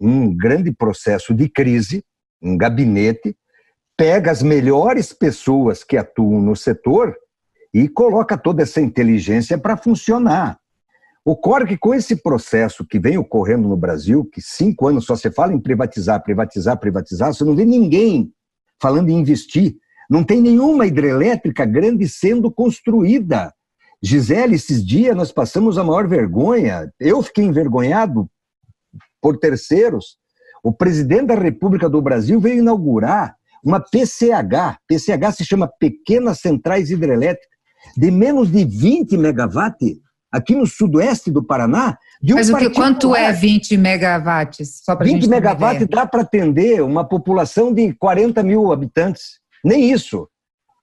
um 0.00 0.34
grande 0.34 0.72
processo 0.72 1.34
de 1.34 1.50
crise, 1.50 2.02
um 2.40 2.56
gabinete, 2.56 3.36
pega 3.94 4.30
as 4.30 4.42
melhores 4.42 5.12
pessoas 5.12 5.84
que 5.84 5.98
atuam 5.98 6.40
no 6.40 6.56
setor 6.56 7.14
e 7.72 7.88
coloca 7.88 8.36
toda 8.36 8.62
essa 8.62 8.80
inteligência 8.80 9.56
para 9.56 9.76
funcionar. 9.76 10.58
Ocorre 11.24 11.66
que 11.66 11.76
com 11.76 11.94
esse 11.94 12.16
processo 12.16 12.84
que 12.84 12.98
vem 12.98 13.18
ocorrendo 13.18 13.68
no 13.68 13.76
Brasil, 13.76 14.24
que 14.24 14.40
cinco 14.40 14.88
anos 14.88 15.04
só 15.04 15.14
se 15.14 15.30
fala 15.30 15.52
em 15.52 15.60
privatizar, 15.60 16.22
privatizar, 16.22 16.78
privatizar, 16.78 17.32
você 17.32 17.44
não 17.44 17.54
vê 17.54 17.64
ninguém 17.64 18.32
falando 18.80 19.10
em 19.10 19.18
investir. 19.18 19.76
Não 20.08 20.24
tem 20.24 20.40
nenhuma 20.40 20.86
hidrelétrica 20.86 21.64
grande 21.64 22.08
sendo 22.08 22.50
construída. 22.50 23.52
Gisele, 24.02 24.56
esses 24.56 24.84
dias 24.84 25.14
nós 25.14 25.30
passamos 25.30 25.76
a 25.76 25.84
maior 25.84 26.08
vergonha. 26.08 26.90
Eu 26.98 27.22
fiquei 27.22 27.44
envergonhado 27.44 28.28
por 29.20 29.38
terceiros. 29.38 30.16
O 30.64 30.72
presidente 30.72 31.26
da 31.26 31.34
República 31.34 31.88
do 31.88 32.00
Brasil 32.00 32.40
veio 32.40 32.58
inaugurar 32.58 33.36
uma 33.62 33.78
PCH. 33.78 34.78
PCH 34.88 35.36
se 35.36 35.44
chama 35.44 35.70
Pequenas 35.78 36.40
Centrais 36.40 36.90
Hidrelétricas 36.90 37.49
de 37.96 38.10
menos 38.10 38.50
de 38.50 38.64
20 38.64 39.16
megawatts 39.16 39.98
aqui 40.30 40.54
no 40.54 40.66
sudoeste 40.66 41.30
do 41.30 41.42
Paraná. 41.42 41.98
De 42.22 42.32
um 42.32 42.36
Mas 42.36 42.50
o 42.50 42.56
que, 42.56 42.70
quanto 42.70 43.16
é 43.16 43.32
20 43.32 43.76
megawatts? 43.76 44.82
Só 44.84 44.94
20 44.94 45.28
megawatts 45.28 45.88
dá 45.88 46.06
para 46.06 46.22
atender 46.22 46.82
uma 46.82 47.04
população 47.04 47.72
de 47.72 47.92
40 47.94 48.42
mil 48.42 48.72
habitantes. 48.72 49.40
Nem 49.64 49.90
isso. 49.90 50.28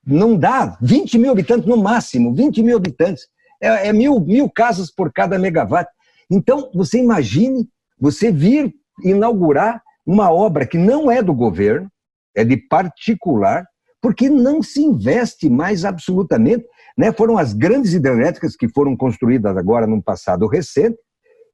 Não 0.06 0.36
dá. 0.36 0.76
20 0.80 1.18
mil 1.18 1.32
habitantes 1.32 1.66
no 1.66 1.76
máximo, 1.76 2.34
20 2.34 2.62
mil 2.62 2.76
habitantes. 2.76 3.24
É, 3.60 3.88
é 3.88 3.92
mil, 3.92 4.20
mil 4.20 4.48
casas 4.50 4.90
por 4.90 5.12
cada 5.12 5.38
megawatt. 5.38 5.90
Então, 6.30 6.70
você 6.74 6.98
imagine 6.98 7.68
você 7.98 8.30
vir 8.30 8.72
inaugurar 9.02 9.82
uma 10.06 10.30
obra 10.30 10.66
que 10.66 10.78
não 10.78 11.10
é 11.10 11.22
do 11.22 11.34
governo, 11.34 11.90
é 12.34 12.44
de 12.44 12.56
particular, 12.56 13.66
porque 14.00 14.28
não 14.28 14.62
se 14.62 14.80
investe 14.80 15.50
mais 15.50 15.84
absolutamente 15.84 16.64
né? 16.98 17.12
Foram 17.12 17.38
as 17.38 17.52
grandes 17.52 17.94
hidrelétricas 17.94 18.56
que 18.56 18.68
foram 18.68 18.96
construídas 18.96 19.56
agora 19.56 19.86
num 19.86 20.00
passado 20.00 20.48
recente, 20.48 20.98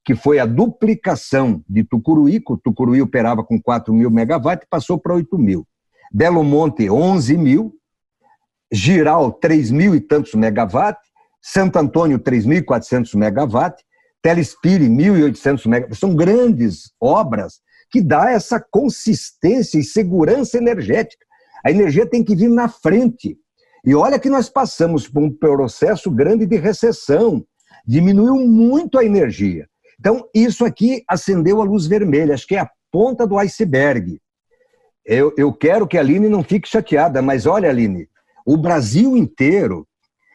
que 0.02 0.14
foi 0.14 0.38
a 0.38 0.46
duplicação 0.46 1.62
de 1.68 1.84
Tucuruí, 1.84 2.40
que 2.40 2.52
o 2.54 2.56
Tucuruí 2.56 3.02
operava 3.02 3.44
com 3.44 3.60
4 3.60 3.92
mil 3.92 4.10
megawatts, 4.10 4.66
passou 4.70 4.98
para 4.98 5.14
8 5.14 5.38
mil. 5.38 5.66
Belo 6.10 6.42
Monte, 6.42 6.88
11 6.90 7.36
mil. 7.36 7.74
Giral, 8.72 9.32
3 9.32 9.70
mil 9.70 9.94
e 9.94 10.00
tantos 10.00 10.34
megawatts. 10.34 11.06
Santo 11.42 11.78
Antônio, 11.78 12.18
3.400 12.18 13.14
megawatts. 13.14 13.84
Telespire, 14.22 14.88
1.800 14.88 15.66
megawatts. 15.66 15.98
São 15.98 16.14
grandes 16.14 16.92
obras 16.98 17.60
que 17.90 18.00
dá 18.00 18.30
essa 18.30 18.58
consistência 18.58 19.78
e 19.78 19.84
segurança 19.84 20.56
energética. 20.56 21.24
A 21.64 21.70
energia 21.70 22.06
tem 22.06 22.24
que 22.24 22.34
vir 22.34 22.48
na 22.48 22.68
frente. 22.68 23.38
E 23.84 23.94
olha 23.94 24.18
que 24.18 24.30
nós 24.30 24.48
passamos 24.48 25.06
por 25.06 25.22
um 25.22 25.30
processo 25.30 26.10
grande 26.10 26.46
de 26.46 26.56
recessão, 26.56 27.44
diminuiu 27.86 28.36
muito 28.36 28.98
a 28.98 29.04
energia. 29.04 29.68
Então, 30.00 30.26
isso 30.34 30.64
aqui 30.64 31.04
acendeu 31.08 31.60
a 31.60 31.64
luz 31.64 31.86
vermelha, 31.86 32.34
acho 32.34 32.46
que 32.46 32.56
é 32.56 32.60
a 32.60 32.70
ponta 32.90 33.26
do 33.26 33.38
iceberg. 33.38 34.20
Eu, 35.04 35.34
eu 35.36 35.52
quero 35.52 35.86
que 35.86 35.98
a 35.98 36.00
Aline 36.00 36.28
não 36.28 36.42
fique 36.42 36.68
chateada, 36.68 37.20
mas 37.20 37.44
olha, 37.44 37.68
Aline, 37.68 38.08
o 38.46 38.56
Brasil 38.56 39.16
inteiro 39.16 39.86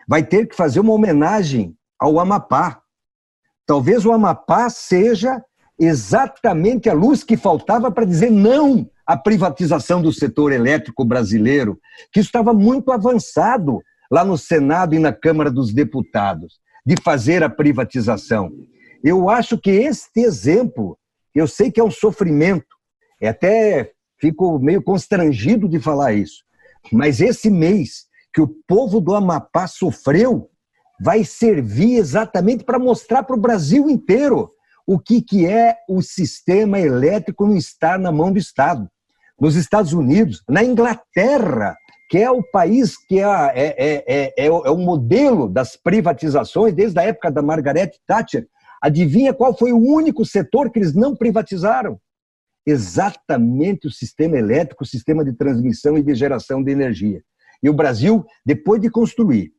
vai 0.07 0.23
ter 0.23 0.47
que 0.47 0.55
fazer 0.55 0.79
uma 0.79 0.93
homenagem 0.93 1.75
ao 1.97 2.19
Amapá. 2.19 2.81
Talvez 3.65 4.05
o 4.05 4.12
Amapá 4.12 4.69
seja 4.69 5.43
exatamente 5.79 6.89
a 6.89 6.93
luz 6.93 7.23
que 7.23 7.38
faltava 7.38 7.89
para 7.91 8.05
dizer 8.05 8.29
não 8.29 8.89
a 9.10 9.17
privatização 9.17 10.04
do 10.04 10.13
setor 10.13 10.52
elétrico 10.52 11.04
brasileiro, 11.04 11.80
que 12.13 12.19
estava 12.19 12.54
muito 12.54 12.91
avançado 12.91 13.82
lá 14.12 14.24
no 14.24 14.38
Senado 14.38 14.93
e 14.93 15.00
na 15.00 15.12
Câmara 15.12 15.50
dos 15.50 15.74
Deputados, 15.74 16.60
de 16.86 16.93
fazer 17.04 17.41
a 17.43 17.50
privatização. 17.50 18.52
Eu 19.04 19.28
acho 19.28 19.58
que 19.58 19.72
este 19.72 20.19
exemplo, 20.19 20.95
eu 21.34 21.48
sei 21.48 21.72
que 21.72 21.80
é 21.80 21.84
um 21.84 21.89
sofrimento, 21.89 22.67
é 23.19 23.30
até 23.30 23.93
fico 24.22 24.60
meio 24.60 24.84
constrangido 24.84 25.67
de 25.67 25.80
falar 25.80 26.13
isso, 26.13 26.43
mas 26.91 27.19
esse 27.19 27.50
mês 27.50 28.06
que 28.32 28.41
o 28.41 28.48
povo 28.67 29.02
do 29.02 29.15
Amapá 29.15 29.65
sofreu 29.65 30.52
vai 31.02 31.24
servir 31.24 31.95
exatamente 31.95 32.63
para 32.63 32.78
mostrar 32.78 33.24
para 33.24 33.36
o 33.36 33.41
Brasil 33.41 33.89
inteiro 33.89 34.52
o 34.86 35.00
que, 35.00 35.19
que 35.19 35.48
é 35.48 35.78
o 35.89 36.00
sistema 36.00 36.80
elétrico 36.80 37.48
não 37.48 37.58
estar 37.58 37.98
na 37.98 38.12
mão 38.12 38.32
do 38.32 38.38
Estado. 38.38 38.88
Nos 39.39 39.56
Estados 39.56 39.93
Unidos, 39.93 40.43
na 40.49 40.63
Inglaterra, 40.63 41.75
que 42.10 42.17
é 42.17 42.30
o 42.30 42.43
país 42.43 42.97
que 42.97 43.19
é, 43.19 43.23
é, 43.23 43.75
é, 43.78 44.34
é, 44.38 44.45
é 44.47 44.49
o 44.49 44.78
modelo 44.78 45.47
das 45.47 45.78
privatizações 45.78 46.73
desde 46.73 46.99
a 46.99 47.04
época 47.04 47.32
da 47.32 47.41
Margaret 47.41 47.91
Thatcher, 48.06 48.47
adivinha 48.82 49.34
qual 49.34 49.58
foi 49.58 49.71
o 49.71 49.78
único 49.78 50.25
setor 50.25 50.69
que 50.69 50.80
eles 50.80 50.93
não 50.93 51.15
privatizaram? 51.15 51.99
Exatamente 52.65 53.88
o 53.88 53.91
sistema 53.91 54.38
elétrico, 54.38 54.84
o 54.84 54.88
sistema 54.88 55.23
de 55.23 55.34
transmissão 55.34 55.97
e 55.97 56.04
de 56.04 56.13
geração 56.15 56.62
de 56.62 56.71
energia. 56.71 57.21
E 57.63 57.69
o 57.69 57.73
Brasil, 57.73 58.25
depois 58.45 58.82
de 58.82 58.89
construir 58.89 59.52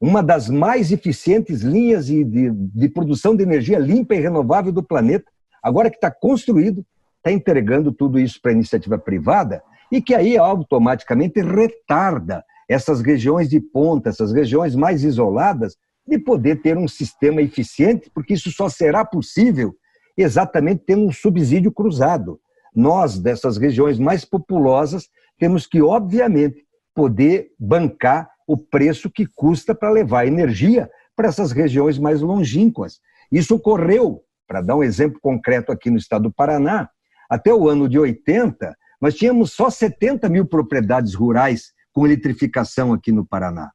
uma 0.00 0.22
das 0.22 0.48
mais 0.48 0.92
eficientes 0.92 1.62
linhas 1.62 2.06
de, 2.06 2.22
de, 2.24 2.50
de 2.50 2.88
produção 2.88 3.34
de 3.34 3.42
energia 3.42 3.78
limpa 3.78 4.14
e 4.14 4.20
renovável 4.20 4.72
do 4.72 4.82
planeta, 4.82 5.30
agora 5.62 5.90
que 5.90 5.96
está 5.96 6.10
construído, 6.10 6.84
está 7.26 7.32
entregando 7.32 7.90
tudo 7.92 8.20
isso 8.20 8.40
para 8.40 8.52
a 8.52 8.54
iniciativa 8.54 8.96
privada 8.96 9.60
e 9.90 10.00
que 10.00 10.14
aí 10.14 10.38
automaticamente 10.38 11.40
retarda 11.40 12.44
essas 12.68 13.00
regiões 13.00 13.48
de 13.48 13.60
ponta, 13.60 14.08
essas 14.08 14.32
regiões 14.32 14.76
mais 14.76 15.02
isoladas, 15.02 15.76
de 16.06 16.18
poder 16.18 16.62
ter 16.62 16.76
um 16.76 16.86
sistema 16.86 17.42
eficiente, 17.42 18.08
porque 18.14 18.34
isso 18.34 18.50
só 18.52 18.68
será 18.68 19.04
possível 19.04 19.74
exatamente 20.16 20.84
tendo 20.86 21.04
um 21.04 21.12
subsídio 21.12 21.72
cruzado. 21.72 22.40
Nós, 22.74 23.18
dessas 23.18 23.56
regiões 23.56 23.98
mais 23.98 24.24
populosas, 24.24 25.08
temos 25.38 25.66
que, 25.66 25.82
obviamente, 25.82 26.64
poder 26.94 27.48
bancar 27.58 28.28
o 28.46 28.56
preço 28.56 29.10
que 29.10 29.26
custa 29.26 29.74
para 29.74 29.90
levar 29.90 30.26
energia 30.26 30.88
para 31.16 31.28
essas 31.28 31.50
regiões 31.50 31.98
mais 31.98 32.20
longínquas. 32.20 33.00
Isso 33.30 33.56
ocorreu, 33.56 34.22
para 34.46 34.60
dar 34.60 34.76
um 34.76 34.82
exemplo 34.84 35.18
concreto 35.20 35.72
aqui 35.72 35.90
no 35.90 35.96
estado 35.96 36.24
do 36.24 36.32
Paraná, 36.32 36.88
até 37.28 37.52
o 37.52 37.68
ano 37.68 37.88
de 37.88 37.98
80, 37.98 38.74
nós 39.00 39.14
tínhamos 39.14 39.52
só 39.52 39.70
70 39.70 40.28
mil 40.28 40.46
propriedades 40.46 41.14
rurais 41.14 41.72
com 41.92 42.06
eletrificação 42.06 42.92
aqui 42.92 43.12
no 43.12 43.26
Paraná. 43.26 43.70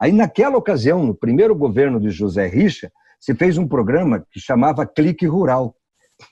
Aí, 0.00 0.12
naquela 0.12 0.56
ocasião, 0.56 1.04
no 1.04 1.14
primeiro 1.14 1.54
governo 1.54 2.00
de 2.00 2.10
José 2.10 2.46
Richa, 2.46 2.90
se 3.20 3.34
fez 3.34 3.58
um 3.58 3.68
programa 3.68 4.24
que 4.30 4.40
chamava 4.40 4.86
Clique 4.86 5.26
Rural. 5.26 5.76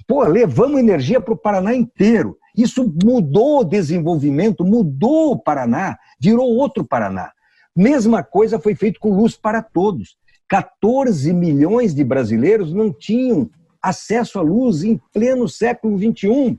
Pô, 0.06 0.24
levamos 0.24 0.80
energia 0.80 1.20
para 1.20 1.34
o 1.34 1.38
Paraná 1.38 1.74
inteiro. 1.74 2.38
Isso 2.56 2.92
mudou 3.04 3.60
o 3.60 3.64
desenvolvimento, 3.64 4.64
mudou 4.64 5.32
o 5.32 5.38
Paraná, 5.38 5.98
virou 6.18 6.48
outro 6.56 6.84
Paraná. 6.84 7.30
Mesma 7.76 8.22
coisa 8.22 8.58
foi 8.58 8.74
feito 8.74 8.98
com 8.98 9.14
luz 9.14 9.36
para 9.36 9.62
todos. 9.62 10.16
14 10.48 11.32
milhões 11.32 11.94
de 11.94 12.02
brasileiros 12.02 12.72
não 12.72 12.92
tinham 12.92 13.50
acesso 13.82 14.38
à 14.38 14.42
luz 14.42 14.82
em 14.82 15.00
pleno 15.12 15.48
século 15.48 15.98
XXI. 15.98 16.58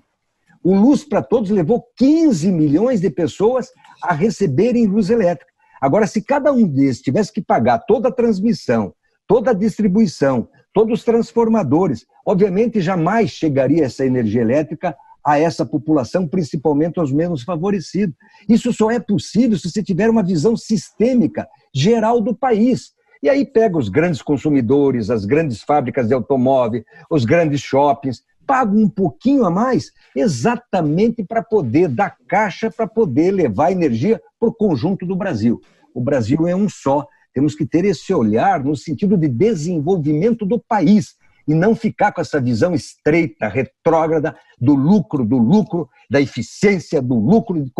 O 0.63 0.75
Luz 0.75 1.03
para 1.03 1.21
Todos 1.21 1.49
levou 1.49 1.85
15 1.95 2.51
milhões 2.51 2.99
de 2.99 3.09
pessoas 3.09 3.69
a 4.03 4.13
receberem 4.13 4.87
luz 4.87 5.09
elétrica. 5.09 5.51
Agora, 5.81 6.05
se 6.05 6.21
cada 6.21 6.51
um 6.51 6.67
desses 6.67 7.01
tivesse 7.01 7.31
que 7.31 7.41
pagar 7.41 7.79
toda 7.79 8.09
a 8.09 8.11
transmissão, 8.11 8.93
toda 9.25 9.51
a 9.51 9.53
distribuição, 9.53 10.49
todos 10.73 10.99
os 10.99 11.05
transformadores, 11.05 12.05
obviamente 12.25 12.81
jamais 12.81 13.29
chegaria 13.29 13.85
essa 13.85 14.05
energia 14.05 14.41
elétrica 14.41 14.95
a 15.23 15.39
essa 15.39 15.65
população, 15.65 16.27
principalmente 16.27 16.99
aos 16.99 17.11
menos 17.11 17.43
favorecidos. 17.43 18.15
Isso 18.47 18.73
só 18.73 18.89
é 18.89 18.99
possível 18.99 19.57
se 19.57 19.69
você 19.69 19.83
tiver 19.83 20.09
uma 20.09 20.23
visão 20.23 20.57
sistêmica, 20.57 21.47
geral 21.73 22.19
do 22.21 22.35
país. 22.35 22.93
E 23.21 23.27
aí 23.27 23.45
pega 23.45 23.77
os 23.77 23.89
grandes 23.89 24.21
consumidores, 24.21 25.09
as 25.09 25.25
grandes 25.25 25.61
fábricas 25.61 26.07
de 26.07 26.13
automóvel, 26.13 26.85
os 27.09 27.25
grandes 27.25 27.59
shoppings, 27.59 28.23
pagam 28.47 28.77
um 28.77 28.89
pouquinho 28.89 29.45
a 29.45 29.51
mais 29.51 29.91
exatamente 30.15 31.23
para 31.23 31.43
poder 31.43 31.89
dar 31.89 32.15
caixa 32.27 32.71
para 32.71 32.87
poder 32.87 33.31
levar 33.31 33.71
energia 33.71 34.21
para 34.39 34.49
o 34.49 34.53
conjunto 34.53 35.05
do 35.05 35.15
Brasil. 35.15 35.61
O 35.93 36.01
Brasil 36.01 36.47
é 36.47 36.55
um 36.55 36.69
só. 36.69 37.05
Temos 37.33 37.53
que 37.53 37.65
ter 37.65 37.83
esse 37.83 38.13
olhar 38.13 38.63
no 38.63 38.75
sentido 38.75 39.17
de 39.17 39.27
desenvolvimento 39.27 40.45
do 40.45 40.57
país 40.57 41.15
e 41.47 41.53
não 41.53 41.75
ficar 41.75 42.11
com 42.11 42.21
essa 42.21 42.39
visão 42.39 42.73
estreita, 42.73 43.47
retrógrada 43.47 44.35
do 44.59 44.73
lucro, 44.75 45.25
do 45.25 45.37
lucro, 45.37 45.89
da 46.09 46.21
eficiência, 46.21 47.01
do 47.01 47.15
lucro. 47.15 47.61
De. 47.61 47.71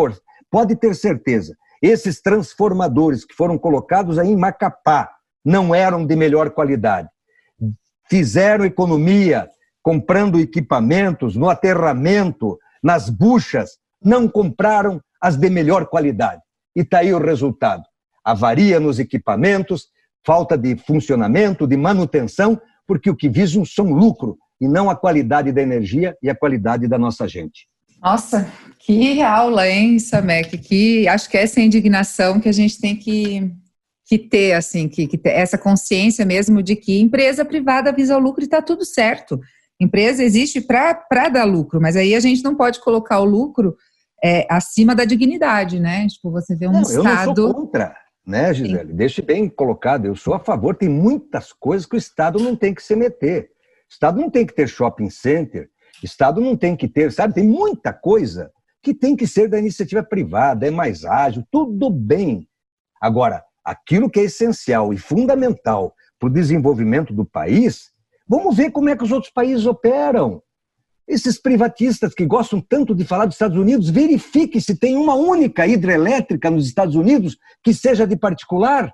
Pode 0.51 0.75
ter 0.75 0.93
certeza, 0.95 1.55
esses 1.81 2.21
transformadores 2.21 3.23
que 3.23 3.33
foram 3.33 3.57
colocados 3.57 4.19
aí 4.19 4.29
em 4.29 4.35
Macapá 4.35 5.18
não 5.43 5.73
eram 5.73 6.05
de 6.05 6.15
melhor 6.15 6.51
qualidade. 6.51 7.07
Fizeram 8.09 8.65
economia 8.65 9.47
comprando 9.81 10.39
equipamentos 10.39 11.35
no 11.35 11.49
aterramento, 11.49 12.57
nas 12.83 13.09
buchas, 13.09 13.77
não 14.03 14.27
compraram 14.27 15.01
as 15.21 15.35
de 15.35 15.49
melhor 15.49 15.85
qualidade. 15.87 16.41
E 16.75 16.81
está 16.81 16.99
aí 16.99 17.13
o 17.13 17.19
resultado: 17.19 17.83
avaria 18.23 18.79
nos 18.79 18.99
equipamentos, 18.99 19.87
falta 20.25 20.57
de 20.57 20.75
funcionamento, 20.77 21.67
de 21.67 21.77
manutenção, 21.77 22.59
porque 22.87 23.09
o 23.09 23.15
que 23.15 23.29
visam 23.29 23.65
são 23.65 23.91
lucro 23.91 24.37
e 24.59 24.67
não 24.67 24.89
a 24.89 24.95
qualidade 24.95 25.51
da 25.51 25.61
energia 25.61 26.15
e 26.21 26.29
a 26.29 26.35
qualidade 26.35 26.87
da 26.87 26.97
nossa 26.97 27.27
gente. 27.27 27.67
Nossa, 28.01 28.49
que 28.79 29.21
aula, 29.21 29.67
hein, 29.67 29.99
Samek? 29.99 30.57
Que 30.57 31.07
acho 31.07 31.29
que 31.29 31.37
essa 31.37 31.59
é 31.59 31.63
a 31.63 31.65
indignação 31.65 32.39
que 32.39 32.47
a 32.47 32.51
gente 32.53 32.79
tem 32.79 32.95
que, 32.95 33.51
que 34.09 34.17
ter, 34.17 34.53
assim, 34.53 34.89
que, 34.89 35.05
que 35.05 35.19
ter 35.19 35.29
essa 35.29 35.55
consciência 35.55 36.25
mesmo 36.25 36.63
de 36.63 36.75
que 36.75 36.99
empresa 36.99 37.45
privada 37.45 37.91
visa 37.91 38.17
o 38.17 38.19
lucro 38.19 38.41
e 38.41 38.45
está 38.45 38.59
tudo 38.59 38.83
certo. 38.83 39.39
Empresa 39.79 40.23
existe 40.23 40.59
para 40.59 41.29
dar 41.31 41.43
lucro, 41.43 41.79
mas 41.79 41.95
aí 41.95 42.15
a 42.15 42.19
gente 42.19 42.43
não 42.43 42.55
pode 42.55 42.79
colocar 42.81 43.19
o 43.19 43.25
lucro 43.25 43.77
é, 44.23 44.47
acima 44.49 44.95
da 44.95 45.05
dignidade, 45.05 45.79
né? 45.79 46.07
Tipo, 46.07 46.31
você 46.31 46.55
vê 46.55 46.67
um 46.67 46.71
não, 46.71 46.81
Estado. 46.81 47.03
Eu 47.03 47.03
não 47.03 47.35
sou 47.35 47.53
contra 47.53 47.95
né, 48.25 48.51
Gisele? 48.51 48.89
Sim. 48.89 48.95
Deixe 48.95 49.21
bem 49.21 49.47
colocado. 49.47 50.07
Eu 50.07 50.15
sou 50.15 50.33
a 50.33 50.39
favor, 50.39 50.75
tem 50.75 50.89
muitas 50.89 51.53
coisas 51.53 51.85
que 51.85 51.95
o 51.95 51.97
Estado 51.97 52.39
não 52.39 52.55
tem 52.55 52.73
que 52.73 52.81
se 52.81 52.95
meter. 52.95 53.51
O 53.87 53.93
Estado 53.93 54.19
não 54.19 54.29
tem 54.29 54.43
que 54.43 54.55
ter 54.55 54.67
shopping 54.67 55.11
center, 55.11 55.69
o 56.01 56.05
Estado 56.05 56.41
não 56.41 56.57
tem 56.57 56.75
que 56.75 56.87
ter, 56.87 57.11
sabe? 57.11 57.35
Tem 57.35 57.47
muita 57.47 57.93
coisa 57.93 58.51
que 58.81 58.91
tem 58.91 59.15
que 59.15 59.27
ser 59.27 59.47
da 59.47 59.59
iniciativa 59.59 60.01
privada, 60.01 60.65
é 60.65 60.71
mais 60.71 61.05
ágil, 61.05 61.43
tudo 61.51 61.91
bem. 61.91 62.47
Agora, 62.99 63.43
aquilo 63.69 64.09
que 64.09 64.19
é 64.19 64.23
essencial 64.23 64.91
e 64.93 64.97
fundamental 64.97 65.93
para 66.19 66.27
o 66.27 66.31
desenvolvimento 66.31 67.13
do 67.13 67.23
país, 67.23 67.91
vamos 68.27 68.57
ver 68.57 68.71
como 68.71 68.89
é 68.89 68.97
que 68.97 69.03
os 69.03 69.11
outros 69.11 69.31
países 69.31 69.65
operam. 69.65 70.41
Esses 71.07 71.39
privatistas 71.39 72.13
que 72.13 72.25
gostam 72.25 72.61
tanto 72.61 72.93
de 72.93 73.05
falar 73.05 73.25
dos 73.25 73.35
Estados 73.35 73.57
Unidos, 73.57 73.89
verifique 73.89 74.59
se 74.59 74.75
tem 74.75 74.95
uma 74.95 75.15
única 75.15 75.67
hidrelétrica 75.67 76.49
nos 76.49 76.65
Estados 76.65 76.95
Unidos 76.95 77.37
que 77.63 77.73
seja 77.73 78.05
de 78.05 78.15
particular. 78.15 78.91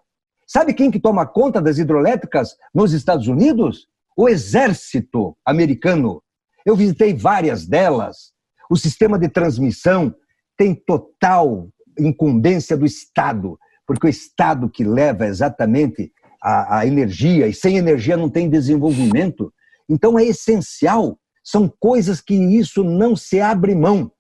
Sabe 0.48 0.74
quem 0.74 0.92
que 0.92 1.00
toma 1.00 1.26
conta 1.26 1.62
das 1.62 1.78
hidrelétricas 1.78 2.56
nos 2.74 2.94
Estados 2.94 3.28
Unidos? 3.28 3.88
O 4.16 4.30
exército 4.30 5.36
americano. 5.46 6.22
Eu 6.66 6.76
visitei 6.76 7.14
várias 7.14 7.66
delas. 7.66 8.34
O 8.70 8.78
sistema 8.78 9.20
de 9.20 9.30
transmissão 9.30 10.14
tem 10.58 10.74
total 10.74 11.70
incumbência 11.98 12.78
do 12.78 12.86
Estado, 12.86 13.58
porque 13.86 14.08
o 14.08 14.10
Estado 14.10 14.70
que 14.70 14.84
leva 14.84 15.26
exatamente 15.26 16.12
a, 16.42 16.80
a 16.80 16.88
energia, 16.88 17.48
e 17.48 17.54
sem 17.54 17.78
energia 17.78 18.18
não 18.18 18.30
tem 18.30 18.50
desenvolvimento. 18.50 19.52
Então 19.90 20.18
é 20.18 20.24
essencial 20.24 21.18
são 21.46 21.72
coisas 21.80 22.20
que 22.20 22.34
isso 22.34 22.84
não 22.84 23.16
se 23.16 23.40
abre 23.40 23.76
mão 23.76 24.12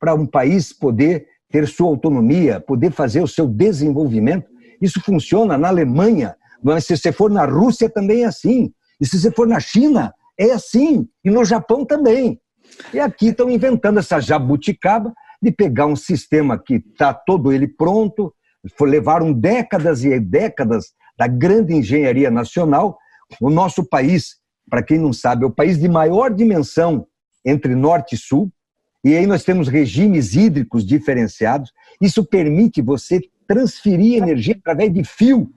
para 0.00 0.14
um 0.14 0.26
país 0.26 0.72
poder 0.72 1.28
ter 1.48 1.68
sua 1.68 1.86
autonomia, 1.86 2.58
poder 2.58 2.90
fazer 2.90 3.22
o 3.22 3.28
seu 3.28 3.46
desenvolvimento. 3.46 4.50
Isso 4.80 5.00
funciona 5.00 5.56
na 5.56 5.68
Alemanha, 5.68 6.34
mas 6.60 6.84
se 6.84 6.96
você 6.96 7.12
for 7.12 7.30
na 7.30 7.44
Rússia 7.44 7.88
também 7.88 8.24
é 8.24 8.26
assim. 8.26 8.72
E 9.00 9.06
se 9.06 9.20
você 9.20 9.30
for 9.30 9.46
na 9.46 9.60
China, 9.60 10.12
é 10.36 10.50
assim. 10.50 11.06
E 11.24 11.30
no 11.30 11.44
Japão 11.44 11.84
também. 11.84 12.40
E 12.92 12.98
aqui 12.98 13.28
estão 13.28 13.48
inventando 13.48 14.00
essa 14.00 14.18
jabuticaba 14.18 15.12
de 15.40 15.52
pegar 15.52 15.86
um 15.86 15.96
sistema 15.96 16.58
que 16.58 16.74
está 16.74 17.14
todo 17.14 17.52
ele 17.52 17.68
pronto, 17.68 18.34
levaram 18.80 19.32
décadas 19.32 20.04
e 20.04 20.18
décadas 20.18 20.92
da 21.18 21.26
grande 21.26 21.74
engenharia 21.74 22.30
nacional. 22.30 22.98
O 23.40 23.50
nosso 23.50 23.84
país 23.84 24.42
para 24.72 24.82
quem 24.82 24.98
não 24.98 25.12
sabe, 25.12 25.44
é 25.44 25.46
o 25.46 25.50
país 25.50 25.78
de 25.78 25.88
maior 25.88 26.32
dimensão 26.32 27.06
entre 27.44 27.74
norte 27.74 28.14
e 28.14 28.18
sul. 28.18 28.50
e 29.04 29.14
aí 29.14 29.26
nós 29.26 29.44
temos 29.44 29.68
regimes 29.68 30.34
hídricos 30.34 30.86
diferenciados. 30.86 31.72
Isso 32.00 32.24
permite 32.24 32.80
você 32.80 33.20
transferir 33.46 34.22
energia 34.22 34.56
através 34.58 34.92
de 34.92 35.04
fio. 35.04 35.50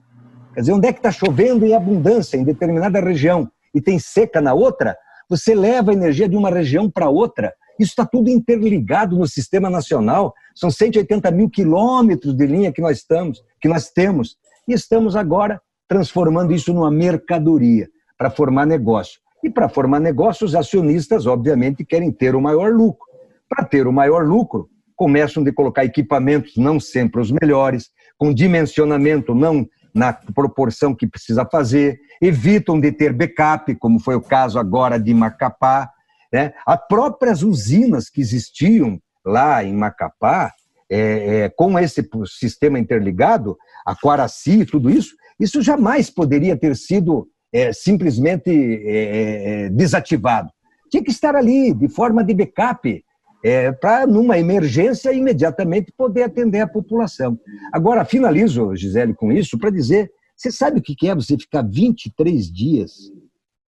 Quer 0.52 0.60
dizer, 0.60 0.72
onde 0.72 0.88
é 0.88 0.92
que 0.92 0.98
está 0.98 1.12
chovendo 1.12 1.64
em 1.64 1.74
abundância 1.74 2.36
em 2.36 2.44
determinada 2.44 3.00
região 3.00 3.50
e 3.74 3.80
tem 3.80 3.98
seca 3.98 4.40
na 4.40 4.52
outra, 4.52 4.96
você 5.30 5.54
leva 5.54 5.92
a 5.92 5.94
energia 5.94 6.28
de 6.28 6.36
uma 6.36 6.50
região 6.50 6.90
para 6.90 7.08
outra. 7.08 7.54
Isso 7.78 7.90
está 7.90 8.06
tudo 8.06 8.30
interligado 8.30 9.16
no 9.16 9.26
sistema 9.26 9.68
nacional. 9.68 10.34
São 10.54 10.70
180 10.70 11.30
mil 11.30 11.50
quilômetros 11.50 12.34
de 12.34 12.46
linha 12.46 12.72
que 12.72 12.80
nós 12.80 12.98
estamos, 12.98 13.42
que 13.60 13.68
nós 13.68 13.90
temos. 13.90 14.36
E 14.66 14.72
estamos 14.72 15.14
agora 15.14 15.60
transformando 15.88 16.52
isso 16.52 16.72
numa 16.72 16.90
mercadoria 16.90 17.88
para 18.18 18.30
formar 18.30 18.66
negócio. 18.66 19.20
E 19.42 19.50
para 19.50 19.68
formar 19.68 20.00
negócio, 20.00 20.44
os 20.44 20.54
acionistas, 20.54 21.26
obviamente, 21.26 21.84
querem 21.84 22.10
ter 22.10 22.34
o 22.34 22.40
maior 22.40 22.72
lucro. 22.72 23.06
Para 23.48 23.64
ter 23.64 23.86
o 23.86 23.92
maior 23.92 24.26
lucro, 24.26 24.68
começam 24.96 25.44
de 25.44 25.52
colocar 25.52 25.84
equipamentos 25.84 26.56
não 26.56 26.80
sempre 26.80 27.20
os 27.20 27.30
melhores, 27.30 27.90
com 28.18 28.32
dimensionamento 28.32 29.34
não 29.34 29.68
na 29.94 30.12
proporção 30.12 30.94
que 30.94 31.06
precisa 31.06 31.46
fazer, 31.46 31.98
evitam 32.20 32.80
de 32.80 32.92
ter 32.92 33.12
backup, 33.12 33.74
como 33.76 34.00
foi 34.00 34.14
o 34.14 34.20
caso 34.20 34.58
agora 34.58 34.98
de 34.98 35.14
Macapá. 35.14 35.90
Né? 36.32 36.52
As 36.66 36.86
próprias 36.86 37.42
usinas 37.42 38.08
que 38.08 38.20
existiam 38.20 39.00
lá 39.24 39.62
em 39.64 39.74
Macapá, 39.74 40.52
é, 40.88 40.98
é, 41.38 41.48
com 41.48 41.78
esse 41.78 42.08
sistema 42.26 42.78
interligado, 42.78 43.56
a 43.84 43.94
Quaraci 43.94 44.60
e 44.60 44.66
tudo 44.66 44.88
isso, 44.88 45.16
isso 45.38 45.60
jamais 45.60 46.08
poderia 46.08 46.56
ter 46.56 46.76
sido 46.76 47.28
é, 47.52 47.72
simplesmente 47.72 48.50
é, 48.50 49.64
é, 49.64 49.68
desativado. 49.70 50.50
Tinha 50.90 51.02
que 51.02 51.10
estar 51.10 51.34
ali, 51.34 51.74
de 51.74 51.88
forma 51.88 52.22
de 52.22 52.34
backup, 52.34 53.04
é, 53.44 53.72
para, 53.72 54.06
numa 54.06 54.38
emergência, 54.38 55.12
imediatamente 55.12 55.92
poder 55.96 56.24
atender 56.24 56.60
a 56.60 56.66
população. 56.66 57.38
Agora, 57.72 58.04
finalizo, 58.04 58.74
Gisele, 58.74 59.14
com 59.14 59.32
isso, 59.32 59.58
para 59.58 59.70
dizer: 59.70 60.10
você 60.36 60.50
sabe 60.50 60.80
o 60.80 60.82
que 60.82 61.08
é 61.08 61.14
você 61.14 61.36
ficar 61.36 61.62
23 61.62 62.50
dias 62.52 62.92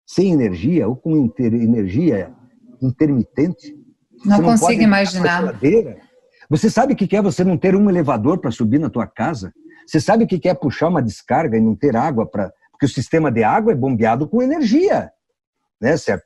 sem 0.06 0.32
energia 0.32 0.88
ou 0.88 0.96
com 0.96 1.32
energia 1.38 2.32
intermitente? 2.80 3.76
Não, 4.24 4.38
não 4.38 4.44
consigo 4.50 4.82
imaginar. 4.82 5.54
Você 6.48 6.68
sabe 6.68 6.94
o 6.94 6.96
que 6.96 7.16
é 7.16 7.22
você 7.22 7.44
não 7.44 7.56
ter 7.56 7.76
um 7.76 7.88
elevador 7.88 8.38
para 8.38 8.50
subir 8.50 8.78
na 8.78 8.90
tua 8.90 9.06
casa? 9.06 9.52
Você 9.86 10.00
sabe 10.00 10.24
o 10.24 10.26
que 10.26 10.48
é 10.48 10.54
puxar 10.54 10.88
uma 10.88 11.02
descarga 11.02 11.56
e 11.56 11.60
não 11.60 11.74
ter 11.74 11.96
água 11.96 12.26
para. 12.26 12.52
Porque 12.70 12.86
o 12.86 12.88
sistema 12.88 13.30
de 13.30 13.44
água 13.44 13.72
é 13.72 13.76
bombeado 13.76 14.28
com 14.28 14.42
energia. 14.42 15.10
Né? 15.80 15.96
Se 15.96 16.16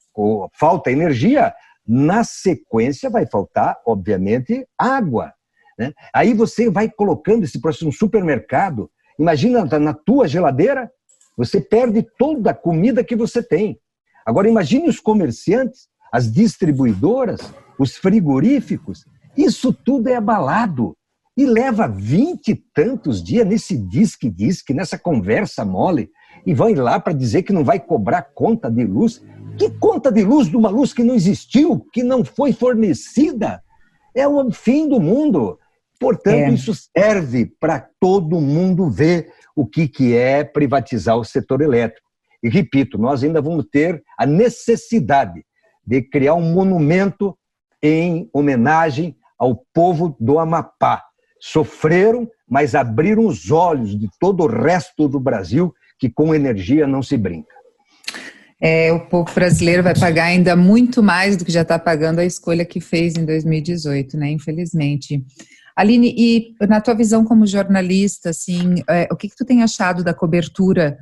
falta 0.59 0.91
energia, 0.91 1.53
na 1.87 2.25
sequência, 2.25 3.11
vai 3.11 3.27
faltar, 3.27 3.77
obviamente, 3.87 4.67
água. 4.79 5.33
Né? 5.79 5.93
Aí 6.15 6.33
você 6.33 6.71
vai 6.71 6.89
colocando 6.89 7.45
esse 7.45 7.61
processo 7.61 7.85
no 7.85 7.93
supermercado. 7.93 8.91
Imagina 9.19 9.65
na 9.79 9.93
tua 9.93 10.27
geladeira, 10.27 10.91
você 11.37 11.61
perde 11.61 12.07
toda 12.19 12.51
a 12.51 12.55
comida 12.55 13.05
que 13.05 13.17
você 13.17 13.43
tem. 13.43 13.79
Agora, 14.25 14.49
imagine 14.49 14.89
os 14.89 15.01
comerciantes, 15.01 15.89
as 16.15 16.31
distribuidoras, 16.31 17.41
os 17.77 17.97
frigoríficos. 17.97 19.05
Isso 19.37 19.73
tudo 19.73 20.09
é 20.09 20.15
abalado. 20.15 20.97
E 21.37 21.45
leva 21.45 21.89
vinte 21.89 22.53
e 22.53 22.55
tantos 22.73 23.21
dias 23.21 23.45
nesse 23.45 23.77
disque-disque, 23.77 24.73
nessa 24.73 24.97
conversa 24.97 25.65
mole, 25.65 26.09
e 26.47 26.55
vai 26.55 26.73
lá 26.77 27.01
para 27.01 27.13
dizer 27.13 27.43
que 27.43 27.53
não 27.53 27.65
vai 27.65 27.81
cobrar 27.81 28.23
conta 28.33 28.71
de 28.71 28.85
luz. 28.85 29.21
Que 29.59 29.69
conta 29.71 30.13
de 30.13 30.23
luz 30.23 30.49
de 30.49 30.57
uma 30.57 30.69
luz 30.69 30.93
que 30.93 31.03
não 31.03 31.17
existiu, 31.17 31.85
que 31.93 32.05
não 32.05 32.25
foi 32.25 32.53
fornecida? 32.53 33.61
É 34.15 34.29
o 34.29 34.53
fim 34.53 34.89
do 34.89 35.01
mundo. 35.01 35.59
Portanto, 35.99 36.37
é. 36.37 36.51
isso 36.51 36.73
serve 36.97 37.53
para 37.59 37.89
todo 37.99 38.41
mundo 38.41 38.89
ver 38.89 39.33
o 39.57 39.67
que, 39.67 39.89
que 39.89 40.15
é 40.15 40.45
privatizar 40.45 41.17
o 41.17 41.25
setor 41.25 41.61
elétrico. 41.61 42.07
E 42.41 42.49
repito, 42.49 42.99
nós 42.99 43.25
ainda 43.25 43.43
vamos 43.43 43.67
ter 43.69 44.01
a 44.17 44.25
necessidade 44.25 45.45
de 45.87 46.03
criar 46.03 46.35
um 46.35 46.53
monumento 46.53 47.37
em 47.83 48.29
homenagem 48.33 49.17
ao 49.39 49.57
povo 49.73 50.17
do 50.19 50.39
Amapá. 50.39 51.03
Sofreram, 51.41 52.29
mas 52.49 52.75
abriram 52.75 53.27
os 53.27 53.51
olhos 53.51 53.99
de 53.99 54.09
todo 54.19 54.45
o 54.45 54.47
resto 54.47 55.09
do 55.09 55.21
Brasil 55.21 55.75
que 55.99 56.09
com 56.09 56.35
energia 56.35 56.87
não 56.87 57.03
se 57.03 57.17
brinca 57.17 57.55
é, 58.61 58.91
o 58.95 59.01
povo 59.01 59.31
brasileiro 59.35 59.83
vai 59.83 59.95
pagar 59.95 60.25
ainda 60.25 60.57
muito 60.57 61.03
mais 61.03 61.37
do 61.37 61.45
que 61.45 61.53
já 61.53 61.61
está 61.61 61.79
pagando 61.79 62.21
a 62.21 62.25
escolha 62.25 62.65
que 62.65 62.81
fez 62.81 63.15
em 63.15 63.25
2018, 63.25 64.17
né? 64.17 64.31
Infelizmente. 64.31 65.23
Aline, 65.77 66.15
e 66.17 66.55
na 66.67 66.81
tua 66.81 66.95
visão 66.95 67.25
como 67.25 67.47
jornalista, 67.47 68.31
assim, 68.31 68.77
é, 68.89 69.07
o 69.13 69.17
que, 69.17 69.29
que 69.29 69.37
tu 69.37 69.45
tem 69.45 69.63
achado 69.63 70.03
da 70.03 70.15
cobertura 70.15 70.97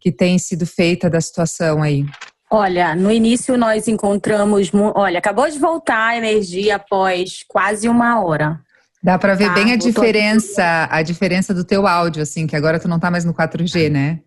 que 0.00 0.12
tem 0.12 0.38
sido 0.38 0.64
feita 0.64 1.10
da 1.10 1.20
situação 1.20 1.82
aí? 1.82 2.04
Olha, 2.50 2.94
no 2.94 3.10
início 3.10 3.58
nós 3.58 3.88
encontramos, 3.88 4.70
olha, 4.94 5.18
acabou 5.18 5.48
de 5.50 5.58
voltar 5.58 6.08
a 6.08 6.16
energia 6.16 6.76
após 6.76 7.44
quase 7.46 7.88
uma 7.88 8.22
hora. 8.22 8.58
Dá 9.02 9.18
para 9.18 9.34
ver 9.34 9.48
tá, 9.48 9.54
bem 9.54 9.72
a 9.72 9.76
diferença, 9.76 10.88
a 10.90 11.02
diferença 11.02 11.52
do 11.52 11.64
teu 11.64 11.86
áudio, 11.86 12.22
assim, 12.22 12.46
que 12.46 12.56
agora 12.56 12.80
tu 12.80 12.88
não 12.88 12.98
tá 12.98 13.10
mais 13.10 13.24
no 13.24 13.34
4G, 13.34 13.90
né? 13.90 14.20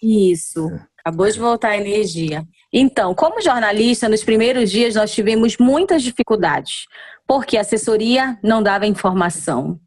Isso. 0.00 0.70
Acabou 1.00 1.28
de 1.28 1.38
voltar 1.38 1.70
a 1.70 1.76
energia. 1.76 2.46
Então, 2.72 3.14
como 3.14 3.42
jornalista, 3.42 4.08
nos 4.08 4.22
primeiros 4.22 4.70
dias 4.70 4.94
nós 4.94 5.12
tivemos 5.12 5.56
muitas 5.58 6.02
dificuldades, 6.02 6.86
porque 7.26 7.56
a 7.56 7.62
assessoria 7.62 8.38
não 8.42 8.62
dava 8.62 8.86
informação. 8.86 9.78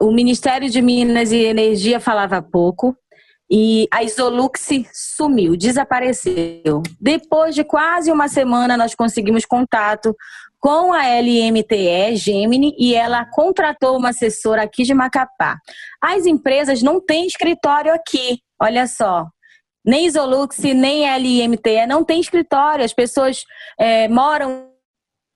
o 0.00 0.12
Ministério 0.12 0.70
de 0.70 0.80
Minas 0.80 1.32
e 1.32 1.38
Energia 1.38 1.98
falava 1.98 2.40
pouco 2.40 2.96
e 3.52 3.86
a 3.92 4.02
Isolux 4.02 4.66
sumiu, 4.94 5.56
desapareceu. 5.56 6.82
Depois 6.98 7.54
de 7.54 7.62
quase 7.62 8.10
uma 8.10 8.26
semana, 8.26 8.78
nós 8.78 8.94
conseguimos 8.94 9.44
contato 9.44 10.16
com 10.58 10.94
a 10.94 11.02
LMTE 11.02 12.16
Gemini 12.16 12.74
e 12.78 12.94
ela 12.94 13.26
contratou 13.26 13.98
uma 13.98 14.08
assessora 14.08 14.62
aqui 14.62 14.84
de 14.84 14.94
Macapá. 14.94 15.58
As 16.00 16.24
empresas 16.24 16.82
não 16.82 16.98
têm 16.98 17.26
escritório 17.26 17.92
aqui, 17.92 18.38
olha 18.58 18.86
só 18.86 19.26
nem 19.84 20.06
Isolux, 20.06 20.58
nem 20.60 21.04
LMTE, 21.04 21.86
não 21.88 22.04
tem 22.04 22.20
escritório, 22.20 22.84
as 22.84 22.94
pessoas 22.94 23.44
é, 23.78 24.08
moram. 24.08 24.68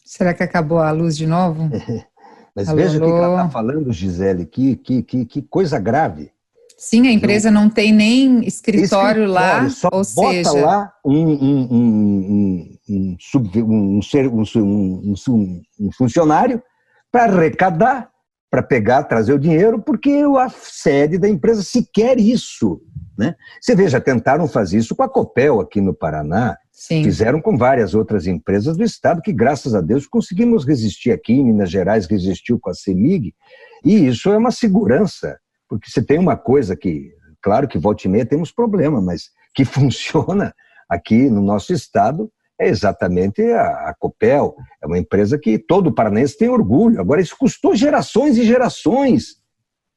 Será 0.04 0.32
que 0.32 0.42
acabou 0.42 0.78
a 0.78 0.90
luz 0.92 1.16
de 1.16 1.26
novo? 1.26 1.68
Mas 2.54 2.68
alô, 2.68 2.78
veja 2.78 2.96
o 2.96 3.00
que 3.00 3.10
ela 3.10 3.42
está 3.42 3.50
falando, 3.50 3.92
Gisele, 3.92 4.46
que, 4.46 4.76
que, 4.76 5.02
que, 5.02 5.26
que, 5.26 5.42
coisa 5.42 5.78
grave. 5.78 6.32
Sim, 6.76 7.08
a 7.08 7.12
empresa 7.12 7.50
não, 7.50 7.64
não 7.64 7.70
tem 7.70 7.90
nem 7.90 8.46
escritório, 8.46 9.24
escritório 9.24 9.26
lá, 9.26 9.68
só 9.70 9.88
ou 9.90 10.02
bota 10.14 10.50
seja... 10.50 10.66
lá 10.66 10.92
um, 11.04 11.32
um, 11.32 11.68
um, 11.70 12.78
um, 12.88 13.16
sub, 13.18 13.62
um, 13.62 14.00
um, 14.00 15.62
um 15.80 15.92
funcionário 15.92 16.62
para 17.10 17.32
arrecadar, 17.32 18.10
para 18.50 18.62
pegar, 18.62 19.04
trazer 19.04 19.32
o 19.32 19.38
dinheiro, 19.38 19.80
porque 19.80 20.22
a 20.38 20.50
sede 20.50 21.16
da 21.16 21.28
empresa 21.28 21.62
se 21.62 21.88
quer 21.90 22.20
isso. 22.20 22.82
Né? 23.16 23.34
Você 23.58 23.74
veja, 23.74 23.98
tentaram 23.98 24.46
fazer 24.46 24.76
isso 24.76 24.94
com 24.94 25.02
a 25.02 25.08
Copel 25.08 25.60
aqui 25.60 25.80
no 25.80 25.94
Paraná, 25.94 26.58
Sim. 26.70 27.02
fizeram 27.02 27.40
com 27.40 27.56
várias 27.56 27.94
outras 27.94 28.26
empresas 28.26 28.76
do 28.76 28.84
Estado, 28.84 29.22
que 29.22 29.32
graças 29.32 29.74
a 29.74 29.80
Deus 29.80 30.06
conseguimos 30.06 30.66
resistir 30.66 31.10
aqui, 31.10 31.32
em 31.32 31.44
Minas 31.44 31.70
Gerais 31.70 32.06
resistiu 32.06 32.58
com 32.60 32.68
a 32.68 32.74
CEMIG, 32.74 33.34
e 33.82 34.06
isso 34.06 34.30
é 34.30 34.36
uma 34.36 34.50
segurança, 34.50 35.38
porque 35.68 35.90
você 35.90 36.02
tem 36.02 36.18
uma 36.18 36.36
coisa 36.36 36.76
que, 36.76 37.12
claro 37.42 37.68
que 37.68 37.78
volta 37.78 38.06
e 38.06 38.10
meia 38.10 38.26
temos 38.26 38.52
problema, 38.52 39.00
mas 39.00 39.30
que 39.54 39.64
funciona 39.66 40.54
aqui 40.88 41.28
no 41.28 41.40
nosso 41.40 41.72
Estado 41.72 42.30
é 42.58 42.68
exatamente 42.68 43.42
a, 43.42 43.90
a 43.90 43.94
Copel, 43.98 44.54
é 44.82 44.86
uma 44.86 44.98
empresa 44.98 45.38
que 45.38 45.58
todo 45.58 45.92
paranaense 45.92 46.38
tem 46.38 46.48
orgulho. 46.48 47.00
Agora, 47.00 47.20
isso 47.20 47.36
custou 47.38 47.74
gerações 47.76 48.38
e 48.38 48.44
gerações 48.44 49.36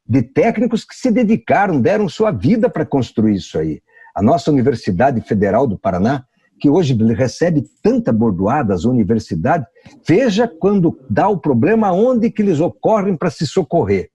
de 0.05 0.21
técnicos 0.21 0.83
que 0.83 0.95
se 0.95 1.11
dedicaram, 1.11 1.79
deram 1.79 2.09
sua 2.09 2.31
vida 2.31 2.69
para 2.69 2.85
construir 2.85 3.35
isso 3.35 3.57
aí. 3.57 3.81
A 4.15 4.21
nossa 4.21 4.51
Universidade 4.51 5.21
Federal 5.21 5.67
do 5.67 5.77
Paraná, 5.77 6.25
que 6.59 6.69
hoje 6.69 6.93
recebe 7.13 7.63
tanta 7.81 8.11
bordoada 8.11 8.73
as 8.73 8.83
universidades, 8.83 9.67
veja 10.05 10.47
quando 10.47 10.99
dá 11.09 11.29
o 11.29 11.39
problema 11.39 11.91
onde 11.93 12.29
que 12.29 12.41
eles 12.41 12.59
ocorrem 12.59 13.15
para 13.15 13.29
se 13.29 13.47
socorrer. 13.47 14.09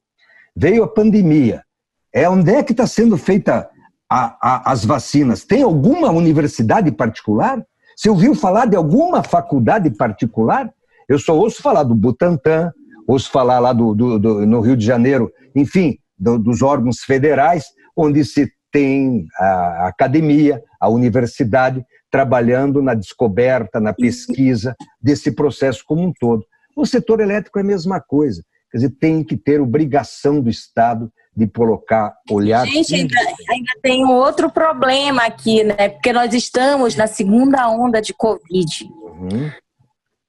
Veio 0.57 0.85
a 0.85 0.89
pandemia. 0.89 1.63
É 2.13 2.29
onde 2.29 2.53
é 2.53 2.63
que 2.63 2.73
está 2.73 2.87
sendo 2.87 3.17
feita 3.17 3.69
a, 4.11 4.37
a, 4.41 4.73
as 4.73 4.85
vacinas? 4.85 5.45
Tem 5.45 5.63
alguma 5.63 6.11
universidade 6.11 6.93
particular? 6.93 7.65
Você 7.97 8.09
ouviu 8.09 8.35
falar 8.35 8.67
de 8.67 8.77
alguma 8.77 9.23
faculdade 9.23 9.91
particular? 9.91 10.73
Eu 11.09 11.19
só 11.19 11.37
ouço 11.37 11.61
falar 11.61 11.83
do 11.83 11.95
Butantan, 11.95 12.73
ouço 13.07 13.31
falar 13.31 13.59
lá 13.59 13.73
do, 13.73 13.95
do, 13.95 14.19
do 14.19 14.47
no 14.47 14.61
Rio 14.61 14.77
de 14.77 14.85
Janeiro, 14.85 15.31
enfim, 15.55 15.99
do, 16.19 16.39
dos 16.39 16.63
órgãos 16.63 17.01
federais, 17.01 17.65
onde 17.97 18.25
se 18.25 18.51
tem 18.73 19.27
a 19.39 19.89
academia, 19.89 20.63
a 20.81 20.89
universidade, 20.89 21.85
trabalhando 22.11 22.81
na 22.83 22.95
descoberta, 22.95 23.81
na 23.81 23.93
pesquisa 23.93 24.75
desse 25.01 25.33
processo 25.33 25.83
como 25.87 26.03
um 26.03 26.13
todo. 26.13 26.45
O 26.77 26.87
setor 26.87 27.21
elétrico 27.21 27.59
é 27.59 27.63
a 27.63 27.65
mesma 27.65 28.01
coisa. 28.01 28.43
Quer 28.75 28.79
dizer, 28.79 28.91
tem 28.99 29.23
que 29.23 29.37
ter 29.37 29.61
obrigação 29.61 30.41
do 30.41 30.51
Estado 30.51 31.09
de 31.37 31.47
colocar, 31.47 32.13
olhar. 32.29 32.67
Gente, 32.67 32.93
ainda, 32.93 33.15
ainda, 33.49 33.73
tem 33.81 34.05
um 34.05 34.11
outro 34.11 34.51
problema 34.51 35.23
aqui, 35.23 35.63
né? 35.63 35.91
Porque 35.91 36.13
nós 36.13 36.35
estamos 36.35 36.97
na 36.97 37.07
segunda 37.07 37.69
onda 37.69 38.03
de 38.03 38.13
Covid. 38.13 38.67
Uhum. 38.83 39.49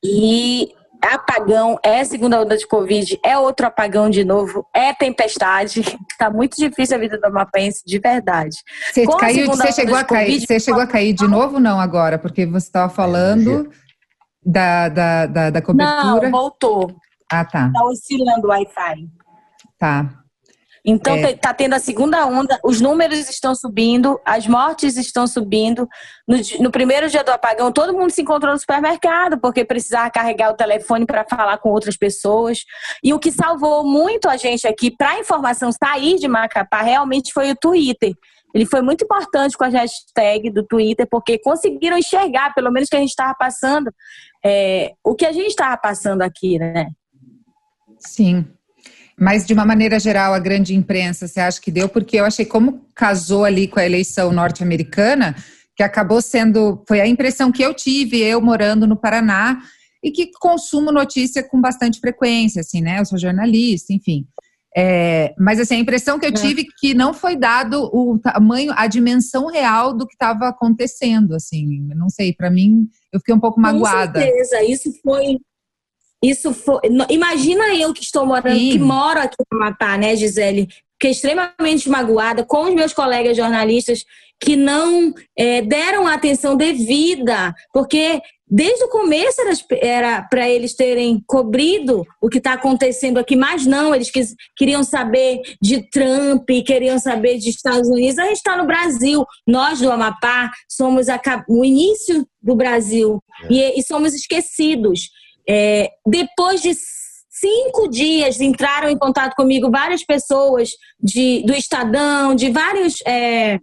E 0.04 0.72
apagão, 1.02 1.80
é 1.82 2.04
segunda 2.04 2.40
onda 2.40 2.56
de 2.56 2.68
Covid, 2.68 3.20
é 3.26 3.36
outro 3.36 3.66
apagão 3.66 4.12
de 4.12 4.24
novo, 4.24 4.64
é 4.72 4.94
tempestade. 4.94 5.82
Tá 6.20 6.30
muito 6.30 6.56
difícil 6.56 6.96
a 6.96 7.00
vida 7.00 7.18
do 7.18 7.26
Amapense, 7.26 7.82
de 7.84 8.00
verdade. 8.00 8.56
Você, 8.94 9.06
caiu, 9.06 9.48
você 9.48 9.72
chegou 9.74 9.98
a 9.98 10.04
cair, 10.04 10.28
COVID, 10.28 10.48
você 10.48 10.60
chegou 10.62 10.82
a 10.82 10.88
cair 10.88 11.14
de 11.14 11.28
novo 11.28 11.60
não 11.60 11.78
agora? 11.78 12.18
Porque 12.18 12.46
você 12.46 12.68
estava 12.68 12.94
falando 12.94 13.70
da, 14.46 14.88
da, 14.88 15.26
da, 15.26 15.50
da 15.50 15.62
cobertura. 15.62 16.30
Não, 16.30 16.32
voltou. 16.32 16.96
Ah, 17.32 17.46
tá. 17.46 17.72
Tá 17.72 17.84
oscilando 17.86 18.48
o 18.48 18.50
Wi-Fi. 18.50 19.08
Tá. 19.78 20.26
Então 20.86 21.16
é. 21.16 21.36
Tá 21.36 21.52
tendo 21.52 21.74
a 21.74 21.80
segunda 21.80 22.26
onda, 22.28 22.60
os 22.64 22.80
números 22.80 23.28
estão 23.28 23.56
subindo, 23.56 24.20
as 24.24 24.46
mortes 24.46 24.96
estão 24.98 25.26
subindo. 25.26 25.90
No, 26.28 26.38
no, 26.60 26.72
primeiro 26.72 27.10
dia 27.10 27.24
do 27.24 27.32
apagão, 27.32 27.72
todo 27.72 27.94
mundo 27.94 28.12
se 28.12 28.22
encontrou 28.22 28.54
no 28.54 28.60
supermercado 28.60 29.40
porque 29.40 29.66
precisava 29.66 30.12
carregar 30.12 30.52
o 30.52 30.56
telefone 30.56 31.06
para 31.08 31.26
falar 31.28 31.58
com 31.58 31.70
outras 31.70 31.98
pessoas. 31.98 32.64
E 33.04 33.12
o 33.14 33.20
que 33.20 33.32
salvou 33.32 33.84
muito 33.84 34.30
a 34.30 34.38
gente 34.38 34.68
aqui 34.68 34.92
para 34.96 35.12
a 35.12 35.20
informação 35.20 35.72
sair 35.72 36.18
de 36.18 36.28
Macapá 36.28 36.84
realmente 36.84 37.34
foi 37.34 37.50
o 37.50 37.56
Twitter. 37.56 38.14
Ele 38.54 38.66
foi 38.66 38.82
muito 38.82 39.04
importante 39.04 39.58
com 39.58 39.66
a 39.66 39.68
hashtag 39.68 40.50
do 40.50 40.64
Twitter, 40.64 41.06
porque 41.10 41.38
conseguiram 41.40 41.98
enxergar, 41.98 42.54
pelo 42.54 42.72
menos 42.72 42.88
que 42.88 42.96
a 42.96 43.00
gente 43.00 43.10
estava 43.10 43.36
passando, 43.38 43.92
é, 44.46 44.94
o 45.04 45.14
que 45.14 45.26
a 45.26 45.34
gente 45.34 45.50
estava 45.50 45.76
passando 45.76 46.22
aqui, 46.22 46.58
né? 46.58 46.88
Sim, 48.00 48.46
mas, 49.18 49.46
de 49.46 49.54
uma 49.54 49.66
maneira 49.66 49.98
geral, 49.98 50.34
a 50.34 50.40
grande 50.40 50.76
imprensa, 50.76 51.28
você 51.28 51.40
acha 51.40 51.62
que 51.62 51.72
deu? 51.72 51.88
Porque 51.88 52.18
eu 52.18 52.26
achei 52.26 52.46
como 52.46 52.86
casou 52.94 53.46
ali 53.46 53.68
com 53.68 53.80
a 53.80 53.86
eleição 53.86 54.32
norte-americana, 54.32 55.36
que 55.76 55.84
acabou 55.84 56.22
sendo. 56.22 56.84
Foi 56.88 57.00
a 57.00 57.08
impressão 57.08 57.52
que 57.52 57.64
eu 57.64 57.74
tive, 57.74 58.20
eu 58.20 58.42
morando 58.42 58.86
no 58.86 58.98
Paraná, 58.98 59.62
e 60.04 60.12
que 60.12 60.32
consumo 60.40 60.92
notícia 60.92 61.42
com 61.42 61.62
bastante 61.62 62.00
frequência, 62.00 62.60
assim, 62.60 62.82
né? 62.82 63.00
Eu 63.00 63.06
sou 63.06 63.18
jornalista, 63.18 63.94
enfim. 63.94 64.28
É, 64.78 65.34
mas 65.40 65.58
assim, 65.58 65.76
a 65.76 65.80
impressão 65.80 66.20
que 66.20 66.26
eu 66.26 66.32
é. 66.32 66.34
tive 66.34 66.64
é. 66.64 66.66
que 66.78 66.94
não 66.94 67.14
foi 67.14 67.38
dado 67.38 67.90
o 67.94 68.20
tamanho, 68.20 68.74
a 68.76 68.86
dimensão 68.88 69.48
real 69.48 69.94
do 69.94 70.06
que 70.06 70.14
estava 70.14 70.50
acontecendo, 70.50 71.34
assim. 71.34 71.88
Não 71.96 72.10
sei, 72.10 72.34
para 72.34 72.52
mim, 72.52 72.86
eu 73.14 73.20
fiquei 73.22 73.34
um 73.34 73.40
pouco 73.40 73.62
magoada. 73.62 74.20
Com 74.20 74.26
certeza, 74.26 74.64
isso 74.66 74.92
foi 75.02 75.40
isso 76.30 76.54
foi. 76.54 76.82
Imagina 77.10 77.76
eu 77.76 77.94
que 77.94 78.04
estou 78.04 78.26
morando, 78.26 78.58
Sim. 78.58 78.72
que 78.72 78.80
moro 78.80 79.20
aqui 79.20 79.36
no 79.52 79.62
Amapá, 79.62 79.98
né, 79.98 80.16
Gisele? 80.16 80.68
Fiquei 80.94 81.12
extremamente 81.12 81.90
magoada 81.90 82.46
com 82.46 82.64
os 82.64 82.74
meus 82.74 82.94
colegas 82.94 83.36
jornalistas 83.36 84.06
que 84.40 84.56
não 84.56 85.14
é, 85.38 85.62
deram 85.62 86.08
a 86.08 86.14
atenção 86.14 86.56
devida, 86.56 87.54
porque 87.74 88.22
desde 88.48 88.84
o 88.84 88.90
começo 88.90 89.42
era 89.82 90.22
para 90.22 90.48
eles 90.50 90.76
terem 90.76 91.22
cobrido 91.26 92.06
o 92.22 92.30
que 92.30 92.38
está 92.38 92.54
acontecendo 92.54 93.18
aqui, 93.18 93.36
mas 93.36 93.66
não, 93.66 93.94
eles 93.96 94.12
quis, 94.12 94.36
queriam 94.56 94.84
saber 94.84 95.42
de 95.62 95.90
Trump, 95.90 96.48
queriam 96.66 97.00
saber 97.00 97.38
de 97.38 97.50
Estados 97.50 97.90
Unidos. 97.90 98.20
A 98.20 98.26
gente 98.26 98.38
está 98.38 98.56
no 98.56 98.68
Brasil, 98.68 99.26
nós 99.48 99.80
do 99.80 99.92
Amapá 99.92 100.52
somos 100.70 101.10
a, 101.10 101.20
o 101.50 101.66
início 101.66 102.28
do 102.42 102.56
Brasil 102.56 103.22
é. 103.44 103.54
e, 103.54 103.80
e 103.80 103.84
somos 103.84 104.14
esquecidos. 104.14 105.10
É, 105.48 105.90
depois 106.06 106.62
de 106.62 106.74
cinco 107.30 107.90
dias 107.90 108.40
entraram 108.40 108.90
em 108.90 108.98
contato 108.98 109.36
comigo 109.36 109.70
várias 109.70 110.04
pessoas 110.04 110.70
de, 111.00 111.44
do 111.46 111.54
Estadão, 111.54 112.34
de 112.34 112.50
vários 112.50 112.96
é, 113.06 113.60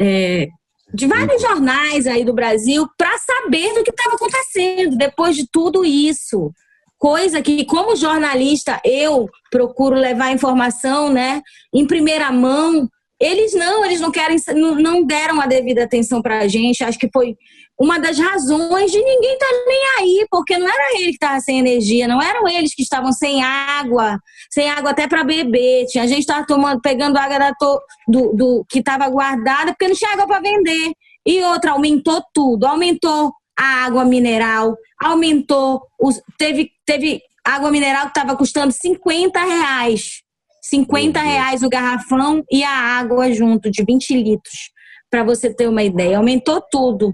é, 0.00 0.48
de 0.94 1.08
vários 1.08 1.42
jornais 1.42 2.06
aí 2.06 2.24
do 2.24 2.32
Brasil 2.32 2.86
para 2.96 3.18
saber 3.18 3.74
do 3.74 3.82
que 3.82 3.90
estava 3.90 4.14
acontecendo 4.14 4.96
depois 4.96 5.34
de 5.34 5.46
tudo 5.50 5.84
isso. 5.84 6.52
Coisa 6.96 7.42
que, 7.42 7.64
como 7.64 7.96
jornalista, 7.96 8.80
eu 8.84 9.28
procuro 9.50 9.96
levar 9.96 10.32
informação 10.32 11.12
né, 11.12 11.42
em 11.74 11.84
primeira 11.84 12.30
mão. 12.30 12.88
Eles 13.20 13.52
não, 13.54 13.84
eles 13.84 14.00
não 14.00 14.12
querem, 14.12 14.36
não 14.54 15.04
deram 15.04 15.40
a 15.40 15.46
devida 15.46 15.82
atenção 15.82 16.22
para 16.22 16.38
a 16.38 16.48
gente. 16.48 16.84
Acho 16.84 16.98
que 16.98 17.10
foi 17.12 17.36
uma 17.78 17.98
das 17.98 18.18
razões 18.18 18.90
de 18.90 18.98
ninguém 18.98 19.32
estar 19.32 19.46
tá 19.46 19.64
nem 19.66 19.82
aí, 19.98 20.26
porque 20.30 20.56
não 20.56 20.68
era 20.68 20.96
ele 20.96 21.06
que 21.06 21.10
estava 21.10 21.40
sem 21.40 21.58
energia, 21.58 22.06
não 22.06 22.22
eram 22.22 22.46
eles 22.46 22.74
que 22.74 22.82
estavam 22.82 23.12
sem 23.12 23.42
água, 23.42 24.18
sem 24.50 24.70
água 24.70 24.90
até 24.90 25.08
para 25.08 25.24
beber. 25.24 25.86
Tinha 25.86 26.04
a 26.04 26.06
gente 26.06 26.20
estava 26.20 26.46
tomando, 26.46 26.80
pegando 26.80 27.16
água 27.16 27.38
da 27.38 27.52
to, 27.54 27.80
do, 28.06 28.32
do 28.32 28.66
que 28.68 28.78
estava 28.78 29.08
guardada, 29.08 29.72
porque 29.72 29.88
não 29.88 29.94
tinha 29.94 30.12
água 30.12 30.26
para 30.26 30.40
vender. 30.40 30.92
E 31.26 31.42
outra, 31.42 31.72
aumentou 31.72 32.22
tudo, 32.32 32.64
aumentou 32.64 33.32
a 33.58 33.84
água 33.84 34.04
mineral, 34.04 34.76
aumentou, 35.00 35.82
os, 35.98 36.20
teve, 36.38 36.70
teve 36.84 37.22
água 37.44 37.70
mineral 37.70 38.04
que 38.04 38.18
estava 38.18 38.36
custando 38.36 38.72
50 38.72 39.38
reais. 39.40 40.22
50 40.62 41.20
reais 41.20 41.62
o 41.62 41.68
garrafão 41.68 42.42
e 42.50 42.62
a 42.64 42.70
água 42.70 43.32
junto, 43.32 43.70
de 43.70 43.84
20 43.84 44.14
litros. 44.14 44.70
Para 45.10 45.22
você 45.22 45.52
ter 45.52 45.68
uma 45.68 45.82
ideia, 45.82 46.16
aumentou 46.16 46.60
tudo. 46.60 47.12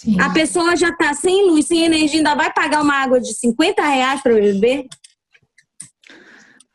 Sim. 0.00 0.18
A 0.18 0.30
pessoa 0.30 0.74
já 0.76 0.88
está 0.88 1.12
sem 1.12 1.50
luz, 1.50 1.66
sem 1.66 1.84
energia, 1.84 2.20
ainda 2.20 2.34
vai 2.34 2.50
pagar 2.50 2.80
uma 2.80 2.94
água 2.94 3.20
de 3.20 3.34
50 3.34 3.86
reais 3.86 4.22
para 4.22 4.32
beber? 4.32 4.86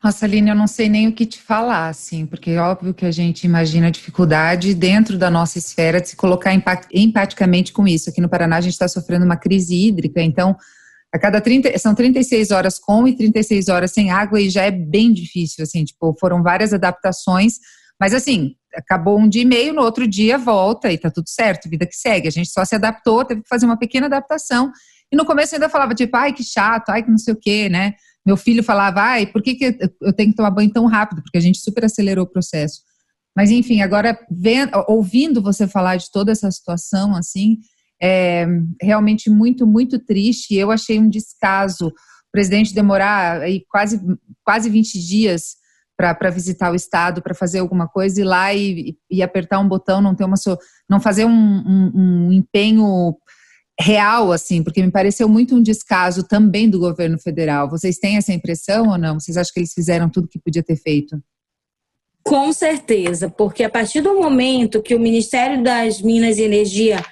Nossa, 0.00 0.26
Aline, 0.26 0.50
eu 0.50 0.54
não 0.54 0.68
sei 0.68 0.88
nem 0.88 1.08
o 1.08 1.12
que 1.12 1.26
te 1.26 1.42
falar, 1.42 1.88
assim, 1.88 2.24
porque 2.24 2.52
é 2.52 2.60
óbvio 2.60 2.94
que 2.94 3.04
a 3.04 3.10
gente 3.10 3.42
imagina 3.42 3.88
a 3.88 3.90
dificuldade 3.90 4.72
dentro 4.74 5.18
da 5.18 5.28
nossa 5.28 5.58
esfera 5.58 6.00
de 6.00 6.10
se 6.10 6.14
colocar 6.14 6.52
empaticamente 6.92 7.72
com 7.72 7.88
isso. 7.88 8.08
Aqui 8.08 8.20
no 8.20 8.28
Paraná 8.28 8.58
a 8.58 8.60
gente 8.60 8.74
está 8.74 8.86
sofrendo 8.86 9.24
uma 9.24 9.36
crise 9.36 9.74
hídrica, 9.74 10.22
então 10.22 10.56
a 11.12 11.18
cada 11.18 11.40
30, 11.40 11.76
são 11.80 11.96
36 11.96 12.52
horas 12.52 12.78
com 12.78 13.08
e 13.08 13.16
36 13.16 13.66
horas 13.66 13.90
sem 13.90 14.08
água 14.08 14.40
e 14.40 14.48
já 14.48 14.62
é 14.62 14.70
bem 14.70 15.12
difícil, 15.12 15.64
assim, 15.64 15.84
tipo, 15.84 16.14
foram 16.20 16.44
várias 16.44 16.72
adaptações, 16.72 17.54
mas 18.00 18.14
assim, 18.14 18.54
acabou 18.76 19.18
um 19.18 19.28
dia 19.28 19.42
e 19.42 19.46
meio, 19.46 19.72
no 19.72 19.82
outro 19.82 20.06
dia 20.06 20.36
volta 20.36 20.92
e 20.92 20.98
tá 20.98 21.10
tudo 21.10 21.28
certo, 21.28 21.68
vida 21.68 21.86
que 21.86 21.96
segue. 21.96 22.28
A 22.28 22.30
gente 22.30 22.50
só 22.50 22.64
se 22.64 22.74
adaptou, 22.74 23.24
teve 23.24 23.42
que 23.42 23.48
fazer 23.48 23.66
uma 23.66 23.78
pequena 23.78 24.06
adaptação. 24.06 24.70
E 25.10 25.16
no 25.16 25.24
começo 25.24 25.54
eu 25.54 25.56
ainda 25.56 25.68
falava, 25.68 25.94
tipo, 25.94 26.16
ai, 26.16 26.32
que 26.32 26.44
chato, 26.44 26.90
ai, 26.90 27.02
que 27.02 27.10
não 27.10 27.18
sei 27.18 27.34
o 27.34 27.38
quê, 27.40 27.68
né? 27.68 27.94
Meu 28.24 28.36
filho 28.36 28.62
falava, 28.62 29.00
ai, 29.00 29.26
por 29.26 29.42
que, 29.42 29.54
que 29.54 29.78
eu 30.00 30.12
tenho 30.12 30.30
que 30.30 30.36
tomar 30.36 30.50
banho 30.50 30.70
tão 30.70 30.86
rápido? 30.86 31.22
Porque 31.22 31.38
a 31.38 31.40
gente 31.40 31.58
super 31.58 31.84
acelerou 31.84 32.24
o 32.24 32.30
processo. 32.30 32.80
Mas, 33.36 33.50
enfim, 33.50 33.82
agora, 33.82 34.18
vendo, 34.30 34.72
ouvindo 34.88 35.42
você 35.42 35.68
falar 35.68 35.96
de 35.96 36.10
toda 36.10 36.32
essa 36.32 36.50
situação, 36.50 37.14
assim, 37.14 37.58
é 38.02 38.46
realmente 38.82 39.30
muito, 39.30 39.66
muito 39.66 39.98
triste. 39.98 40.54
Eu 40.54 40.70
achei 40.70 40.98
um 40.98 41.08
descaso 41.08 41.88
o 41.88 41.92
presidente 42.32 42.74
demorar 42.74 43.42
aí 43.42 43.64
quase, 43.68 44.00
quase 44.44 44.68
20 44.68 44.98
dias 44.98 45.56
para 45.96 46.30
visitar 46.30 46.70
o 46.70 46.74
estado, 46.74 47.22
para 47.22 47.34
fazer 47.34 47.60
alguma 47.60 47.88
coisa, 47.88 48.20
ir 48.20 48.24
lá 48.24 48.52
e, 48.52 48.96
e, 49.10 49.22
apertar 49.22 49.58
um 49.58 49.68
botão, 49.68 50.00
não 50.00 50.14
ter 50.14 50.24
uma 50.24 50.36
não 50.88 51.00
fazer 51.00 51.24
um, 51.24 51.30
um, 51.30 51.92
um, 51.94 52.32
empenho 52.32 53.16
real, 53.80 54.30
assim, 54.30 54.62
porque 54.62 54.82
me 54.82 54.90
pareceu 54.90 55.28
muito 55.28 55.54
um 55.54 55.62
descaso 55.62 56.22
também 56.22 56.68
do 56.68 56.78
governo 56.78 57.18
federal. 57.18 57.68
Vocês 57.68 57.98
têm 57.98 58.16
essa 58.16 58.32
impressão 58.32 58.88
ou 58.88 58.98
não? 58.98 59.18
Vocês 59.18 59.36
acham 59.36 59.52
que 59.52 59.60
eles 59.60 59.72
fizeram 59.72 60.08
tudo 60.10 60.28
que 60.28 60.38
podia 60.38 60.62
ter 60.62 60.76
feito? 60.76 61.20
Com 62.22 62.52
certeza, 62.52 63.30
porque 63.30 63.62
a 63.62 63.70
partir 63.70 64.00
do 64.00 64.14
momento 64.14 64.82
que 64.82 64.94
o 64.94 65.00
Ministério 65.00 65.62
das 65.62 66.02
Minas 66.02 66.38
e 66.38 66.42
Energia 66.42 67.04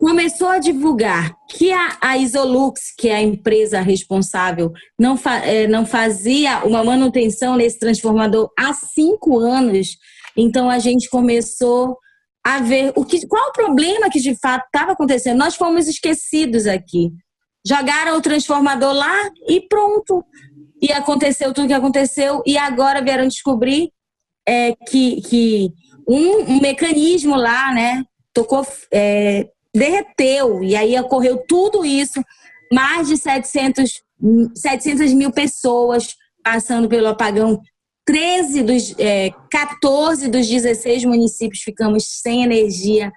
começou 0.00 0.48
a 0.48 0.58
divulgar 0.58 1.36
que 1.46 1.70
a, 1.70 1.98
a 2.00 2.16
Isolux, 2.16 2.94
que 2.96 3.10
é 3.10 3.16
a 3.16 3.22
empresa 3.22 3.82
responsável, 3.82 4.72
não, 4.98 5.14
fa, 5.14 5.36
é, 5.44 5.68
não 5.68 5.84
fazia 5.84 6.64
uma 6.64 6.82
manutenção 6.82 7.54
nesse 7.54 7.78
transformador 7.78 8.50
há 8.58 8.72
cinco 8.72 9.38
anos, 9.38 9.98
então 10.34 10.70
a 10.70 10.78
gente 10.78 11.10
começou 11.10 11.98
a 12.42 12.60
ver 12.60 12.94
o 12.96 13.04
que, 13.04 13.26
qual 13.26 13.50
o 13.50 13.52
problema 13.52 14.08
que 14.08 14.18
de 14.18 14.34
fato 14.40 14.64
estava 14.64 14.92
acontecendo. 14.92 15.36
Nós 15.36 15.54
fomos 15.54 15.86
esquecidos 15.86 16.66
aqui. 16.66 17.12
Jogaram 17.66 18.16
o 18.16 18.22
transformador 18.22 18.94
lá 18.94 19.30
e 19.46 19.60
pronto. 19.60 20.24
E 20.80 20.90
aconteceu 20.92 21.52
tudo 21.52 21.66
o 21.66 21.68
que 21.68 21.74
aconteceu, 21.74 22.42
e 22.46 22.56
agora 22.56 23.02
vieram 23.02 23.28
descobrir 23.28 23.90
é, 24.48 24.74
que, 24.88 25.20
que 25.20 25.70
um, 26.08 26.54
um 26.54 26.60
mecanismo 26.62 27.36
lá, 27.36 27.70
né, 27.74 28.02
tocou, 28.32 28.66
é, 28.90 29.46
derreteu. 29.74 30.62
E 30.62 30.76
aí 30.76 30.98
ocorreu 30.98 31.38
tudo 31.48 31.84
isso. 31.84 32.22
Mais 32.72 33.08
de 33.08 33.16
700, 33.16 34.02
700 34.54 35.12
mil 35.12 35.30
pessoas 35.32 36.16
passando 36.42 36.88
pelo 36.88 37.08
apagão. 37.08 37.60
13 38.06 38.62
dos 38.62 38.94
é, 38.98 39.30
14 39.50 40.28
dos 40.28 40.48
16 40.48 41.04
municípios 41.04 41.62
ficamos 41.62 42.20
sem 42.20 42.42
energia 42.42 43.12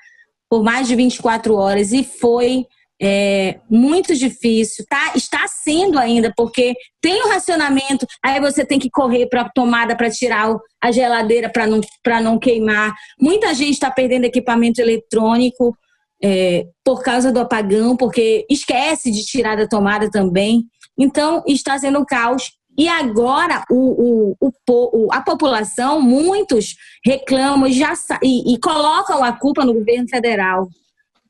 por 0.49 0.63
mais 0.63 0.87
de 0.87 0.95
24 0.95 1.55
horas 1.55 1.91
e 1.91 2.03
foi 2.03 2.67
é, 3.01 3.59
muito 3.69 4.15
difícil, 4.15 4.85
tá? 4.87 5.13
Está 5.15 5.47
sendo 5.47 5.97
ainda, 5.97 6.31
porque 6.37 6.75
tem 7.01 7.23
o 7.23 7.29
racionamento, 7.29 8.05
aí 8.23 8.39
você 8.39 8.63
tem 8.63 8.77
que 8.77 8.89
correr 8.89 9.27
para 9.27 9.41
a 9.41 9.49
tomada 9.49 9.95
para 9.95 10.09
tirar 10.09 10.55
a 10.81 10.91
geladeira 10.91 11.49
para 11.49 11.65
não, 11.65 11.81
não 12.21 12.39
queimar. 12.39 12.93
Muita 13.19 13.53
gente 13.53 13.73
está 13.73 13.89
perdendo 13.89 14.25
equipamento 14.25 14.79
eletrônico 14.79 15.75
é, 16.23 16.65
por 16.83 17.03
causa 17.03 17.31
do 17.31 17.39
apagão, 17.39 17.97
porque 17.97 18.45
esquece 18.49 19.11
de 19.11 19.23
tirar 19.25 19.57
da 19.57 19.67
tomada 19.67 20.09
também. 20.09 20.63
Então, 20.97 21.43
está 21.45 21.77
sendo 21.77 21.99
um 21.99 22.05
caos. 22.05 22.51
E 22.77 22.87
agora 22.87 23.63
o, 23.69 24.35
o, 24.39 24.51
o, 24.69 25.07
a 25.11 25.21
população, 25.21 26.01
muitos 26.01 26.75
reclamam 27.05 27.69
já, 27.69 27.93
e, 28.23 28.53
e 28.53 28.59
colocam 28.59 29.23
a 29.23 29.33
culpa 29.33 29.65
no 29.65 29.73
governo 29.73 30.07
federal. 30.07 30.67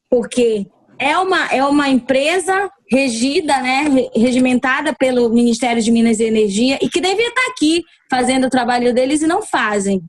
Porque 0.09 0.67
é 0.99 1.17
uma, 1.17 1.47
é 1.47 1.65
uma 1.65 1.89
empresa 1.89 2.69
regida, 2.89 3.59
né, 3.61 3.85
regimentada 4.15 4.93
pelo 4.93 5.29
Ministério 5.29 5.81
de 5.81 5.91
Minas 5.91 6.19
e 6.19 6.25
Energia 6.25 6.77
e 6.81 6.87
que 6.87 7.01
devia 7.01 7.27
estar 7.27 7.47
aqui 7.49 7.83
fazendo 8.09 8.45
o 8.45 8.49
trabalho 8.49 8.93
deles 8.93 9.21
e 9.21 9.27
não 9.27 9.41
fazem. 9.41 10.01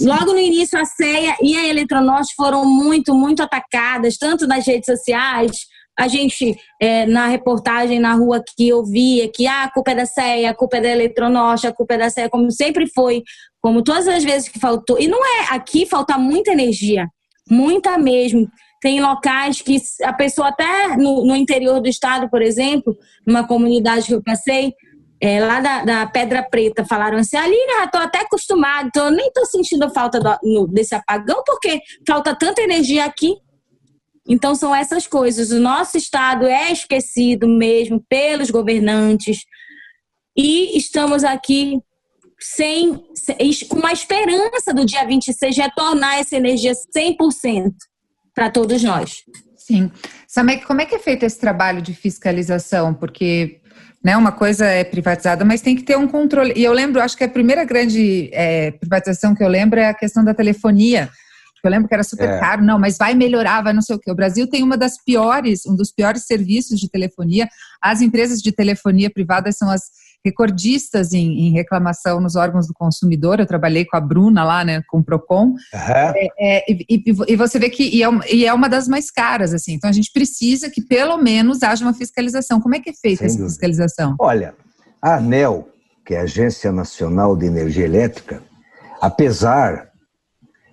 Logo 0.00 0.32
no 0.32 0.38
início, 0.38 0.78
a 0.78 0.84
CEA 0.84 1.36
e 1.42 1.56
a 1.56 1.66
Eletronorte 1.68 2.34
foram 2.34 2.64
muito, 2.64 3.14
muito 3.14 3.42
atacadas, 3.42 4.16
tanto 4.16 4.46
nas 4.46 4.66
redes 4.66 4.86
sociais. 4.86 5.52
A 5.96 6.08
gente, 6.08 6.56
é, 6.80 7.06
na 7.06 7.28
reportagem 7.28 8.00
na 8.00 8.14
rua 8.14 8.42
que 8.56 8.72
ouvia 8.72 9.30
que 9.32 9.46
ah, 9.46 9.62
a 9.62 9.70
culpa 9.70 9.92
é 9.92 9.94
da 9.94 10.06
CEA, 10.06 10.50
a 10.50 10.54
culpa 10.54 10.78
é 10.78 10.80
da 10.80 10.88
Eletronorte, 10.88 11.66
a 11.66 11.72
culpa 11.72 11.94
é 11.94 11.98
da 11.98 12.10
CEA, 12.10 12.28
como 12.28 12.50
sempre 12.50 12.88
foi, 12.88 13.22
como 13.60 13.82
todas 13.82 14.08
as 14.08 14.24
vezes 14.24 14.48
que 14.48 14.58
faltou. 14.58 14.98
E 15.00 15.06
não 15.06 15.24
é, 15.24 15.54
aqui 15.54 15.86
falta 15.86 16.18
muita 16.18 16.50
energia, 16.50 17.06
muita 17.48 17.96
mesmo. 17.96 18.48
Tem 18.80 19.00
locais 19.00 19.62
que 19.62 19.80
a 20.02 20.12
pessoa 20.12 20.48
até 20.48 20.96
no, 20.96 21.24
no 21.24 21.36
interior 21.36 21.80
do 21.80 21.88
estado, 21.88 22.28
por 22.28 22.42
exemplo, 22.42 22.94
numa 23.26 23.46
comunidade 23.46 24.06
que 24.06 24.14
eu 24.14 24.22
passei, 24.22 24.74
é, 25.24 25.40
lá 25.40 25.58
da, 25.58 25.84
da, 25.84 26.06
Pedra 26.06 26.42
Preta, 26.42 26.84
falaram 26.84 27.16
assim, 27.16 27.38
Aline, 27.38 27.72
já 27.78 27.84
estou 27.86 28.00
até 28.02 28.20
acostumado, 28.20 28.88
então 28.88 29.10
nem 29.10 29.28
estou 29.28 29.46
sentindo 29.46 29.88
falta 29.88 30.20
do, 30.20 30.36
no, 30.42 30.66
desse 30.66 30.94
apagão, 30.94 31.42
porque 31.46 31.80
falta 32.06 32.34
tanta 32.34 32.60
energia 32.60 33.06
aqui. 33.06 33.34
Então 34.28 34.54
são 34.54 34.74
essas 34.74 35.06
coisas. 35.06 35.50
O 35.50 35.58
nosso 35.58 35.96
estado 35.96 36.44
é 36.46 36.70
esquecido 36.70 37.48
mesmo 37.48 38.04
pelos 38.06 38.50
governantes 38.50 39.38
e 40.36 40.76
estamos 40.76 41.24
aqui 41.24 41.80
sem 42.38 43.02
com 43.70 43.78
uma 43.78 43.92
esperança 43.92 44.74
do 44.74 44.84
dia 44.84 45.06
26 45.06 45.56
retornar 45.56 46.18
essa 46.18 46.36
energia 46.36 46.72
100% 46.94 47.72
para 48.34 48.50
todos 48.50 48.82
nós. 48.82 49.24
Sim. 49.56 49.90
Samek, 50.28 50.66
como 50.66 50.82
é 50.82 50.86
que 50.86 50.96
é 50.96 50.98
feito 50.98 51.24
esse 51.24 51.40
trabalho 51.40 51.80
de 51.80 51.94
fiscalização? 51.94 52.92
Porque 52.92 53.62
né, 54.04 54.14
uma 54.18 54.30
coisa 54.30 54.66
é 54.66 54.84
privatizada, 54.84 55.46
mas 55.46 55.62
tem 55.62 55.74
que 55.74 55.82
ter 55.82 55.96
um 55.96 56.06
controle. 56.06 56.52
E 56.54 56.62
eu 56.62 56.74
lembro, 56.74 57.00
acho 57.00 57.16
que 57.16 57.24
a 57.24 57.28
primeira 57.28 57.64
grande 57.64 58.28
é, 58.34 58.70
privatização 58.72 59.34
que 59.34 59.42
eu 59.42 59.48
lembro 59.48 59.80
é 59.80 59.88
a 59.88 59.94
questão 59.94 60.22
da 60.22 60.34
telefonia. 60.34 61.08
Eu 61.64 61.70
lembro 61.70 61.88
que 61.88 61.94
era 61.94 62.04
super 62.04 62.28
é. 62.28 62.38
caro, 62.38 62.62
não, 62.62 62.78
mas 62.78 62.98
vai 62.98 63.14
melhorar, 63.14 63.62
vai 63.62 63.72
não 63.72 63.80
sei 63.80 63.96
o 63.96 63.98
quê. 63.98 64.10
O 64.10 64.14
Brasil 64.14 64.46
tem 64.46 64.62
uma 64.62 64.76
das 64.76 65.02
piores, 65.02 65.64
um 65.64 65.74
dos 65.74 65.90
piores 65.90 66.26
serviços 66.26 66.78
de 66.78 66.90
telefonia. 66.90 67.48
As 67.80 68.02
empresas 68.02 68.42
de 68.42 68.52
telefonia 68.52 69.08
privadas 69.08 69.56
são 69.56 69.70
as 69.70 69.84
recordistas 70.24 71.12
em, 71.12 71.46
em, 71.46 71.52
reclamação 71.52 72.18
nos 72.20 72.34
órgãos 72.34 72.66
do 72.66 72.72
consumidor. 72.72 73.38
Eu 73.38 73.46
trabalhei 73.46 73.84
com 73.84 73.96
a 73.96 74.00
Bruna 74.00 74.42
lá, 74.42 74.64
né, 74.64 74.82
com 74.88 74.98
o 74.98 75.04
Procon. 75.04 75.48
Uhum. 75.48 75.56
É, 75.72 76.28
é, 76.38 76.72
e, 76.72 77.04
e, 77.28 77.36
você 77.36 77.58
vê 77.58 77.68
que 77.68 77.84
e 77.84 78.02
é, 78.02 78.08
e 78.32 78.46
é, 78.46 78.54
uma 78.54 78.68
das 78.68 78.88
mais 78.88 79.10
caras, 79.10 79.52
assim. 79.52 79.74
Então 79.74 79.90
a 79.90 79.92
gente 79.92 80.10
precisa 80.10 80.70
que 80.70 80.80
pelo 80.80 81.18
menos 81.18 81.62
haja 81.62 81.84
uma 81.84 81.92
fiscalização. 81.92 82.60
Como 82.60 82.74
é 82.74 82.80
que 82.80 82.90
é 82.90 82.94
feita 82.94 83.18
Sem 83.18 83.26
essa 83.26 83.36
dúvida. 83.36 83.50
fiscalização? 83.50 84.16
Olha, 84.18 84.54
a 85.02 85.16
ANEL, 85.16 85.68
que 86.06 86.14
é 86.14 86.20
a 86.20 86.22
Agência 86.22 86.72
Nacional 86.72 87.36
de 87.36 87.44
Energia 87.44 87.84
Elétrica, 87.84 88.42
apesar 89.00 89.90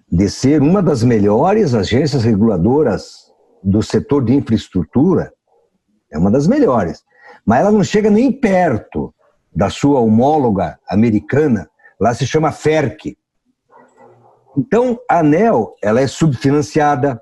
de 0.09 0.29
ser 0.29 0.61
uma 0.61 0.81
das 0.81 1.03
melhores 1.03 1.73
agências 1.73 2.23
reguladoras 2.23 3.31
do 3.61 3.83
setor 3.83 4.23
de 4.23 4.33
infraestrutura, 4.33 5.31
é 6.11 6.17
uma 6.17 6.31
das 6.31 6.47
melhores, 6.47 7.03
mas 7.45 7.61
ela 7.61 7.71
não 7.71 7.83
chega 7.83 8.09
nem 8.09 8.31
perto 8.31 9.13
da 9.53 9.69
sua 9.69 9.99
homóloga 9.99 10.79
americana, 10.89 11.69
lá 11.99 12.13
se 12.13 12.25
chama 12.25 12.51
FERC. 12.51 13.17
Então, 14.57 14.99
a 15.09 15.19
ANEL 15.19 15.75
ela 15.81 16.01
é 16.01 16.07
subfinanciada, 16.07 17.21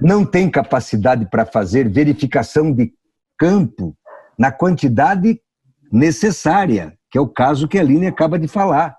não 0.00 0.24
tem 0.24 0.50
capacidade 0.50 1.26
para 1.26 1.44
fazer 1.44 1.88
verificação 1.88 2.72
de 2.72 2.92
campo 3.38 3.96
na 4.38 4.50
quantidade 4.50 5.40
necessária, 5.92 6.96
que 7.10 7.18
é 7.18 7.20
o 7.20 7.28
caso 7.28 7.68
que 7.68 7.78
a 7.78 7.82
Aline 7.82 8.06
acaba 8.06 8.38
de 8.38 8.48
falar. 8.48 8.96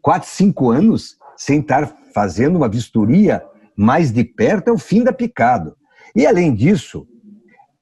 Quatro, 0.00 0.28
cinco 0.28 0.70
anos 0.70 1.16
sem 1.36 1.60
estar 1.60 1.92
fazendo 2.14 2.56
uma 2.56 2.68
vistoria 2.68 3.42
mais 3.76 4.12
de 4.12 4.22
perto 4.22 4.68
é 4.68 4.72
o 4.72 4.78
fim 4.78 5.02
da 5.02 5.12
picado. 5.12 5.76
E, 6.14 6.26
além 6.26 6.54
disso, 6.54 7.06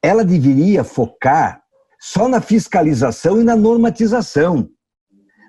ela 0.03 0.25
deveria 0.25 0.83
focar 0.83 1.62
só 2.05 2.27
na 2.27 2.41
fiscalização 2.41 3.41
e 3.41 3.45
na 3.45 3.55
normatização. 3.55 4.69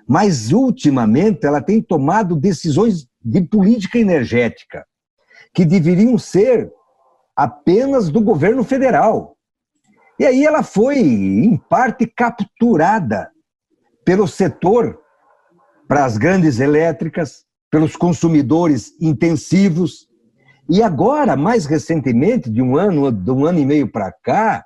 Mas, 0.06 0.52
ultimamente, 0.52 1.44
ela 1.44 1.60
tem 1.60 1.82
tomado 1.82 2.36
decisões 2.36 3.08
de 3.20 3.42
política 3.42 3.98
energética 3.98 4.86
que 5.52 5.64
deveriam 5.64 6.16
ser 6.16 6.72
apenas 7.34 8.08
do 8.08 8.20
governo 8.20 8.62
federal. 8.62 9.36
E 10.16 10.24
aí 10.24 10.46
ela 10.46 10.62
foi, 10.62 11.00
em 11.00 11.56
parte, 11.56 12.06
capturada 12.06 13.32
pelo 14.04 14.28
setor 14.28 15.00
para 15.88 16.04
as 16.04 16.16
grandes 16.16 16.60
elétricas, 16.60 17.44
pelos 17.68 17.96
consumidores 17.96 18.92
intensivos. 19.00 20.06
E 20.70 20.84
agora, 20.84 21.34
mais 21.34 21.66
recentemente, 21.66 22.48
de 22.48 22.62
um 22.62 22.76
ano, 22.76 23.10
de 23.10 23.30
um 23.32 23.44
ano 23.44 23.58
e 23.58 23.66
meio 23.66 23.90
para 23.90 24.12
cá, 24.12 24.64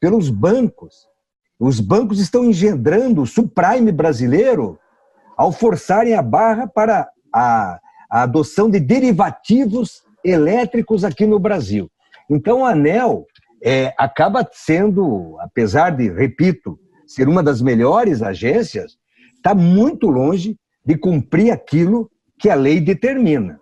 pelos 0.00 0.30
bancos. 0.30 1.14
Os 1.58 1.80
bancos 1.80 2.20
estão 2.20 2.44
engendrando 2.44 3.22
o 3.22 3.26
subprime 3.26 3.90
brasileiro 3.90 4.78
ao 5.36 5.52
forçarem 5.52 6.14
a 6.14 6.22
barra 6.22 6.66
para 6.66 7.08
a, 7.32 7.78
a 8.10 8.22
adoção 8.22 8.70
de 8.70 8.78
derivativos 8.78 10.02
elétricos 10.24 11.04
aqui 11.04 11.26
no 11.26 11.38
Brasil. 11.38 11.90
Então, 12.28 12.64
a 12.64 12.70
ANEL 12.70 13.26
é, 13.62 13.94
acaba 13.96 14.46
sendo, 14.52 15.36
apesar 15.40 15.90
de, 15.90 16.10
repito, 16.10 16.78
ser 17.06 17.28
uma 17.28 17.42
das 17.42 17.62
melhores 17.62 18.22
agências, 18.22 18.98
está 19.34 19.54
muito 19.54 20.08
longe 20.08 20.58
de 20.84 20.96
cumprir 20.96 21.52
aquilo 21.52 22.10
que 22.38 22.50
a 22.50 22.54
lei 22.54 22.80
determina. 22.80 23.58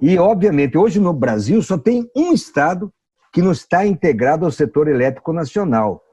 E, 0.00 0.18
obviamente, 0.18 0.76
hoje 0.76 1.00
no 1.00 1.12
Brasil 1.12 1.62
só 1.62 1.78
tem 1.78 2.08
um 2.14 2.32
estado 2.32 2.92
que 3.32 3.42
não 3.42 3.52
está 3.52 3.86
integrado 3.86 4.44
ao 4.44 4.52
setor 4.52 4.86
elétrico 4.86 5.32
nacional, 5.32 6.03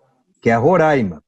que 0.41 0.49
é 0.49 0.53
a 0.53 0.57
Roraima. 0.57 1.23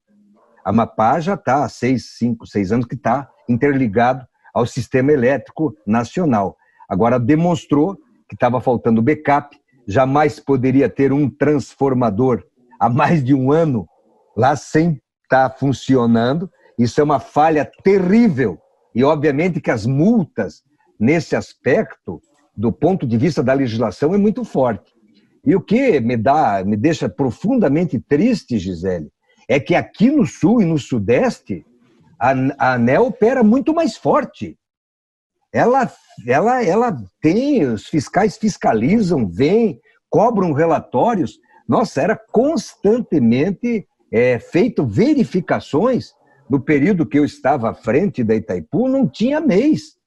Amapá 0.66 1.20
já 1.20 1.36
está 1.36 1.64
há 1.64 1.70
seis, 1.70 2.18
cinco, 2.18 2.47
seis 2.47 2.72
anos 2.72 2.86
que 2.86 2.95
está 2.95 3.30
interligado 3.47 4.26
ao 4.53 4.66
sistema 4.66 5.11
elétrico 5.11 5.76
nacional. 5.86 6.57
Agora 6.89 7.20
demonstrou 7.20 7.97
que 8.28 8.36
estava 8.36 8.61
faltando 8.61 9.01
backup, 9.01 9.57
jamais 9.88 10.39
poderia 10.39 10.89
ter 10.89 11.11
um 11.11 11.30
transformador 11.30 12.43
há 12.80 12.89
mais 12.89 13.24
de 13.24 13.34
um 13.34 13.51
ano 13.51 13.88
lá 14.36 14.55
sem 14.55 15.01
estar 15.24 15.49
tá 15.49 15.55
funcionando. 15.55 16.49
Isso 16.78 16.99
é 16.99 17.03
uma 17.03 17.20
falha 17.20 17.70
terrível. 17.84 18.57
E, 18.95 19.03
obviamente, 19.03 19.59
que 19.59 19.72
as 19.72 19.86
multas 19.86 20.64
nesse 20.99 21.36
aspecto, 21.36 22.22
do 22.55 22.72
ponto 22.72 23.05
de 23.05 23.18
vista 23.18 23.43
da 23.43 23.53
legislação, 23.53 24.14
é 24.14 24.18
muito 24.18 24.43
forte. 24.43 24.93
E 25.46 25.56
o 25.56 25.62
que 25.62 26.00
me 26.00 26.16
dá, 26.16 26.64
me 26.66 26.78
deixa 26.78 27.10
profundamente 27.10 28.00
triste, 28.00 28.58
Gisele, 28.58 29.12
é 29.48 29.60
que 29.60 29.76
aqui 29.76 30.10
no 30.10 30.26
sul 30.26 30.62
e 30.62 30.66
no 30.66 30.78
sudeste 30.78 31.66
a, 32.18 32.32
a 32.58 32.74
ANEL 32.76 33.08
opera 33.08 33.44
muito 33.44 33.74
mais 33.74 33.98
forte. 33.98 34.58
Ela, 35.52 35.91
ela, 36.26 36.64
ela 36.64 36.98
tem, 37.22 37.66
os 37.66 37.88
fiscais 37.88 38.38
fiscalizam, 38.38 39.28
vêm, 39.28 39.80
cobram 40.10 40.54
relatórios. 40.54 41.38
Nossa, 41.68 42.02
era 42.02 42.20
constantemente 42.32 43.86
é, 44.12 44.39
feito 44.39 44.86
verificações. 44.86 46.14
No 46.50 46.62
período 46.62 47.06
que 47.06 47.20
eu 47.20 47.26
estava 47.26 47.70
à 47.70 47.74
frente 47.74 48.24
da 48.24 48.36
Itaipu, 48.36 48.88
não 48.88 49.08
tinha 49.08 49.41
mês 49.41 49.98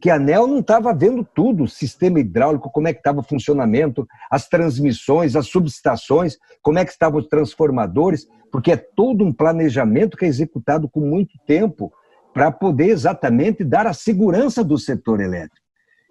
que 0.00 0.08
a 0.08 0.14
ANEL 0.14 0.46
não 0.46 0.60
estava 0.60 0.94
vendo 0.94 1.22
tudo, 1.34 1.64
o 1.64 1.68
sistema 1.68 2.20
hidráulico, 2.20 2.70
como 2.70 2.88
é 2.88 2.92
que 2.92 3.00
estava 3.00 3.20
o 3.20 3.24
funcionamento, 3.24 4.06
as 4.30 4.48
transmissões, 4.48 5.36
as 5.36 5.46
subestações, 5.46 6.38
como 6.62 6.78
é 6.78 6.84
que 6.84 6.90
estavam 6.90 7.20
os 7.20 7.28
transformadores, 7.28 8.26
porque 8.50 8.72
é 8.72 8.76
todo 8.76 9.24
um 9.24 9.32
planejamento 9.32 10.16
que 10.16 10.24
é 10.24 10.28
executado 10.28 10.88
com 10.88 11.00
muito 11.00 11.38
tempo 11.46 11.92
para 12.32 12.50
poder 12.50 12.88
exatamente 12.88 13.62
dar 13.62 13.86
a 13.86 13.92
segurança 13.92 14.64
do 14.64 14.78
setor 14.78 15.20
elétrico. 15.20 15.66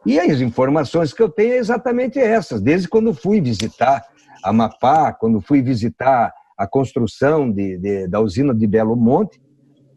E 0.06 0.20
as 0.20 0.40
informações 0.40 1.12
que 1.12 1.22
eu 1.22 1.30
tenho 1.30 1.54
é 1.54 1.58
exatamente 1.58 2.20
essas, 2.20 2.62
desde 2.62 2.88
quando 2.88 3.14
fui 3.14 3.42
visitar 3.42 4.04
Amapá, 4.44 5.12
quando 5.12 5.42
fui 5.42 5.62
visitar 5.62 6.34
a 6.58 6.68
construção 6.68 7.52
de, 7.52 7.78
de, 7.78 8.08
da 8.08 8.20
usina 8.20 8.54
de 8.54 8.66
Belo 8.68 8.96
Monte, 8.96 9.42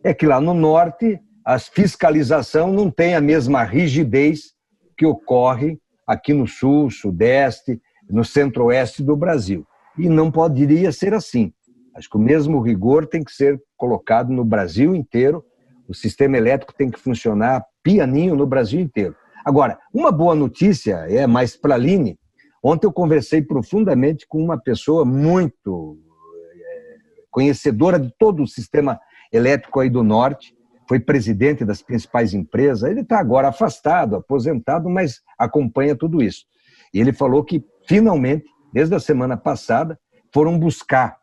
é 0.03 0.12
que 0.12 0.26
lá 0.26 0.40
no 0.40 0.55
norte 0.55 1.20
a 1.45 1.59
fiscalização 1.59 2.72
não 2.72 2.90
tem 2.90 3.14
a 3.14 3.20
mesma 3.20 3.64
rigidez 3.64 4.53
que 4.97 5.05
ocorre 5.05 5.78
aqui 6.07 6.32
no 6.32 6.47
sul, 6.47 6.90
sudeste, 6.90 7.80
no 8.09 8.24
centro-oeste 8.24 9.03
do 9.03 9.16
Brasil. 9.16 9.66
E 9.99 10.09
não 10.09 10.30
poderia 10.30 10.93
ser 10.93 11.14
assim. 11.14 11.53
Acho 11.95 12.09
que 12.09 12.16
o 12.16 12.20
mesmo 12.20 12.61
rigor 12.61 13.07
tem 13.07 13.22
que 13.22 13.32
ser 13.32 13.61
colocado 13.76 14.32
no 14.32 14.45
Brasil 14.45 14.95
inteiro. 14.95 15.45
O 15.88 15.95
sistema 15.95 16.36
elétrico 16.36 16.74
tem 16.74 16.90
que 16.90 16.99
funcionar 16.99 17.64
pianinho 17.82 18.34
no 18.34 18.47
Brasil 18.47 18.80
inteiro. 18.80 19.16
Agora, 19.45 19.78
uma 19.93 20.12
boa 20.12 20.34
notícia 20.34 21.05
é 21.09 21.26
mais 21.26 21.57
para 21.57 21.74
a 21.74 21.76
Aline. 21.76 22.18
Ontem 22.62 22.86
eu 22.86 22.93
conversei 22.93 23.43
profundamente 23.43 24.26
com 24.26 24.43
uma 24.43 24.57
pessoa 24.57 25.05
muito 25.05 25.99
é, 26.55 26.97
conhecedora 27.28 27.99
de 27.99 28.12
todo 28.16 28.45
o 28.45 28.47
sistema 28.47 29.01
elétrico 29.32 29.80
aí 29.80 29.90
do 29.90 30.05
Norte, 30.05 30.55
foi 30.93 31.01
presidente 31.01 31.64
das 31.64 31.80
principais 31.80 32.34
empresas. 32.34 32.82
Ele 32.90 33.01
está 33.01 33.18
agora 33.18 33.49
afastado, 33.49 34.14
aposentado, 34.14 34.90
mas 34.90 35.22
acompanha 35.38 35.97
tudo 35.97 36.22
isso. 36.22 36.45
E 36.93 37.01
ele 37.01 37.14
falou 37.14 37.43
que, 37.43 37.64
finalmente, 37.88 38.45
desde 38.74 38.95
a 38.95 39.01
semana 39.01 39.34
passada, 39.34 39.99
foram 40.34 40.59
buscar 40.59 41.16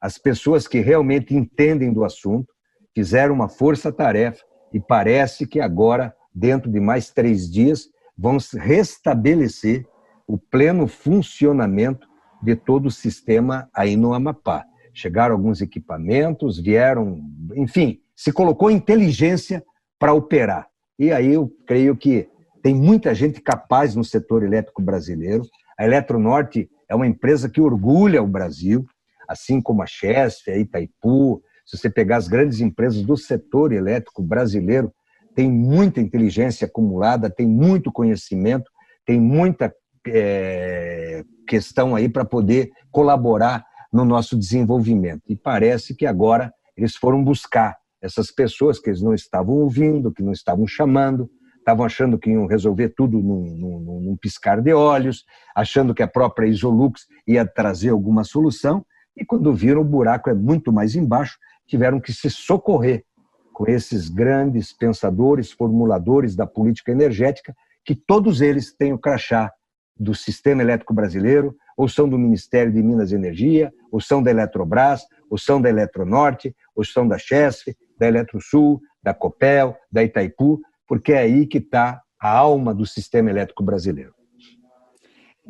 as 0.00 0.16
pessoas 0.16 0.66
que 0.66 0.80
realmente 0.80 1.36
entendem 1.36 1.92
do 1.92 2.02
assunto, 2.02 2.50
fizeram 2.94 3.34
uma 3.34 3.46
força-tarefa 3.46 4.42
e 4.72 4.80
parece 4.80 5.46
que 5.46 5.60
agora, 5.60 6.14
dentro 6.34 6.72
de 6.72 6.80
mais 6.80 7.10
três 7.10 7.50
dias, 7.50 7.90
vão 8.16 8.38
restabelecer 8.54 9.84
o 10.26 10.38
pleno 10.38 10.86
funcionamento 10.88 12.08
de 12.42 12.56
todo 12.56 12.86
o 12.86 12.90
sistema 12.90 13.68
aí 13.74 13.98
no 13.98 14.14
Amapá. 14.14 14.64
Chegaram 14.94 15.34
alguns 15.34 15.60
equipamentos, 15.60 16.58
vieram, 16.58 17.20
enfim, 17.54 18.00
se 18.20 18.30
colocou 18.32 18.70
inteligência 18.70 19.64
para 19.98 20.12
operar. 20.12 20.66
E 20.98 21.10
aí 21.10 21.32
eu 21.32 21.50
creio 21.66 21.96
que 21.96 22.28
tem 22.62 22.74
muita 22.74 23.14
gente 23.14 23.40
capaz 23.40 23.94
no 23.94 24.04
setor 24.04 24.42
elétrico 24.42 24.82
brasileiro. 24.82 25.42
A 25.78 25.86
Eletronorte 25.86 26.68
é 26.86 26.94
uma 26.94 27.06
empresa 27.06 27.48
que 27.48 27.62
orgulha 27.62 28.22
o 28.22 28.26
Brasil, 28.26 28.84
assim 29.26 29.58
como 29.58 29.82
a 29.82 29.86
Chesf, 29.86 30.50
a 30.50 30.58
Itaipu. 30.58 31.42
Se 31.64 31.78
você 31.78 31.88
pegar 31.88 32.18
as 32.18 32.28
grandes 32.28 32.60
empresas 32.60 33.02
do 33.02 33.16
setor 33.16 33.72
elétrico 33.72 34.22
brasileiro, 34.22 34.92
tem 35.34 35.50
muita 35.50 35.98
inteligência 35.98 36.66
acumulada, 36.66 37.30
tem 37.30 37.46
muito 37.46 37.90
conhecimento, 37.90 38.70
tem 39.06 39.18
muita 39.18 39.74
é, 40.06 41.24
questão 41.48 41.96
aí 41.96 42.06
para 42.06 42.26
poder 42.26 42.70
colaborar 42.90 43.64
no 43.90 44.04
nosso 44.04 44.36
desenvolvimento. 44.36 45.22
E 45.26 45.34
parece 45.34 45.96
que 45.96 46.04
agora 46.04 46.52
eles 46.76 46.94
foram 46.96 47.24
buscar 47.24 47.79
essas 48.02 48.30
pessoas 48.30 48.78
que 48.78 48.90
eles 48.90 49.02
não 49.02 49.14
estavam 49.14 49.56
ouvindo, 49.56 50.12
que 50.12 50.22
não 50.22 50.32
estavam 50.32 50.66
chamando, 50.66 51.30
estavam 51.58 51.84
achando 51.84 52.18
que 52.18 52.30
iam 52.30 52.46
resolver 52.46 52.90
tudo 52.90 53.18
num, 53.18 53.54
num, 53.56 54.00
num, 54.00 54.16
piscar 54.16 54.60
de 54.60 54.72
olhos, 54.72 55.24
achando 55.54 55.94
que 55.94 56.02
a 56.02 56.08
própria 56.08 56.46
Isolux 56.48 57.06
ia 57.26 57.46
trazer 57.46 57.90
alguma 57.90 58.24
solução, 58.24 58.84
e 59.16 59.24
quando 59.24 59.52
viram 59.52 59.82
o 59.82 59.84
buraco 59.84 60.30
é 60.30 60.34
muito 60.34 60.72
mais 60.72 60.94
embaixo, 60.94 61.38
tiveram 61.66 62.00
que 62.00 62.12
se 62.12 62.30
socorrer 62.30 63.04
com 63.52 63.70
esses 63.70 64.08
grandes 64.08 64.72
pensadores, 64.72 65.52
formuladores 65.52 66.34
da 66.34 66.46
política 66.46 66.90
energética, 66.92 67.54
que 67.84 67.94
todos 67.94 68.40
eles 68.40 68.74
têm 68.74 68.92
o 68.92 68.98
crachá 68.98 69.52
do 69.96 70.14
sistema 70.14 70.62
elétrico 70.62 70.94
brasileiro, 70.94 71.54
ou 71.76 71.86
são 71.88 72.08
do 72.08 72.18
Ministério 72.18 72.72
de 72.72 72.82
Minas 72.82 73.12
e 73.12 73.14
Energia, 73.14 73.70
ou 73.92 74.00
são 74.00 74.22
da 74.22 74.30
Eletrobras, 74.30 75.02
ou 75.28 75.36
são 75.36 75.60
da 75.60 75.68
Eletronorte, 75.68 76.54
ou 76.74 76.84
são 76.84 77.06
da 77.06 77.18
Chesf, 77.18 77.74
da 78.00 78.08
Eletrosul, 78.08 78.80
da 79.02 79.12
Copel, 79.12 79.76
da 79.92 80.02
Itaipu, 80.02 80.58
porque 80.88 81.12
é 81.12 81.18
aí 81.18 81.46
que 81.46 81.58
está 81.58 82.00
a 82.20 82.30
alma 82.30 82.74
do 82.74 82.86
sistema 82.86 83.30
elétrico 83.30 83.62
brasileiro. 83.62 84.14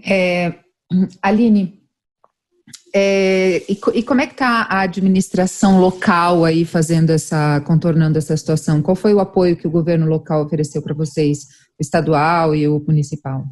É, 0.04 0.54
Aline, 1.22 1.80
é, 2.92 3.62
e, 3.68 3.78
e, 3.94 4.02
como 4.02 4.20
é 4.20 4.26
que 4.26 4.32
está 4.32 4.62
a 4.68 4.80
administração 4.80 5.80
local 5.80 6.44
aí 6.44 6.64
fazendo 6.64 7.10
essa, 7.10 7.60
contornando 7.60 8.18
essa 8.18 8.36
situação? 8.36 8.82
Qual 8.82 8.96
foi 8.96 9.14
o 9.14 9.20
apoio 9.20 9.56
que 9.56 9.66
o 9.66 9.70
governo 9.70 10.06
local 10.06 10.44
ofereceu 10.44 10.82
para 10.82 10.94
vocês, 10.94 11.44
o 11.78 11.82
estadual 11.82 12.54
e 12.54 12.66
o 12.66 12.82
municipal? 12.84 13.44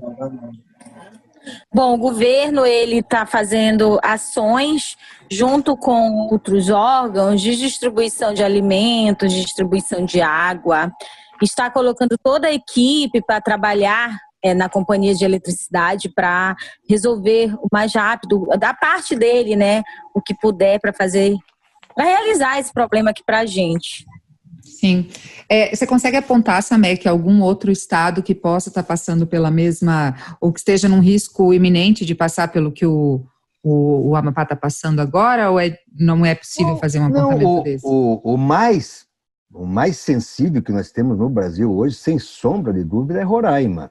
Bom, 1.72 1.94
o 1.94 1.98
governo 1.98 2.64
ele 2.64 2.98
está 2.98 3.26
fazendo 3.26 3.98
ações 4.02 4.96
junto 5.30 5.76
com 5.76 6.28
outros 6.30 6.70
órgãos 6.70 7.40
de 7.40 7.56
distribuição 7.56 8.32
de 8.32 8.42
alimentos, 8.42 9.32
distribuição 9.32 10.04
de 10.04 10.20
água, 10.20 10.90
está 11.42 11.70
colocando 11.70 12.16
toda 12.22 12.48
a 12.48 12.52
equipe 12.52 13.22
para 13.22 13.40
trabalhar 13.40 14.18
é, 14.42 14.54
na 14.54 14.68
companhia 14.68 15.14
de 15.14 15.24
eletricidade 15.24 16.08
para 16.08 16.56
resolver 16.88 17.54
o 17.56 17.68
mais 17.70 17.94
rápido, 17.94 18.46
da 18.58 18.72
parte 18.72 19.14
dele, 19.16 19.56
né, 19.56 19.82
o 20.14 20.22
que 20.22 20.34
puder 20.34 20.80
para 20.80 20.92
fazer, 20.92 21.36
para 21.94 22.04
realizar 22.04 22.58
esse 22.58 22.72
problema 22.72 23.10
aqui 23.10 23.22
para 23.24 23.40
a 23.40 23.46
gente. 23.46 24.06
Sim. 24.78 25.08
É, 25.48 25.74
você 25.74 25.84
consegue 25.84 26.16
apontar, 26.16 26.62
Samek, 26.62 27.08
algum 27.08 27.42
outro 27.42 27.72
estado 27.72 28.22
que 28.22 28.32
possa 28.32 28.68
estar 28.68 28.84
passando 28.84 29.26
pela 29.26 29.50
mesma, 29.50 30.14
ou 30.40 30.52
que 30.52 30.60
esteja 30.60 30.88
num 30.88 31.00
risco 31.00 31.52
iminente 31.52 32.06
de 32.06 32.14
passar 32.14 32.46
pelo 32.46 32.70
que 32.70 32.86
o, 32.86 33.26
o, 33.60 34.10
o 34.10 34.14
Amapá 34.14 34.44
está 34.44 34.54
passando 34.54 35.00
agora, 35.00 35.50
ou 35.50 35.58
é, 35.58 35.76
não 35.98 36.24
é 36.24 36.32
possível 36.32 36.76
fazer 36.76 37.00
um 37.00 37.06
apontamento 37.06 37.42
não, 37.42 37.58
o, 37.58 37.62
desse? 37.64 37.84
O, 37.84 38.20
o, 38.22 38.36
mais, 38.36 39.04
o 39.52 39.66
mais 39.66 39.96
sensível 39.96 40.62
que 40.62 40.70
nós 40.70 40.92
temos 40.92 41.18
no 41.18 41.28
Brasil 41.28 41.76
hoje, 41.76 41.96
sem 41.96 42.16
sombra 42.16 42.72
de 42.72 42.84
dúvida, 42.84 43.18
é 43.18 43.24
Roraima. 43.24 43.90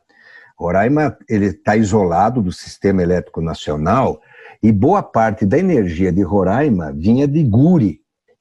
Roraima 0.57 1.17
ele 1.27 1.47
está 1.47 1.75
isolado 1.75 2.41
do 2.41 2.53
sistema 2.53 3.03
elétrico 3.03 3.41
nacional 3.41 4.21
e 4.63 4.71
boa 4.71 5.03
parte 5.03 5.45
da 5.45 5.59
energia 5.59 6.13
de 6.13 6.21
Roraima 6.21 6.93
vinha 6.93 7.27
de 7.27 7.43
Guri, 7.43 7.99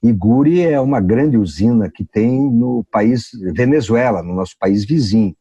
Iguri 0.09 0.63
é 0.63 0.81
uma 0.81 1.01
grande 1.01 1.37
usina 1.37 1.91
que 1.91 2.05
tem 2.05 2.51
no 2.51 2.85
país 2.91 3.31
Venezuela, 3.55 4.23
no 4.23 4.35
nosso 4.35 4.57
país 4.59 4.85
vizinho. 4.85 5.35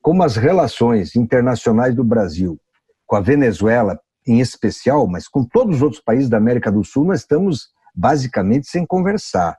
Como 0.00 0.22
as 0.22 0.36
relações 0.36 1.16
internacionais 1.16 1.94
do 1.94 2.04
Brasil 2.04 2.58
com 3.06 3.16
a 3.16 3.20
Venezuela 3.20 3.98
em 4.26 4.40
especial, 4.40 5.06
mas 5.06 5.26
com 5.26 5.44
todos 5.44 5.76
os 5.76 5.82
outros 5.82 6.02
países 6.02 6.28
da 6.28 6.36
América 6.36 6.70
do 6.70 6.84
Sul, 6.84 7.06
nós 7.06 7.20
estamos 7.20 7.70
basicamente 7.94 8.68
sem 8.68 8.84
conversar. 8.84 9.56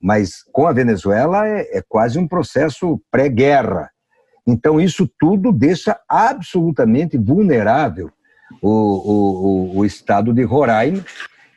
Mas 0.00 0.42
com 0.52 0.66
a 0.66 0.72
Venezuela 0.72 1.46
é, 1.46 1.78
é 1.78 1.82
quase 1.88 2.18
um 2.18 2.26
processo 2.26 3.00
pré-guerra. 3.10 3.90
Então, 4.46 4.80
isso 4.80 5.08
tudo 5.18 5.52
deixa 5.52 5.98
absolutamente 6.08 7.16
vulnerável 7.16 8.10
o, 8.60 8.68
o, 8.68 9.78
o, 9.78 9.84
estado 9.84 10.32
de 10.32 10.42
Roraima, 10.42 11.02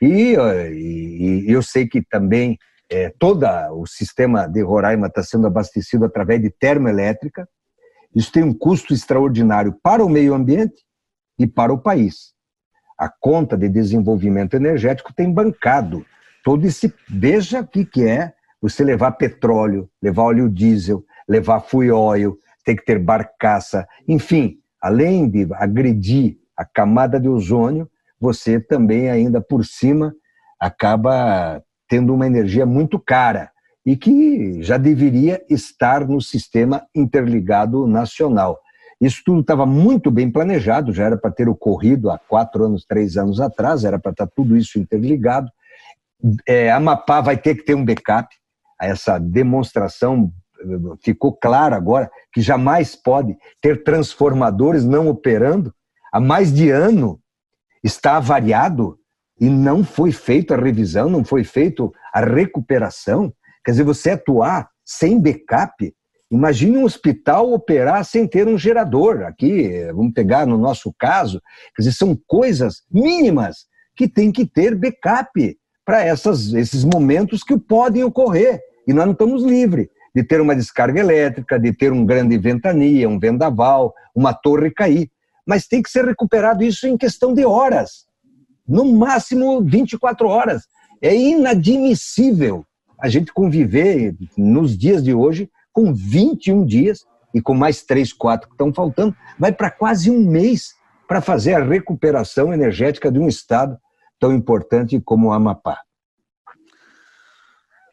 e, 0.02 0.36
e, 0.36 1.52
eu 1.52 1.62
sei 1.62 1.88
que 1.88 2.02
também 2.02 2.58
é, 2.89 3.10
todo 3.18 3.45
o 3.74 3.86
sistema 3.86 4.48
de 4.48 4.62
Roraima 4.62 5.08
está 5.08 5.24
sendo 5.24 5.48
abastecido 5.48 6.06
através 6.06 6.41
de 6.41 6.50
termoelétrica. 6.50 7.48
Isso 8.16 8.32
tem 8.32 8.43
um 8.43 8.54
custo 8.54 8.93
extraordinário 8.93 9.76
para 9.84 10.04
o 10.04 10.10
meio 10.10 10.34
ambiente 10.34 10.84
e 11.38 11.45
para 11.45 11.74
o 11.74 11.78
país. 11.78 12.34
A 12.98 13.10
conta 13.10 13.58
de 13.58 13.70
desenvolvimento 13.70 14.56
energético 14.56 15.14
tem 15.14 15.32
bancado 15.32 16.06
todo 16.43 16.66
esse. 16.66 16.93
Veja 17.08 17.62
o 17.62 17.68
que, 17.68 17.86
que 17.86 18.08
é 18.08 18.34
você 18.62 18.84
levar 18.84 19.12
petróleo, 19.12 19.89
levar 20.02 20.24
óleo 20.24 20.50
diesel, 20.50 21.06
levar 21.28 21.60
fuel 21.60 21.98
oil, 21.98 22.39
tem 22.64 22.76
que 22.76 22.84
ter 22.84 23.00
barcaça, 23.00 23.88
enfim, 24.08 24.60
além 24.82 25.30
de 25.30 25.48
agredir 25.54 26.38
a 26.56 26.66
camada 26.66 27.20
de 27.20 27.30
ozônio, 27.30 27.89
você 28.20 28.59
também 28.59 29.09
ainda 29.09 29.41
por 29.41 29.65
cima 29.65 30.13
acaba 30.59 31.61
tendo 31.88 32.13
uma 32.13 32.28
energia 32.28 32.65
muito 32.65 32.99
cara 32.99 33.51
e 33.86 33.95
que 33.95 34.61
já 34.61 34.78
deveria 34.78 35.41
estar 35.49 36.05
no 36.05 36.20
sistema 36.20 36.86
interligado 36.93 37.88
nacional. 37.88 38.59
Isso 38.99 39.22
tudo 39.24 39.41
estava 39.41 39.65
muito 39.65 40.09
bem 40.09 40.30
planejado, 40.30 40.91
já 40.91 41.05
era 41.05 41.18
para 41.18 41.32
ter 41.32 41.47
ocorrido 41.47 42.09
há 42.09 42.18
quatro 42.18 42.65
anos, 42.65 42.84
três 42.84 43.15
anos 43.15 43.39
atrás, 43.39 43.86
era 43.86 43.99
para 43.99 44.11
estar 44.11 44.28
tudo 44.28 44.57
isso 44.57 44.80
interligado. 44.80 45.49
É, 46.47 46.72
Amapá 46.72 47.22
vai 47.22 47.38
ter 47.38 47.55
que 47.55 47.63
ter 47.63 47.76
um 47.76 47.86
backup, 47.86 48.28
essa 48.82 49.20
demonstração 49.20 50.32
ficou 51.03 51.34
clara 51.34 51.76
agora 51.76 52.09
que 52.34 52.41
jamais 52.41 52.95
pode 52.95 53.38
ter 53.61 53.84
transformadores 53.84 54.84
não 54.84 55.07
operando. 55.07 55.74
Há 56.11 56.20
mais 56.20 56.53
de 56.53 56.70
ano 56.70 57.20
está 57.84 58.17
avariado 58.17 58.97
e 59.39 59.49
não 59.49 59.84
foi 59.84 60.11
feita 60.11 60.55
a 60.55 60.61
revisão, 60.61 61.09
não 61.09 61.23
foi 61.23 61.43
feita 61.43 61.84
a 62.13 62.21
recuperação. 62.21 63.32
Quer 63.63 63.71
dizer, 63.71 63.84
você 63.84 64.11
atuar 64.11 64.69
sem 64.84 65.19
backup, 65.19 65.93
imagine 66.32 66.78
um 66.78 66.84
hospital 66.84 67.51
operar 67.53 68.03
sem 68.03 68.28
ter 68.28 68.47
um 68.47 68.57
gerador. 68.57 69.23
Aqui, 69.23 69.69
vamos 69.93 70.13
pegar 70.13 70.45
no 70.45 70.57
nosso 70.57 70.93
caso, 70.97 71.41
quer 71.75 71.84
dizer, 71.84 71.93
são 71.93 72.17
coisas 72.28 72.84
mínimas 72.91 73.65
que 73.95 74.07
tem 74.07 74.32
que 74.32 74.45
ter 74.45 74.75
backup 74.75 75.57
para 75.86 76.07
esses 76.07 76.84
momentos 76.84 77.43
que 77.43 77.57
podem 77.57 78.03
ocorrer. 78.03 78.59
E 78.88 78.93
nós 78.93 79.05
não 79.05 79.13
estamos 79.13 79.43
livres 79.43 79.88
de 80.15 80.23
ter 80.23 80.41
uma 80.41 80.55
descarga 80.55 80.99
elétrica, 80.99 81.59
de 81.59 81.71
ter 81.73 81.91
um 81.91 82.05
grande 82.05 82.38
ventania, 82.38 83.07
um 83.07 83.19
vendaval, 83.19 83.93
uma 84.15 84.34
torre 84.34 84.71
cair. 84.71 85.09
Mas 85.48 85.66
tem 85.66 85.82
que 85.82 85.89
ser 85.89 86.06
recuperado 86.06 86.64
isso 86.64 86.86
em 86.86 86.98
questão 86.98 87.34
de 87.34 87.45
horas, 87.45 88.06
no 88.68 88.86
máximo 88.93 89.62
24 89.62 90.28
horas. 90.28 90.64
É 91.02 91.16
inadmissível 91.16 92.66
a 93.00 93.08
gente 93.08 93.32
conviver 93.32 94.16
nos 94.38 94.78
dias 94.78 95.04
de 95.04 95.14
hoje 95.14 95.50
com 95.72 95.93
21 95.93 96.66
dias 96.66 97.06
e 97.34 97.41
com 97.41 97.54
mais 97.54 97.84
3, 97.84 98.12
4 98.14 98.50
que 98.50 98.56
estão 98.56 98.74
faltando, 98.74 99.16
vai 99.38 99.52
para 99.52 99.70
quase 99.70 100.10
um 100.10 100.20
mês 100.20 100.74
para 101.08 101.22
fazer 101.22 101.54
a 101.54 101.64
recuperação 101.64 102.54
energética 102.54 103.12
de 103.12 103.20
um 103.20 103.28
estado 103.28 103.78
tão 104.20 104.34
importante 104.34 105.00
como 105.00 105.28
o 105.28 105.32
Amapá. 105.32 105.80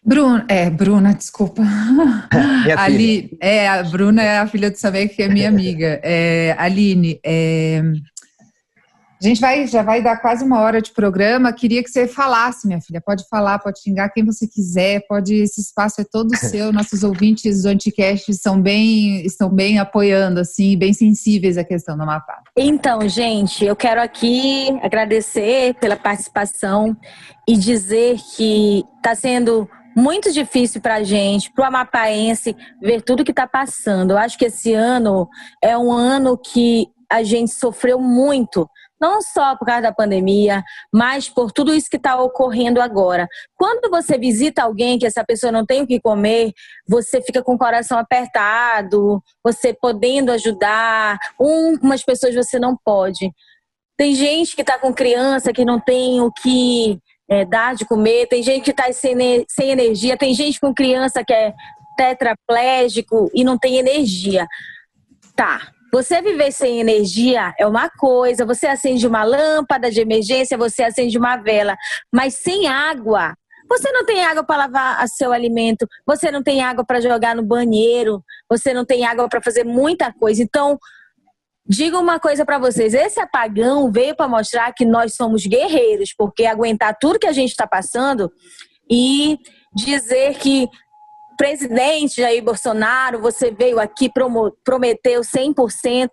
Bruna, 0.05 0.45
é, 0.49 0.69
Bruna, 0.69 1.15
desculpa. 1.15 1.63
Ali, 2.77 3.37
é, 3.41 3.69
a 3.69 3.83
Bruna 3.83 4.23
é 4.23 4.39
a 4.39 4.47
filha 4.47 4.71
do 4.71 4.77
Samek, 4.77 5.17
que 5.17 5.23
é 5.23 5.29
minha 5.29 5.49
amiga. 5.51 6.01
É, 6.03 6.55
Aline, 6.59 7.19
é, 7.25 7.83
a 9.25 9.27
gente 9.27 9.41
vai, 9.41 9.67
já 9.67 9.83
vai 9.83 10.03
dar 10.03 10.19
quase 10.19 10.45
uma 10.45 10.61
hora 10.61 10.83
de 10.83 10.93
programa. 10.93 11.51
Queria 11.51 11.83
que 11.83 11.89
você 11.89 12.07
falasse, 12.07 12.67
minha 12.67 12.81
filha. 12.83 13.01
Pode 13.01 13.25
falar, 13.31 13.59
pode 13.59 13.81
xingar 13.81 14.11
quem 14.11 14.23
você 14.23 14.47
quiser. 14.47 15.01
Pode, 15.09 15.35
esse 15.35 15.63
espaço 15.63 16.03
é 16.03 16.05
todo 16.05 16.29
seu. 16.37 16.71
Nossos 16.71 17.03
ouvintes 17.03 17.63
do 17.63 17.69
Anticast 17.69 18.31
estão 18.31 18.61
bem, 18.61 19.25
estão 19.25 19.49
bem 19.49 19.79
apoiando, 19.79 20.41
assim, 20.41 20.77
bem 20.77 20.93
sensíveis 20.93 21.57
à 21.57 21.65
questão 21.65 21.97
do 21.97 22.03
Amapá. 22.03 22.43
Então, 22.55 23.09
gente, 23.09 23.65
eu 23.65 23.75
quero 23.75 24.03
aqui 24.03 24.69
agradecer 24.83 25.75
pela 25.81 25.97
participação 25.97 26.95
e 27.49 27.57
dizer 27.57 28.19
que 28.37 28.85
está 28.99 29.15
sendo 29.15 29.67
muito 29.95 30.33
difícil 30.33 30.81
para 30.81 30.97
a 30.97 31.03
gente, 31.03 31.53
para 31.53 31.65
o 31.65 31.67
amapaense, 31.67 32.57
ver 32.81 33.03
tudo 33.03 33.25
que 33.25 33.31
está 33.31 33.47
passando. 33.47 34.13
Eu 34.13 34.19
acho 34.19 34.39
que 34.39 34.47
esse 34.47 34.73
ano 34.73 35.29
é 35.63 35.77
um 35.77 35.93
ano 35.93 36.37
que 36.37 36.89
a 37.11 37.23
gente 37.23 37.53
sofreu 37.53 38.01
muito 38.01 38.69
não 39.01 39.21
só 39.21 39.55
por 39.55 39.67
causa 39.67 39.83
da 39.83 39.93
pandemia, 39.93 40.63
mas 40.93 41.29
por 41.29 41.53
tudo 41.53 41.75
isso 41.75 41.91
que 41.91 41.99
está 41.99 42.17
ocorrendo 42.21 42.81
agora. 42.81 43.29
Quando 43.55 43.91
você 43.91 44.17
visita 44.17 44.63
alguém 44.63 44.99
que 44.99 45.05
essa 45.05 45.23
pessoa 45.23 45.53
não 45.53 45.67
tem 45.67 45.83
o 45.83 45.87
que 45.87 46.01
comer, 46.01 46.53
você 46.89 47.21
fica 47.21 47.43
com 47.43 47.55
o 47.55 47.59
coração 47.59 47.99
apertado, 47.99 49.23
você 49.43 49.75
podendo 49.75 50.33
ajudar, 50.33 51.19
umas 51.39 52.03
pessoas 52.03 52.35
você 52.35 52.59
não 52.59 52.77
pode. 52.83 53.31
Tem 53.97 54.15
gente 54.15 54.57
que 54.57 54.63
está 54.63 54.79
com 54.79 54.93
criança 54.93 55.53
que 55.53 55.65
não 55.67 55.79
tem 55.79 56.23
o 56.23 56.33
que 56.33 56.99
é, 57.29 57.45
dar 57.45 57.75
de 57.75 57.85
comer, 57.85 58.27
tem 58.27 58.43
gente 58.43 58.65
que 58.65 58.71
está 58.71 58.93
sem, 58.93 59.45
sem 59.49 59.71
energia, 59.71 60.17
tem 60.17 60.35
gente 60.35 60.61
com 60.61 60.75
criança 60.75 61.25
que 61.25 61.33
é 61.33 61.53
tetraplégico 61.97 63.31
e 63.35 63.45
não 63.45 63.59
tem 63.59 63.79
energia. 63.79 64.47
Tá, 65.37 65.69
você 65.93 66.21
viver 66.21 66.53
sem 66.53 66.81
energia 66.81 67.55
é 67.59 67.67
uma 67.67 67.89
coisa, 67.89 68.45
você 68.45 68.67
acende 68.67 69.07
uma 69.07 69.23
lâmpada 69.23 69.91
de 69.91 70.01
emergência, 70.01 70.59
você 70.59 70.83
acende 70.83 71.17
uma 71.17 71.37
vela, 71.37 71.77
mas 72.13 72.35
sem 72.35 72.67
água, 72.67 73.35
você 73.69 73.91
não 73.93 74.05
tem 74.05 74.25
água 74.25 74.45
para 74.45 74.67
lavar 74.67 75.09
seu 75.09 75.33
alimento, 75.33 75.87
você 76.07 76.31
não 76.31 76.43
tem 76.43 76.63
água 76.63 76.85
para 76.85 77.01
jogar 77.01 77.35
no 77.35 77.43
banheiro, 77.43 78.23
você 78.51 78.75
não 78.75 78.85
tem 78.85 79.05
água 79.05 79.29
para 79.29 79.41
fazer 79.41 79.65
muita 79.65 80.13
coisa. 80.13 80.43
Então, 80.43 80.79
digo 81.67 81.99
uma 81.99 82.19
coisa 82.21 82.45
para 82.45 82.59
vocês: 82.59 82.95
esse 82.95 83.21
apagão 83.21 83.91
veio 83.91 84.15
para 84.17 84.29
mostrar 84.29 84.73
que 84.73 84.85
nós 84.85 85.15
somos 85.15 85.47
guerreiros, 85.47 86.15
porque 86.17 86.47
aguentar 86.47 86.97
tudo 87.01 87.19
que 87.19 87.27
a 87.27 87.33
gente 87.33 87.51
está 87.51 87.67
passando 87.67 88.31
e 88.91 89.39
dizer 89.75 90.37
que 90.39 90.69
presidente 91.37 92.21
Jair 92.21 92.43
Bolsonaro, 92.43 93.21
você 93.21 93.51
veio 93.51 93.81
aqui, 93.81 94.11
prometeu 94.65 95.21
100% 95.23 96.09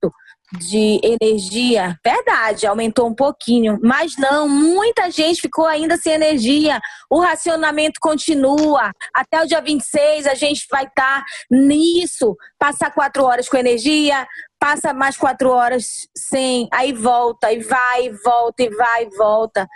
de 0.59 0.99
energia. 1.03 1.97
Verdade, 2.03 2.67
aumentou 2.67 3.07
um 3.07 3.15
pouquinho, 3.15 3.79
mas 3.81 4.17
não, 4.17 4.49
muita 4.49 5.09
gente 5.09 5.41
ficou 5.41 5.65
ainda 5.65 5.95
sem 5.97 6.13
energia. 6.13 6.79
O 7.09 7.19
racionamento 7.19 7.99
continua. 8.01 8.91
Até 9.13 9.41
o 9.41 9.47
dia 9.47 9.61
26 9.61 10.27
a 10.27 10.33
gente 10.33 10.65
vai 10.69 10.85
estar 10.85 11.19
tá 11.19 11.25
nisso. 11.49 12.35
Passar 12.59 12.91
quatro 12.91 13.23
horas 13.23 13.47
com 13.47 13.57
energia, 13.57 14.27
passa 14.61 14.93
mais 14.93 15.17
quatro 15.17 15.49
horas 15.49 16.07
sem, 16.15 16.69
aí 16.71 16.93
volta, 16.93 17.51
e 17.51 17.61
vai, 17.61 18.05
e 18.05 18.09
volta, 18.11 18.61
e 18.61 18.69
vai, 18.69 19.05
e 19.05 19.17
volta. 19.17 19.67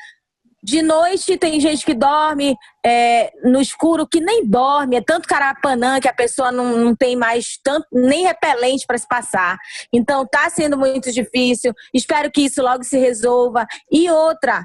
De 0.64 0.84
noite 0.84 1.38
tem 1.38 1.60
gente 1.60 1.84
que 1.84 1.96
dorme 1.96 2.56
é, 2.86 3.32
no 3.44 3.60
escuro 3.60 4.08
que 4.08 4.20
nem 4.20 4.46
dorme, 4.46 4.96
é 4.96 5.02
tanto 5.02 5.28
carapanã 5.28 6.00
que 6.00 6.08
a 6.08 6.14
pessoa 6.14 6.52
não, 6.52 6.78
não 6.78 6.96
tem 6.96 7.16
mais 7.16 7.60
tanto, 7.64 7.88
nem 7.92 8.26
repelente 8.26 8.86
para 8.86 8.98
se 8.98 9.08
passar. 9.08 9.58
Então 9.92 10.26
tá 10.26 10.48
sendo 10.52 10.78
muito 10.78 11.12
difícil. 11.12 11.74
Espero 11.92 12.32
que 12.32 12.42
isso 12.42 12.62
logo 12.62 12.84
se 12.84 12.98
resolva. 13.00 13.66
E 13.92 14.10
outra, 14.10 14.64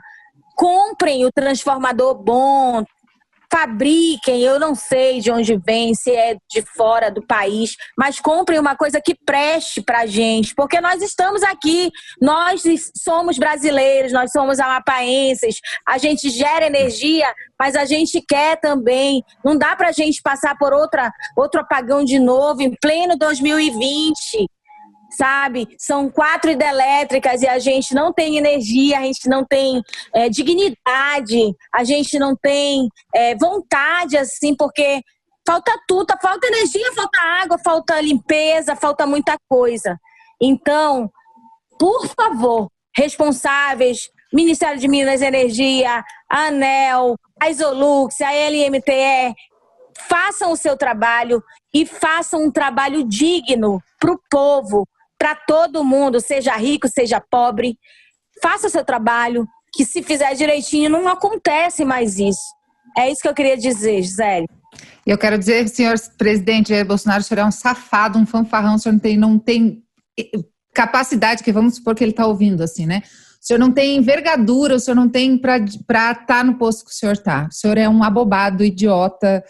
comprem 0.55 1.25
o 1.25 1.33
transformador 1.33 2.15
bom, 2.15 2.85
fabriquem, 3.53 4.41
eu 4.43 4.59
não 4.59 4.75
sei 4.75 5.21
de 5.21 5.31
onde 5.31 5.57
vem, 5.57 5.95
se 5.95 6.11
é 6.11 6.37
de 6.49 6.63
fora 6.63 7.11
do 7.11 7.21
país, 7.27 7.77
mas 7.99 8.21
comprem 8.21 8.59
uma 8.59 8.77
coisa 8.77 9.01
que 9.01 9.15
preste 9.15 9.83
pra 9.83 10.07
gente, 10.07 10.55
porque 10.55 10.81
nós 10.81 11.03
estamos 11.03 11.43
aqui, 11.43 11.91
nós 12.21 12.63
somos 12.97 13.39
brasileiros, 13.39 14.13
nós 14.13 14.31
somos 14.31 14.61
amapaenses, 14.61 15.57
a 15.87 15.99
gente 15.99 16.31
gera 16.31 16.67
energia, 16.67 17.27
mas 17.59 17.75
a 17.75 17.85
gente 17.85 18.23
quer 18.27 18.61
também, 18.61 19.23
não 19.45 19.57
dá 19.57 19.75
pra 19.75 19.93
gente 19.93 20.23
passar 20.23 20.57
por 20.57 20.73
outra, 20.73 21.11
outro 21.37 21.61
apagão 21.61 22.05
de 22.05 22.19
novo 22.19 22.63
em 22.63 22.75
pleno 22.81 23.17
2020 23.19 24.49
sabe? 25.11 25.69
São 25.79 26.09
quatro 26.09 26.51
hidrelétricas 26.51 27.43
e 27.43 27.49
a 27.49 27.59
gente 27.59 27.95
não 27.95 28.13
tem 28.13 28.37
energia, 28.37 28.99
a 28.99 29.03
gente 29.03 29.29
não 29.29 29.45
tem 29.45 29.83
é, 30.15 30.29
dignidade, 30.29 31.55
a 31.75 31.85
gente 31.85 32.19
não 32.19 32.37
tem 32.37 32.89
é, 33.15 33.35
vontade, 33.37 34.17
assim, 34.17 34.55
porque 34.55 35.03
falta 35.47 35.73
tudo, 35.87 36.15
falta 36.23 36.47
energia, 36.47 36.93
falta 36.95 37.19
água, 37.21 37.59
falta 37.59 38.01
limpeza, 38.01 38.77
falta 38.77 39.07
muita 39.07 39.37
coisa. 39.49 39.99
Então, 40.41 41.11
por 41.79 42.07
favor, 42.09 42.71
responsáveis, 42.97 44.11
Ministério 44.33 44.79
de 44.79 44.87
Minas 44.87 45.23
e 45.23 45.27
Energia, 45.27 46.05
a 46.29 46.47
ANEL, 46.47 47.17
a 47.41 47.51
Isolux, 47.51 48.21
a 48.21 48.31
LMTE, 48.31 49.35
façam 50.09 50.53
o 50.53 50.57
seu 50.57 50.77
trabalho 50.77 51.43
e 51.75 51.85
façam 51.85 52.45
um 52.45 52.51
trabalho 52.51 53.05
digno 53.05 53.83
para 53.99 54.13
o 54.13 54.21
povo, 54.31 54.87
para 55.21 55.35
todo 55.35 55.85
mundo, 55.85 56.19
seja 56.19 56.57
rico, 56.57 56.89
seja 56.89 57.21
pobre. 57.21 57.79
Faça 58.43 58.71
seu 58.71 58.83
trabalho, 58.83 59.47
que 59.75 59.85
se 59.85 60.03
fizer 60.03 60.35
direitinho 60.35 60.89
não 60.89 61.07
acontece 61.07 61.85
mais 61.85 62.19
isso. 62.19 62.41
É 62.97 63.13
isso 63.13 63.21
que 63.21 63.29
eu 63.29 63.35
queria 63.35 63.57
dizer, 63.57 64.03
Gisele. 64.03 64.47
Eu 65.07 65.19
quero 65.19 65.39
dizer, 65.39 65.69
senhor 65.69 65.95
presidente 66.17 66.71
Jair 66.71 66.87
Bolsonaro, 66.87 67.21
o 67.21 67.25
senhor 67.25 67.41
é 67.41 67.45
um 67.45 67.51
safado, 67.51 68.19
um 68.19 68.25
fanfarrão, 68.25 68.77
o 68.77 68.79
senhor 68.79 68.95
não 68.95 69.01
tem, 69.01 69.17
não 69.19 69.39
tem 69.39 69.83
eh, 70.19 70.31
capacidade, 70.73 71.43
que 71.43 71.53
vamos 71.53 71.75
supor 71.75 71.95
que 71.95 72.03
ele 72.03 72.13
está 72.13 72.27
ouvindo 72.27 72.63
assim, 72.63 72.87
né? 72.87 73.03
O 73.43 73.47
senhor 73.47 73.59
não 73.59 73.73
tem 73.73 73.97
envergadura, 73.97 74.77
o 74.77 74.81
senhor 74.81 74.95
não 74.95 75.09
tem 75.09 75.37
para 75.37 75.59
estar 75.59 76.27
tá 76.27 76.45
no 76.45 76.57
posto 76.57 76.85
que 76.85 76.93
o 76.93 76.95
senhor 76.95 77.13
está. 77.13 77.47
O 77.51 77.53
senhor 77.53 77.77
é 77.77 77.89
um 77.89 78.03
abobado, 78.03 78.65
idiota, 78.65 79.45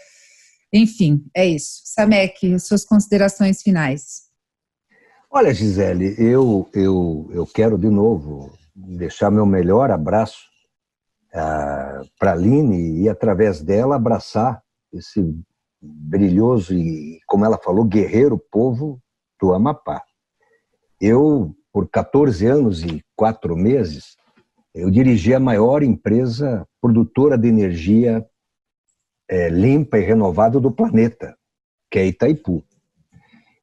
enfim, 0.73 1.23
é 1.35 1.47
isso. 1.47 1.83
Samek, 1.85 2.59
suas 2.59 2.85
considerações 2.85 3.63
finais. 3.63 4.30
Olha, 5.33 5.55
Gisele, 5.55 6.17
eu, 6.19 6.69
eu, 6.75 7.31
eu 7.31 7.47
quero 7.47 7.79
de 7.79 7.89
novo 7.89 8.53
deixar 8.75 9.31
meu 9.31 9.47
melhor 9.47 9.89
abraço 9.93 10.49
ah, 11.33 12.03
para 12.19 12.33
a 12.33 12.35
Aline 12.35 13.03
e, 13.03 13.09
através 13.09 13.63
dela, 13.63 13.95
abraçar 13.95 14.61
esse 14.93 15.23
brilhoso 15.81 16.75
e, 16.75 17.21
como 17.29 17.45
ela 17.45 17.57
falou, 17.57 17.85
guerreiro 17.85 18.37
povo 18.51 19.01
do 19.41 19.55
Amapá. 19.55 20.03
Eu, 21.01 21.55
por 21.73 21.89
14 21.89 22.45
anos 22.47 22.83
e 22.83 23.01
4 23.15 23.57
meses, 23.57 24.17
eu 24.75 24.91
dirigi 24.91 25.33
a 25.33 25.39
maior 25.39 25.85
empresa 25.85 26.67
produtora 26.81 27.39
de 27.39 27.47
energia 27.47 28.29
é, 29.29 29.49
limpa 29.49 29.97
e 29.97 30.03
renovada 30.03 30.59
do 30.59 30.73
planeta, 30.73 31.39
que 31.89 32.01
é 32.01 32.07
Itaipu. 32.07 32.65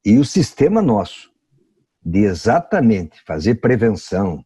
E 0.06 0.18
o 0.18 0.24
sistema 0.24 0.82
nosso 0.82 1.36
de 2.08 2.20
exatamente 2.20 3.22
fazer 3.26 3.56
prevenção, 3.56 4.42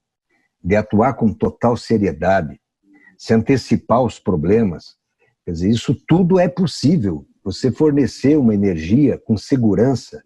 de 0.64 0.76
atuar 0.76 1.14
com 1.14 1.32
total 1.32 1.78
seriedade, 1.78 2.60
se 3.16 3.36
antecipar 3.36 4.02
os 4.02 4.18
problemas, 4.18 4.96
quer 5.46 5.52
dizer, 5.52 5.70
isso 5.70 5.96
tudo 6.08 6.40
é 6.40 6.48
possível. 6.48 7.24
Você 7.44 7.72
fornecer 7.72 8.36
uma 8.36 8.56
energia 8.56 9.16
com 9.20 9.38
segurança, 9.38 10.24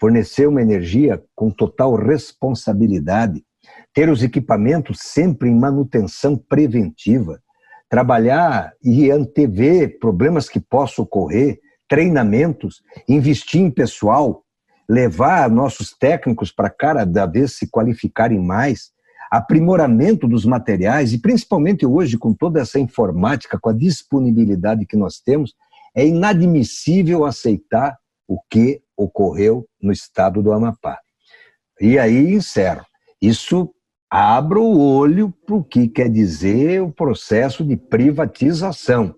fornecer 0.00 0.48
uma 0.48 0.62
energia 0.62 1.22
com 1.34 1.50
total 1.50 1.94
responsabilidade, 1.94 3.44
ter 3.92 4.08
os 4.08 4.22
equipamentos 4.22 5.00
sempre 5.02 5.50
em 5.50 5.54
manutenção 5.54 6.38
preventiva, 6.38 7.38
trabalhar 7.90 8.72
e 8.82 9.10
antever 9.10 9.98
problemas 9.98 10.48
que 10.48 10.58
possam 10.58 11.04
ocorrer, 11.04 11.60
treinamentos, 11.86 12.82
investir 13.06 13.60
em 13.60 13.70
pessoal, 13.70 14.42
levar 14.88 15.50
nossos 15.50 15.92
técnicos 15.92 16.50
para 16.50 16.70
cada 16.70 17.26
vez 17.26 17.56
se 17.56 17.68
qualificarem 17.68 18.40
mais, 18.40 18.90
aprimoramento 19.30 20.26
dos 20.26 20.44
materiais 20.46 21.12
e 21.12 21.18
principalmente 21.18 21.84
hoje 21.84 22.16
com 22.16 22.32
toda 22.32 22.60
essa 22.60 22.78
informática, 22.78 23.58
com 23.58 23.68
a 23.68 23.74
disponibilidade 23.74 24.86
que 24.86 24.96
nós 24.96 25.20
temos, 25.20 25.54
é 25.94 26.06
inadmissível 26.06 27.24
aceitar 27.24 27.98
o 28.26 28.40
que 28.48 28.80
ocorreu 28.96 29.66
no 29.80 29.92
estado 29.92 30.42
do 30.42 30.52
Amapá. 30.52 30.98
E 31.80 31.98
aí 31.98 32.34
encerro. 32.34 32.84
Isso 33.20 33.72
abre 34.10 34.58
o 34.58 34.78
olho 34.78 35.32
para 35.44 35.54
o 35.54 35.64
que 35.64 35.88
quer 35.88 36.08
dizer 36.08 36.82
o 36.82 36.90
processo 36.90 37.64
de 37.64 37.76
privatização. 37.76 39.14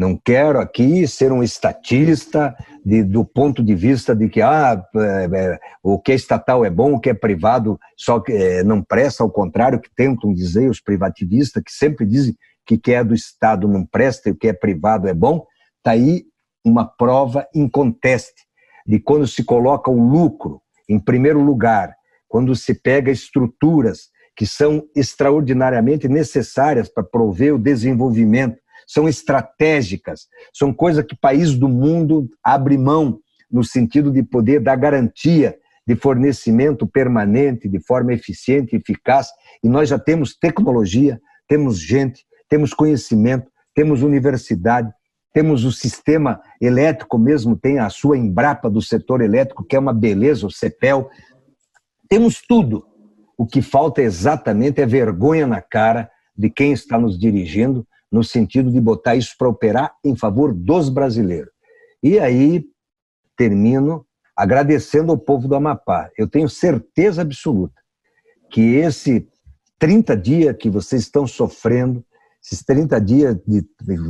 Não 0.00 0.16
quero 0.16 0.58
aqui 0.58 1.06
ser 1.06 1.30
um 1.30 1.42
estatista 1.42 2.56
de, 2.82 3.04
do 3.04 3.22
ponto 3.22 3.62
de 3.62 3.74
vista 3.74 4.16
de 4.16 4.30
que 4.30 4.40
ah, 4.40 4.82
é, 4.96 5.28
é, 5.30 5.60
o 5.82 5.98
que 5.98 6.12
é 6.12 6.14
estatal 6.14 6.64
é 6.64 6.70
bom, 6.70 6.94
o 6.94 6.98
que 6.98 7.10
é 7.10 7.14
privado 7.14 7.78
só 7.98 8.18
que, 8.18 8.32
é, 8.32 8.64
não 8.64 8.82
presta, 8.82 9.22
ao 9.22 9.30
contrário, 9.30 9.78
que 9.78 9.94
tentam 9.94 10.32
dizer 10.32 10.70
os 10.70 10.80
privativistas, 10.80 11.62
que 11.62 11.70
sempre 11.70 12.06
dizem 12.06 12.34
que 12.64 12.76
o 12.76 12.80
que 12.80 12.92
é 12.92 13.04
do 13.04 13.14
Estado 13.14 13.68
não 13.68 13.84
presta 13.84 14.30
e 14.30 14.32
o 14.32 14.34
que 14.34 14.48
é 14.48 14.54
privado 14.54 15.06
é 15.06 15.12
bom. 15.12 15.44
Está 15.76 15.90
aí 15.90 16.24
uma 16.64 16.86
prova 16.86 17.46
inconteste 17.54 18.46
de 18.86 19.00
quando 19.00 19.26
se 19.26 19.44
coloca 19.44 19.90
o 19.90 20.02
lucro 20.02 20.62
em 20.88 20.98
primeiro 20.98 21.42
lugar, 21.42 21.94
quando 22.26 22.56
se 22.56 22.72
pega 22.72 23.10
estruturas 23.10 24.08
que 24.34 24.46
são 24.46 24.82
extraordinariamente 24.96 26.08
necessárias 26.08 26.88
para 26.88 27.04
prover 27.04 27.54
o 27.54 27.58
desenvolvimento, 27.58 28.56
são 28.90 29.08
estratégicas, 29.08 30.26
são 30.52 30.72
coisas 30.72 31.04
que 31.04 31.14
países 31.14 31.54
do 31.54 31.68
mundo 31.68 32.28
abrem 32.42 32.76
mão 32.76 33.20
no 33.48 33.62
sentido 33.62 34.10
de 34.10 34.20
poder 34.20 34.58
dar 34.58 34.74
garantia 34.74 35.56
de 35.86 35.94
fornecimento 35.94 36.88
permanente, 36.88 37.68
de 37.68 37.78
forma 37.78 38.12
eficiente 38.12 38.74
e 38.74 38.78
eficaz, 38.78 39.28
e 39.62 39.68
nós 39.68 39.88
já 39.88 39.96
temos 39.96 40.36
tecnologia, 40.36 41.20
temos 41.46 41.78
gente, 41.78 42.24
temos 42.48 42.74
conhecimento, 42.74 43.48
temos 43.76 44.02
universidade, 44.02 44.92
temos 45.32 45.64
o 45.64 45.70
sistema 45.70 46.40
elétrico 46.60 47.16
mesmo, 47.16 47.56
tem 47.56 47.78
a 47.78 47.88
sua 47.90 48.18
Embrapa 48.18 48.68
do 48.68 48.82
setor 48.82 49.20
elétrico, 49.20 49.64
que 49.64 49.76
é 49.76 49.78
uma 49.78 49.94
beleza, 49.94 50.48
o 50.48 50.50
CEPEL. 50.50 51.08
Temos 52.08 52.42
tudo. 52.42 52.84
O 53.38 53.46
que 53.46 53.62
falta 53.62 54.02
exatamente 54.02 54.80
é 54.80 54.86
vergonha 54.86 55.46
na 55.46 55.62
cara 55.62 56.10
de 56.36 56.50
quem 56.50 56.72
está 56.72 56.98
nos 56.98 57.16
dirigindo, 57.16 57.86
no 58.10 58.24
sentido 58.24 58.70
de 58.70 58.80
botar 58.80 59.14
isso 59.16 59.34
para 59.38 59.48
operar 59.48 59.94
em 60.04 60.16
favor 60.16 60.52
dos 60.52 60.88
brasileiros. 60.88 61.52
E 62.02 62.18
aí 62.18 62.64
termino 63.36 64.04
agradecendo 64.36 65.12
ao 65.12 65.18
povo 65.18 65.46
do 65.46 65.54
Amapá. 65.54 66.10
Eu 66.16 66.26
tenho 66.28 66.48
certeza 66.48 67.22
absoluta 67.22 67.80
que 68.50 68.60
esse 68.76 69.28
30 69.78 70.16
dias 70.16 70.56
que 70.56 70.68
vocês 70.68 71.02
estão 71.02 71.26
sofrendo, 71.26 72.04
esses 72.42 72.62
30 72.64 73.00
dias, 73.00 73.36
de, 73.46 73.64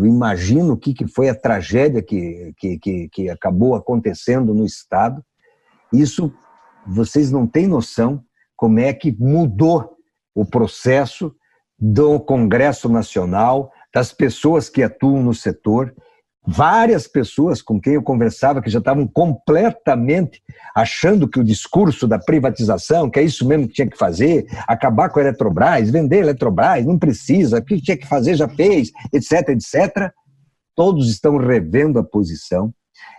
imagino 0.05 0.73
o 0.73 0.77
que, 0.77 0.95
que 0.95 1.07
foi 1.07 1.29
a 1.29 1.35
tragédia 1.35 2.03
que, 2.03 2.53
que, 2.57 2.79
que, 2.79 3.09
que 3.09 3.31
acabou 3.31 3.75
acontecendo 3.75 4.55
no 4.55 4.65
Estado, 4.65 5.25
isso 5.93 6.33
vocês 6.87 7.31
não 7.31 7.47
têm 7.47 7.67
noção 7.67 8.25
como 8.57 8.79
é 8.79 8.93
que 8.93 9.11
mudou 9.19 9.97
o 10.35 10.45
processo 10.45 11.35
do 11.79 12.21
Congresso 12.21 12.89
Nacional, 12.89 13.73
das 13.93 14.13
pessoas 14.13 14.69
que 14.69 14.83
atuam 14.83 15.23
no 15.23 15.35
setor, 15.35 15.95
várias 16.47 17.07
pessoas 17.07 17.61
com 17.61 17.81
quem 17.81 17.95
eu 17.95 18.03
conversava 18.03 18.63
que 18.63 18.71
já 18.71 18.79
estavam 18.79 19.07
completamente 19.07 20.43
achando 20.75 21.29
que 21.29 21.39
o 21.39 21.45
discurso 21.45 22.07
da 22.09 22.19
privatização, 22.19 23.11
que 23.11 23.19
é 23.19 23.23
isso 23.23 23.47
mesmo 23.47 23.69
que 23.69 23.75
tinha 23.75 23.91
que 23.91 23.99
fazer, 23.99 24.47
acabar 24.67 25.11
com 25.11 25.19
a 25.19 25.23
Eletrobras, 25.23 25.91
vender 25.91 26.17
a 26.17 26.21
Eletrobras, 26.21 26.85
não 26.87 26.99
precisa, 26.99 27.59
o 27.59 27.65
que 27.65 27.81
tinha 27.81 27.97
que 27.97 28.07
fazer 28.07 28.35
já 28.35 28.49
fez, 28.49 28.91
etc, 29.13 29.51
etc. 29.51 30.11
Todos 30.75 31.11
estão 31.11 31.37
revendo 31.37 31.99
a 31.99 32.05
posição. 32.05 32.73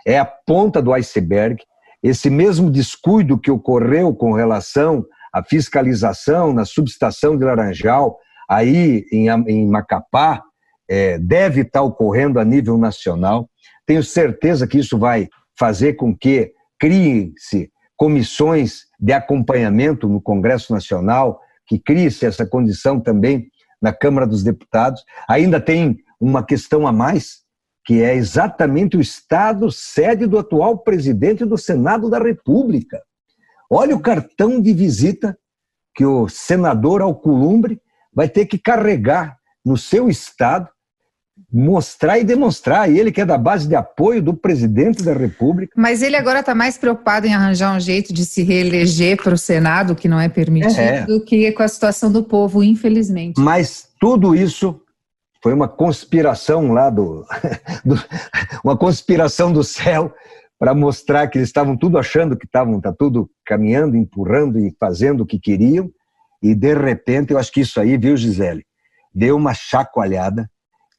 É 0.06 0.18
a 0.18 0.24
ponta 0.24 0.82
do 0.82 0.92
iceberg. 0.92 1.62
Esse 2.02 2.28
mesmo 2.28 2.70
descuido 2.70 3.38
que 3.38 3.50
ocorreu 3.50 4.14
com 4.14 4.32
relação 4.32 5.04
à 5.32 5.42
fiscalização 5.42 6.52
na 6.52 6.64
subestação 6.64 7.36
de 7.36 7.44
Laranjal, 7.44 8.18
aí 8.48 9.04
em, 9.12 9.28
em 9.28 9.66
Macapá, 9.68 10.42
é, 10.88 11.18
deve 11.18 11.62
estar 11.62 11.82
ocorrendo 11.82 12.38
a 12.38 12.44
nível 12.44 12.76
nacional. 12.76 13.48
Tenho 13.86 14.02
certeza 14.02 14.66
que 14.66 14.78
isso 14.78 14.98
vai 14.98 15.28
fazer 15.58 15.94
com 15.94 16.16
que 16.16 16.52
criem-se 16.78 17.70
comissões 17.96 18.84
de 18.98 19.12
acompanhamento 19.12 20.08
no 20.08 20.20
Congresso 20.20 20.72
Nacional, 20.72 21.40
que 21.66 21.78
crie-se 21.78 22.26
essa 22.26 22.46
condição 22.46 23.00
também 23.00 23.48
na 23.80 23.92
Câmara 23.92 24.26
dos 24.26 24.42
Deputados. 24.42 25.04
Ainda 25.28 25.60
tem 25.60 25.98
uma 26.20 26.44
questão 26.44 26.86
a 26.86 26.92
mais, 26.92 27.42
que 27.84 28.02
é 28.02 28.14
exatamente 28.14 28.96
o 28.96 29.00
Estado 29.00 29.70
sede 29.70 30.26
do 30.26 30.38
atual 30.38 30.78
presidente 30.78 31.44
do 31.44 31.58
Senado 31.58 32.08
da 32.08 32.18
República. 32.18 33.00
Olha 33.70 33.96
o 33.96 34.00
cartão 34.00 34.60
de 34.60 34.72
visita 34.72 35.36
que 35.94 36.04
o 36.04 36.28
senador 36.28 37.02
Alcolumbre 37.02 37.80
vai 38.14 38.28
ter 38.28 38.46
que 38.46 38.58
carregar 38.58 39.36
no 39.64 39.76
seu 39.76 40.08
estado, 40.08 40.68
mostrar 41.52 42.18
e 42.18 42.24
demonstrar. 42.24 42.90
E 42.90 42.98
ele 42.98 43.12
que 43.12 43.20
é 43.20 43.26
da 43.26 43.38
base 43.38 43.68
de 43.68 43.74
apoio 43.74 44.22
do 44.22 44.34
presidente 44.34 45.02
da 45.02 45.12
República. 45.12 45.72
Mas 45.76 46.02
ele 46.02 46.16
agora 46.16 46.40
está 46.40 46.54
mais 46.54 46.78
preocupado 46.78 47.26
em 47.26 47.34
arranjar 47.34 47.74
um 47.74 47.80
jeito 47.80 48.12
de 48.12 48.24
se 48.24 48.42
reeleger 48.42 49.22
para 49.22 49.34
o 49.34 49.38
Senado, 49.38 49.94
que 49.94 50.08
não 50.08 50.20
é 50.20 50.28
permitido, 50.28 50.80
é. 50.80 51.04
do 51.04 51.24
que 51.24 51.52
com 51.52 51.62
a 51.62 51.68
situação 51.68 52.10
do 52.10 52.22
povo, 52.22 52.62
infelizmente. 52.62 53.40
Mas 53.40 53.88
tudo 54.00 54.34
isso 54.34 54.80
foi 55.42 55.52
uma 55.52 55.68
conspiração 55.68 56.72
lá 56.72 56.88
do, 56.88 57.26
do 57.84 57.96
uma 58.64 58.76
conspiração 58.76 59.52
do 59.52 59.64
céu 59.64 60.14
para 60.58 60.74
mostrar 60.74 61.26
que 61.26 61.38
eles 61.38 61.48
estavam 61.48 61.76
tudo 61.76 61.98
achando 61.98 62.36
que 62.36 62.46
estavam 62.46 62.80
tá 62.80 62.92
tudo 62.96 63.28
caminhando, 63.44 63.96
empurrando 63.96 64.60
e 64.60 64.72
fazendo 64.78 65.22
o 65.22 65.26
que 65.26 65.38
queriam. 65.38 65.90
E 66.40 66.54
de 66.54 66.74
repente, 66.74 67.32
eu 67.32 67.38
acho 67.38 67.50
que 67.50 67.60
isso 67.60 67.80
aí, 67.80 67.96
viu, 67.96 68.16
Gisele? 68.16 68.64
Deu 69.14 69.36
uma 69.36 69.54
chacoalhada. 69.54 70.50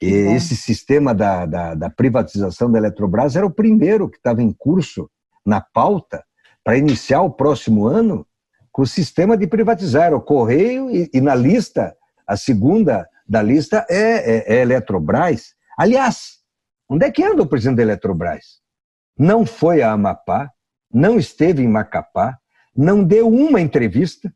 E 0.02 0.08
esse 0.08 0.56
sistema 0.58 1.14
da, 1.14 1.46
da, 1.46 1.76
da, 1.76 1.90
privatização 1.90 2.70
da 2.70 2.78
Eletrobras 2.78 3.38
era 3.38 3.46
o 3.46 3.54
primeiro 3.54 4.10
que 4.10 4.18
estava 4.18 4.42
em 4.42 4.52
curso 4.52 5.10
na 5.46 5.62
pauta 5.62 6.24
para 6.64 6.78
iniciar 6.78 7.22
o 7.22 7.32
próximo 7.32 7.88
ano 7.88 8.28
com 8.72 8.82
o 8.82 8.88
sistema 8.88 9.38
de 9.38 9.48
privatizar 9.48 10.14
o 10.14 10.20
Correio 10.20 10.90
e, 10.90 11.10
e 11.14 11.22
na 11.22 11.36
lista, 11.36 11.96
a 12.28 12.36
segunda 12.36 13.08
da 13.28 13.42
lista 13.42 13.86
é, 13.90 14.54
é, 14.54 14.56
é 14.56 14.62
Eletrobras. 14.62 15.54
Aliás, 15.78 16.40
onde 16.90 17.06
é 17.06 17.12
que 17.12 17.24
anda 17.24 17.44
o 17.44 17.48
presidente 17.48 17.78
da 17.78 17.84
Eletrobras? 17.84 18.62
Não 19.18 19.46
foi 19.46 19.82
a 19.82 19.92
Amapá, 19.92 20.52
não 20.92 21.18
esteve 21.18 21.64
em 21.64 21.68
Macapá, 21.68 22.38
não 22.76 23.04
deu 23.04 23.30
uma 23.30 23.62
entrevista, 23.62 24.34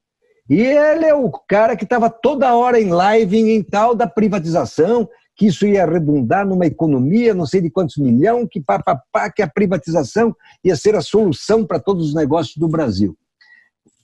e 0.50 0.62
ele 0.62 1.06
é 1.06 1.14
o 1.14 1.30
cara 1.30 1.76
que 1.76 1.84
estava 1.84 2.10
toda 2.10 2.56
hora 2.56 2.80
em 2.80 2.90
live 2.90 3.38
em 3.38 3.62
tal 3.62 3.94
da 3.94 4.08
privatização, 4.08 5.10
que 5.36 5.48
isso 5.48 5.68
ia 5.68 5.86
redundar 5.86 6.48
numa 6.48 6.66
economia, 6.66 7.34
não 7.34 7.46
sei 7.46 7.62
de 7.62 7.70
quantos 7.70 7.98
milhões, 7.98 8.48
que 8.50 8.62
pá, 8.62 8.82
pá, 8.82 9.02
pá, 9.12 9.30
que 9.30 9.42
a 9.42 9.48
privatização 9.48 10.36
ia 10.64 10.76
ser 10.76 10.96
a 10.96 11.02
solução 11.02 11.66
para 11.66 11.80
todos 11.80 12.08
os 12.08 12.16
negócios 12.16 12.56
do 12.58 12.68
Brasil. 12.68 13.16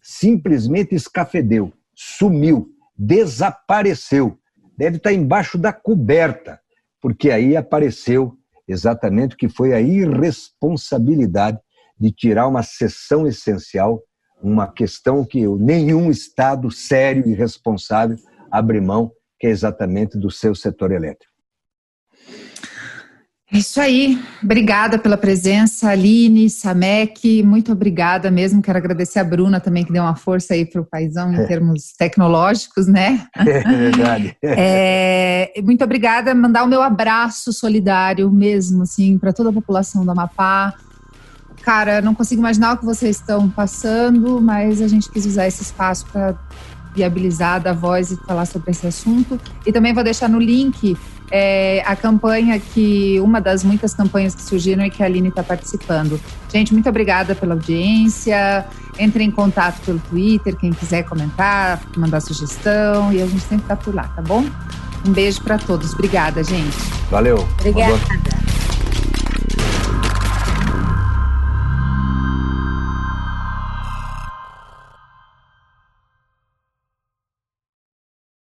Simplesmente 0.02 0.94
escafedeu, 0.94 1.72
sumiu, 1.96 2.70
desapareceu. 2.96 4.38
Deve 4.78 4.98
estar 4.98 5.14
embaixo 5.14 5.58
da 5.58 5.72
coberta, 5.72 6.60
porque 7.02 7.32
aí 7.32 7.56
apareceu 7.56 8.38
exatamente 8.68 9.36
o 9.36 9.38
que 9.38 9.48
foi 9.48 9.74
a 9.74 9.82
irresponsabilidade 9.82 11.60
de 12.00 12.12
tirar 12.12 12.48
uma 12.48 12.64
sessão 12.64 13.26
essencial 13.26 14.04
uma 14.44 14.68
questão 14.68 15.24
que 15.24 15.48
nenhum 15.48 16.12
Estado 16.12 16.70
sério 16.70 17.24
e 17.26 17.34
responsável 17.34 18.18
abre 18.52 18.82
mão, 18.82 19.12
que 19.40 19.48
é 19.48 19.50
exatamente 19.50 20.18
do 20.18 20.30
seu 20.30 20.54
setor 20.54 20.92
elétrico. 20.92 21.34
É 23.54 23.60
isso 23.60 23.80
aí. 23.80 24.20
Obrigada 24.44 24.98
pela 24.98 25.16
presença, 25.16 25.90
Aline, 25.90 26.50
Samek. 26.50 27.44
Muito 27.44 27.72
obrigada 27.72 28.32
mesmo. 28.32 28.64
Quero 28.64 28.80
agradecer 28.80 29.20
a 29.20 29.24
Bruna 29.24 29.60
também, 29.60 29.86
que 29.86 29.94
deu 29.94 30.02
uma 30.02 30.16
força 30.16 30.56
aí 30.56 30.66
para 30.66 30.82
o 30.82 30.86
paizão 30.86 31.32
em 31.32 31.46
termos 31.46 31.94
tecnológicos, 31.96 32.88
né? 32.88 33.28
É 33.36 33.62
verdade. 33.62 34.36
É, 34.44 35.54
muito 35.64 35.84
obrigada. 35.84 36.34
Mandar 36.34 36.64
o 36.64 36.68
meu 36.68 36.82
abraço 36.82 37.54
solidário 37.54 38.32
mesmo, 38.32 38.84
assim, 38.84 39.20
para 39.20 39.32
toda 39.32 39.50
a 39.50 39.54
população 39.54 40.04
do 40.04 40.10
Amapá. 40.10 40.74
Cara, 41.62 42.02
não 42.02 42.14
consigo 42.14 42.42
imaginar 42.42 42.74
o 42.74 42.78
que 42.78 42.86
vocês 42.86 43.18
estão 43.18 43.50
passando, 43.50 44.42
mas 44.42 44.82
a 44.82 44.88
gente 44.88 45.10
quis 45.10 45.26
usar 45.26 45.48
esse 45.48 45.62
espaço 45.62 46.06
para 46.12 46.36
viabilizar, 46.96 47.62
dar 47.62 47.74
voz 47.74 48.12
e 48.12 48.18
falar 48.18 48.46
sobre 48.46 48.72
esse 48.72 48.86
assunto. 48.86 49.40
E 49.66 49.72
também 49.72 49.94
vou 49.94 50.04
deixar 50.04 50.30
no 50.30 50.40
link 50.40 50.96
é, 51.32 51.82
a 51.86 51.96
campanha 51.96 52.60
que, 52.60 53.20
uma 53.20 53.42
das 53.42 53.64
muitas 53.64 53.94
campanhas 53.94 54.36
que 54.36 54.42
surgiram 54.42 54.86
e 54.86 54.90
que 54.90 55.02
a 55.02 55.06
Aline 55.06 55.30
está 55.30 55.44
participando. 55.44 56.20
Gente, 56.52 56.74
muito 56.74 56.88
obrigada 56.88 57.34
pela 57.34 57.56
audiência. 57.56 58.66
Entre 59.00 59.24
em 59.24 59.32
contato 59.32 59.82
pelo 59.84 59.98
Twitter, 59.98 60.56
quem 60.56 60.72
quiser 60.72 61.04
comentar, 61.04 61.82
mandar 61.98 62.20
sugestão, 62.20 63.12
e 63.12 63.20
a 63.22 63.26
gente 63.26 63.42
sempre 63.42 63.64
está 63.64 63.76
por 63.76 63.96
lá, 63.96 64.04
tá 64.04 64.22
bom? 64.22 64.46
Um 65.06 65.12
beijo 65.12 65.42
para 65.42 65.58
todos. 65.58 65.94
Obrigada, 65.94 66.44
gente. 66.44 66.78
Valeu. 67.10 67.44
Obrigada. 67.60 68.43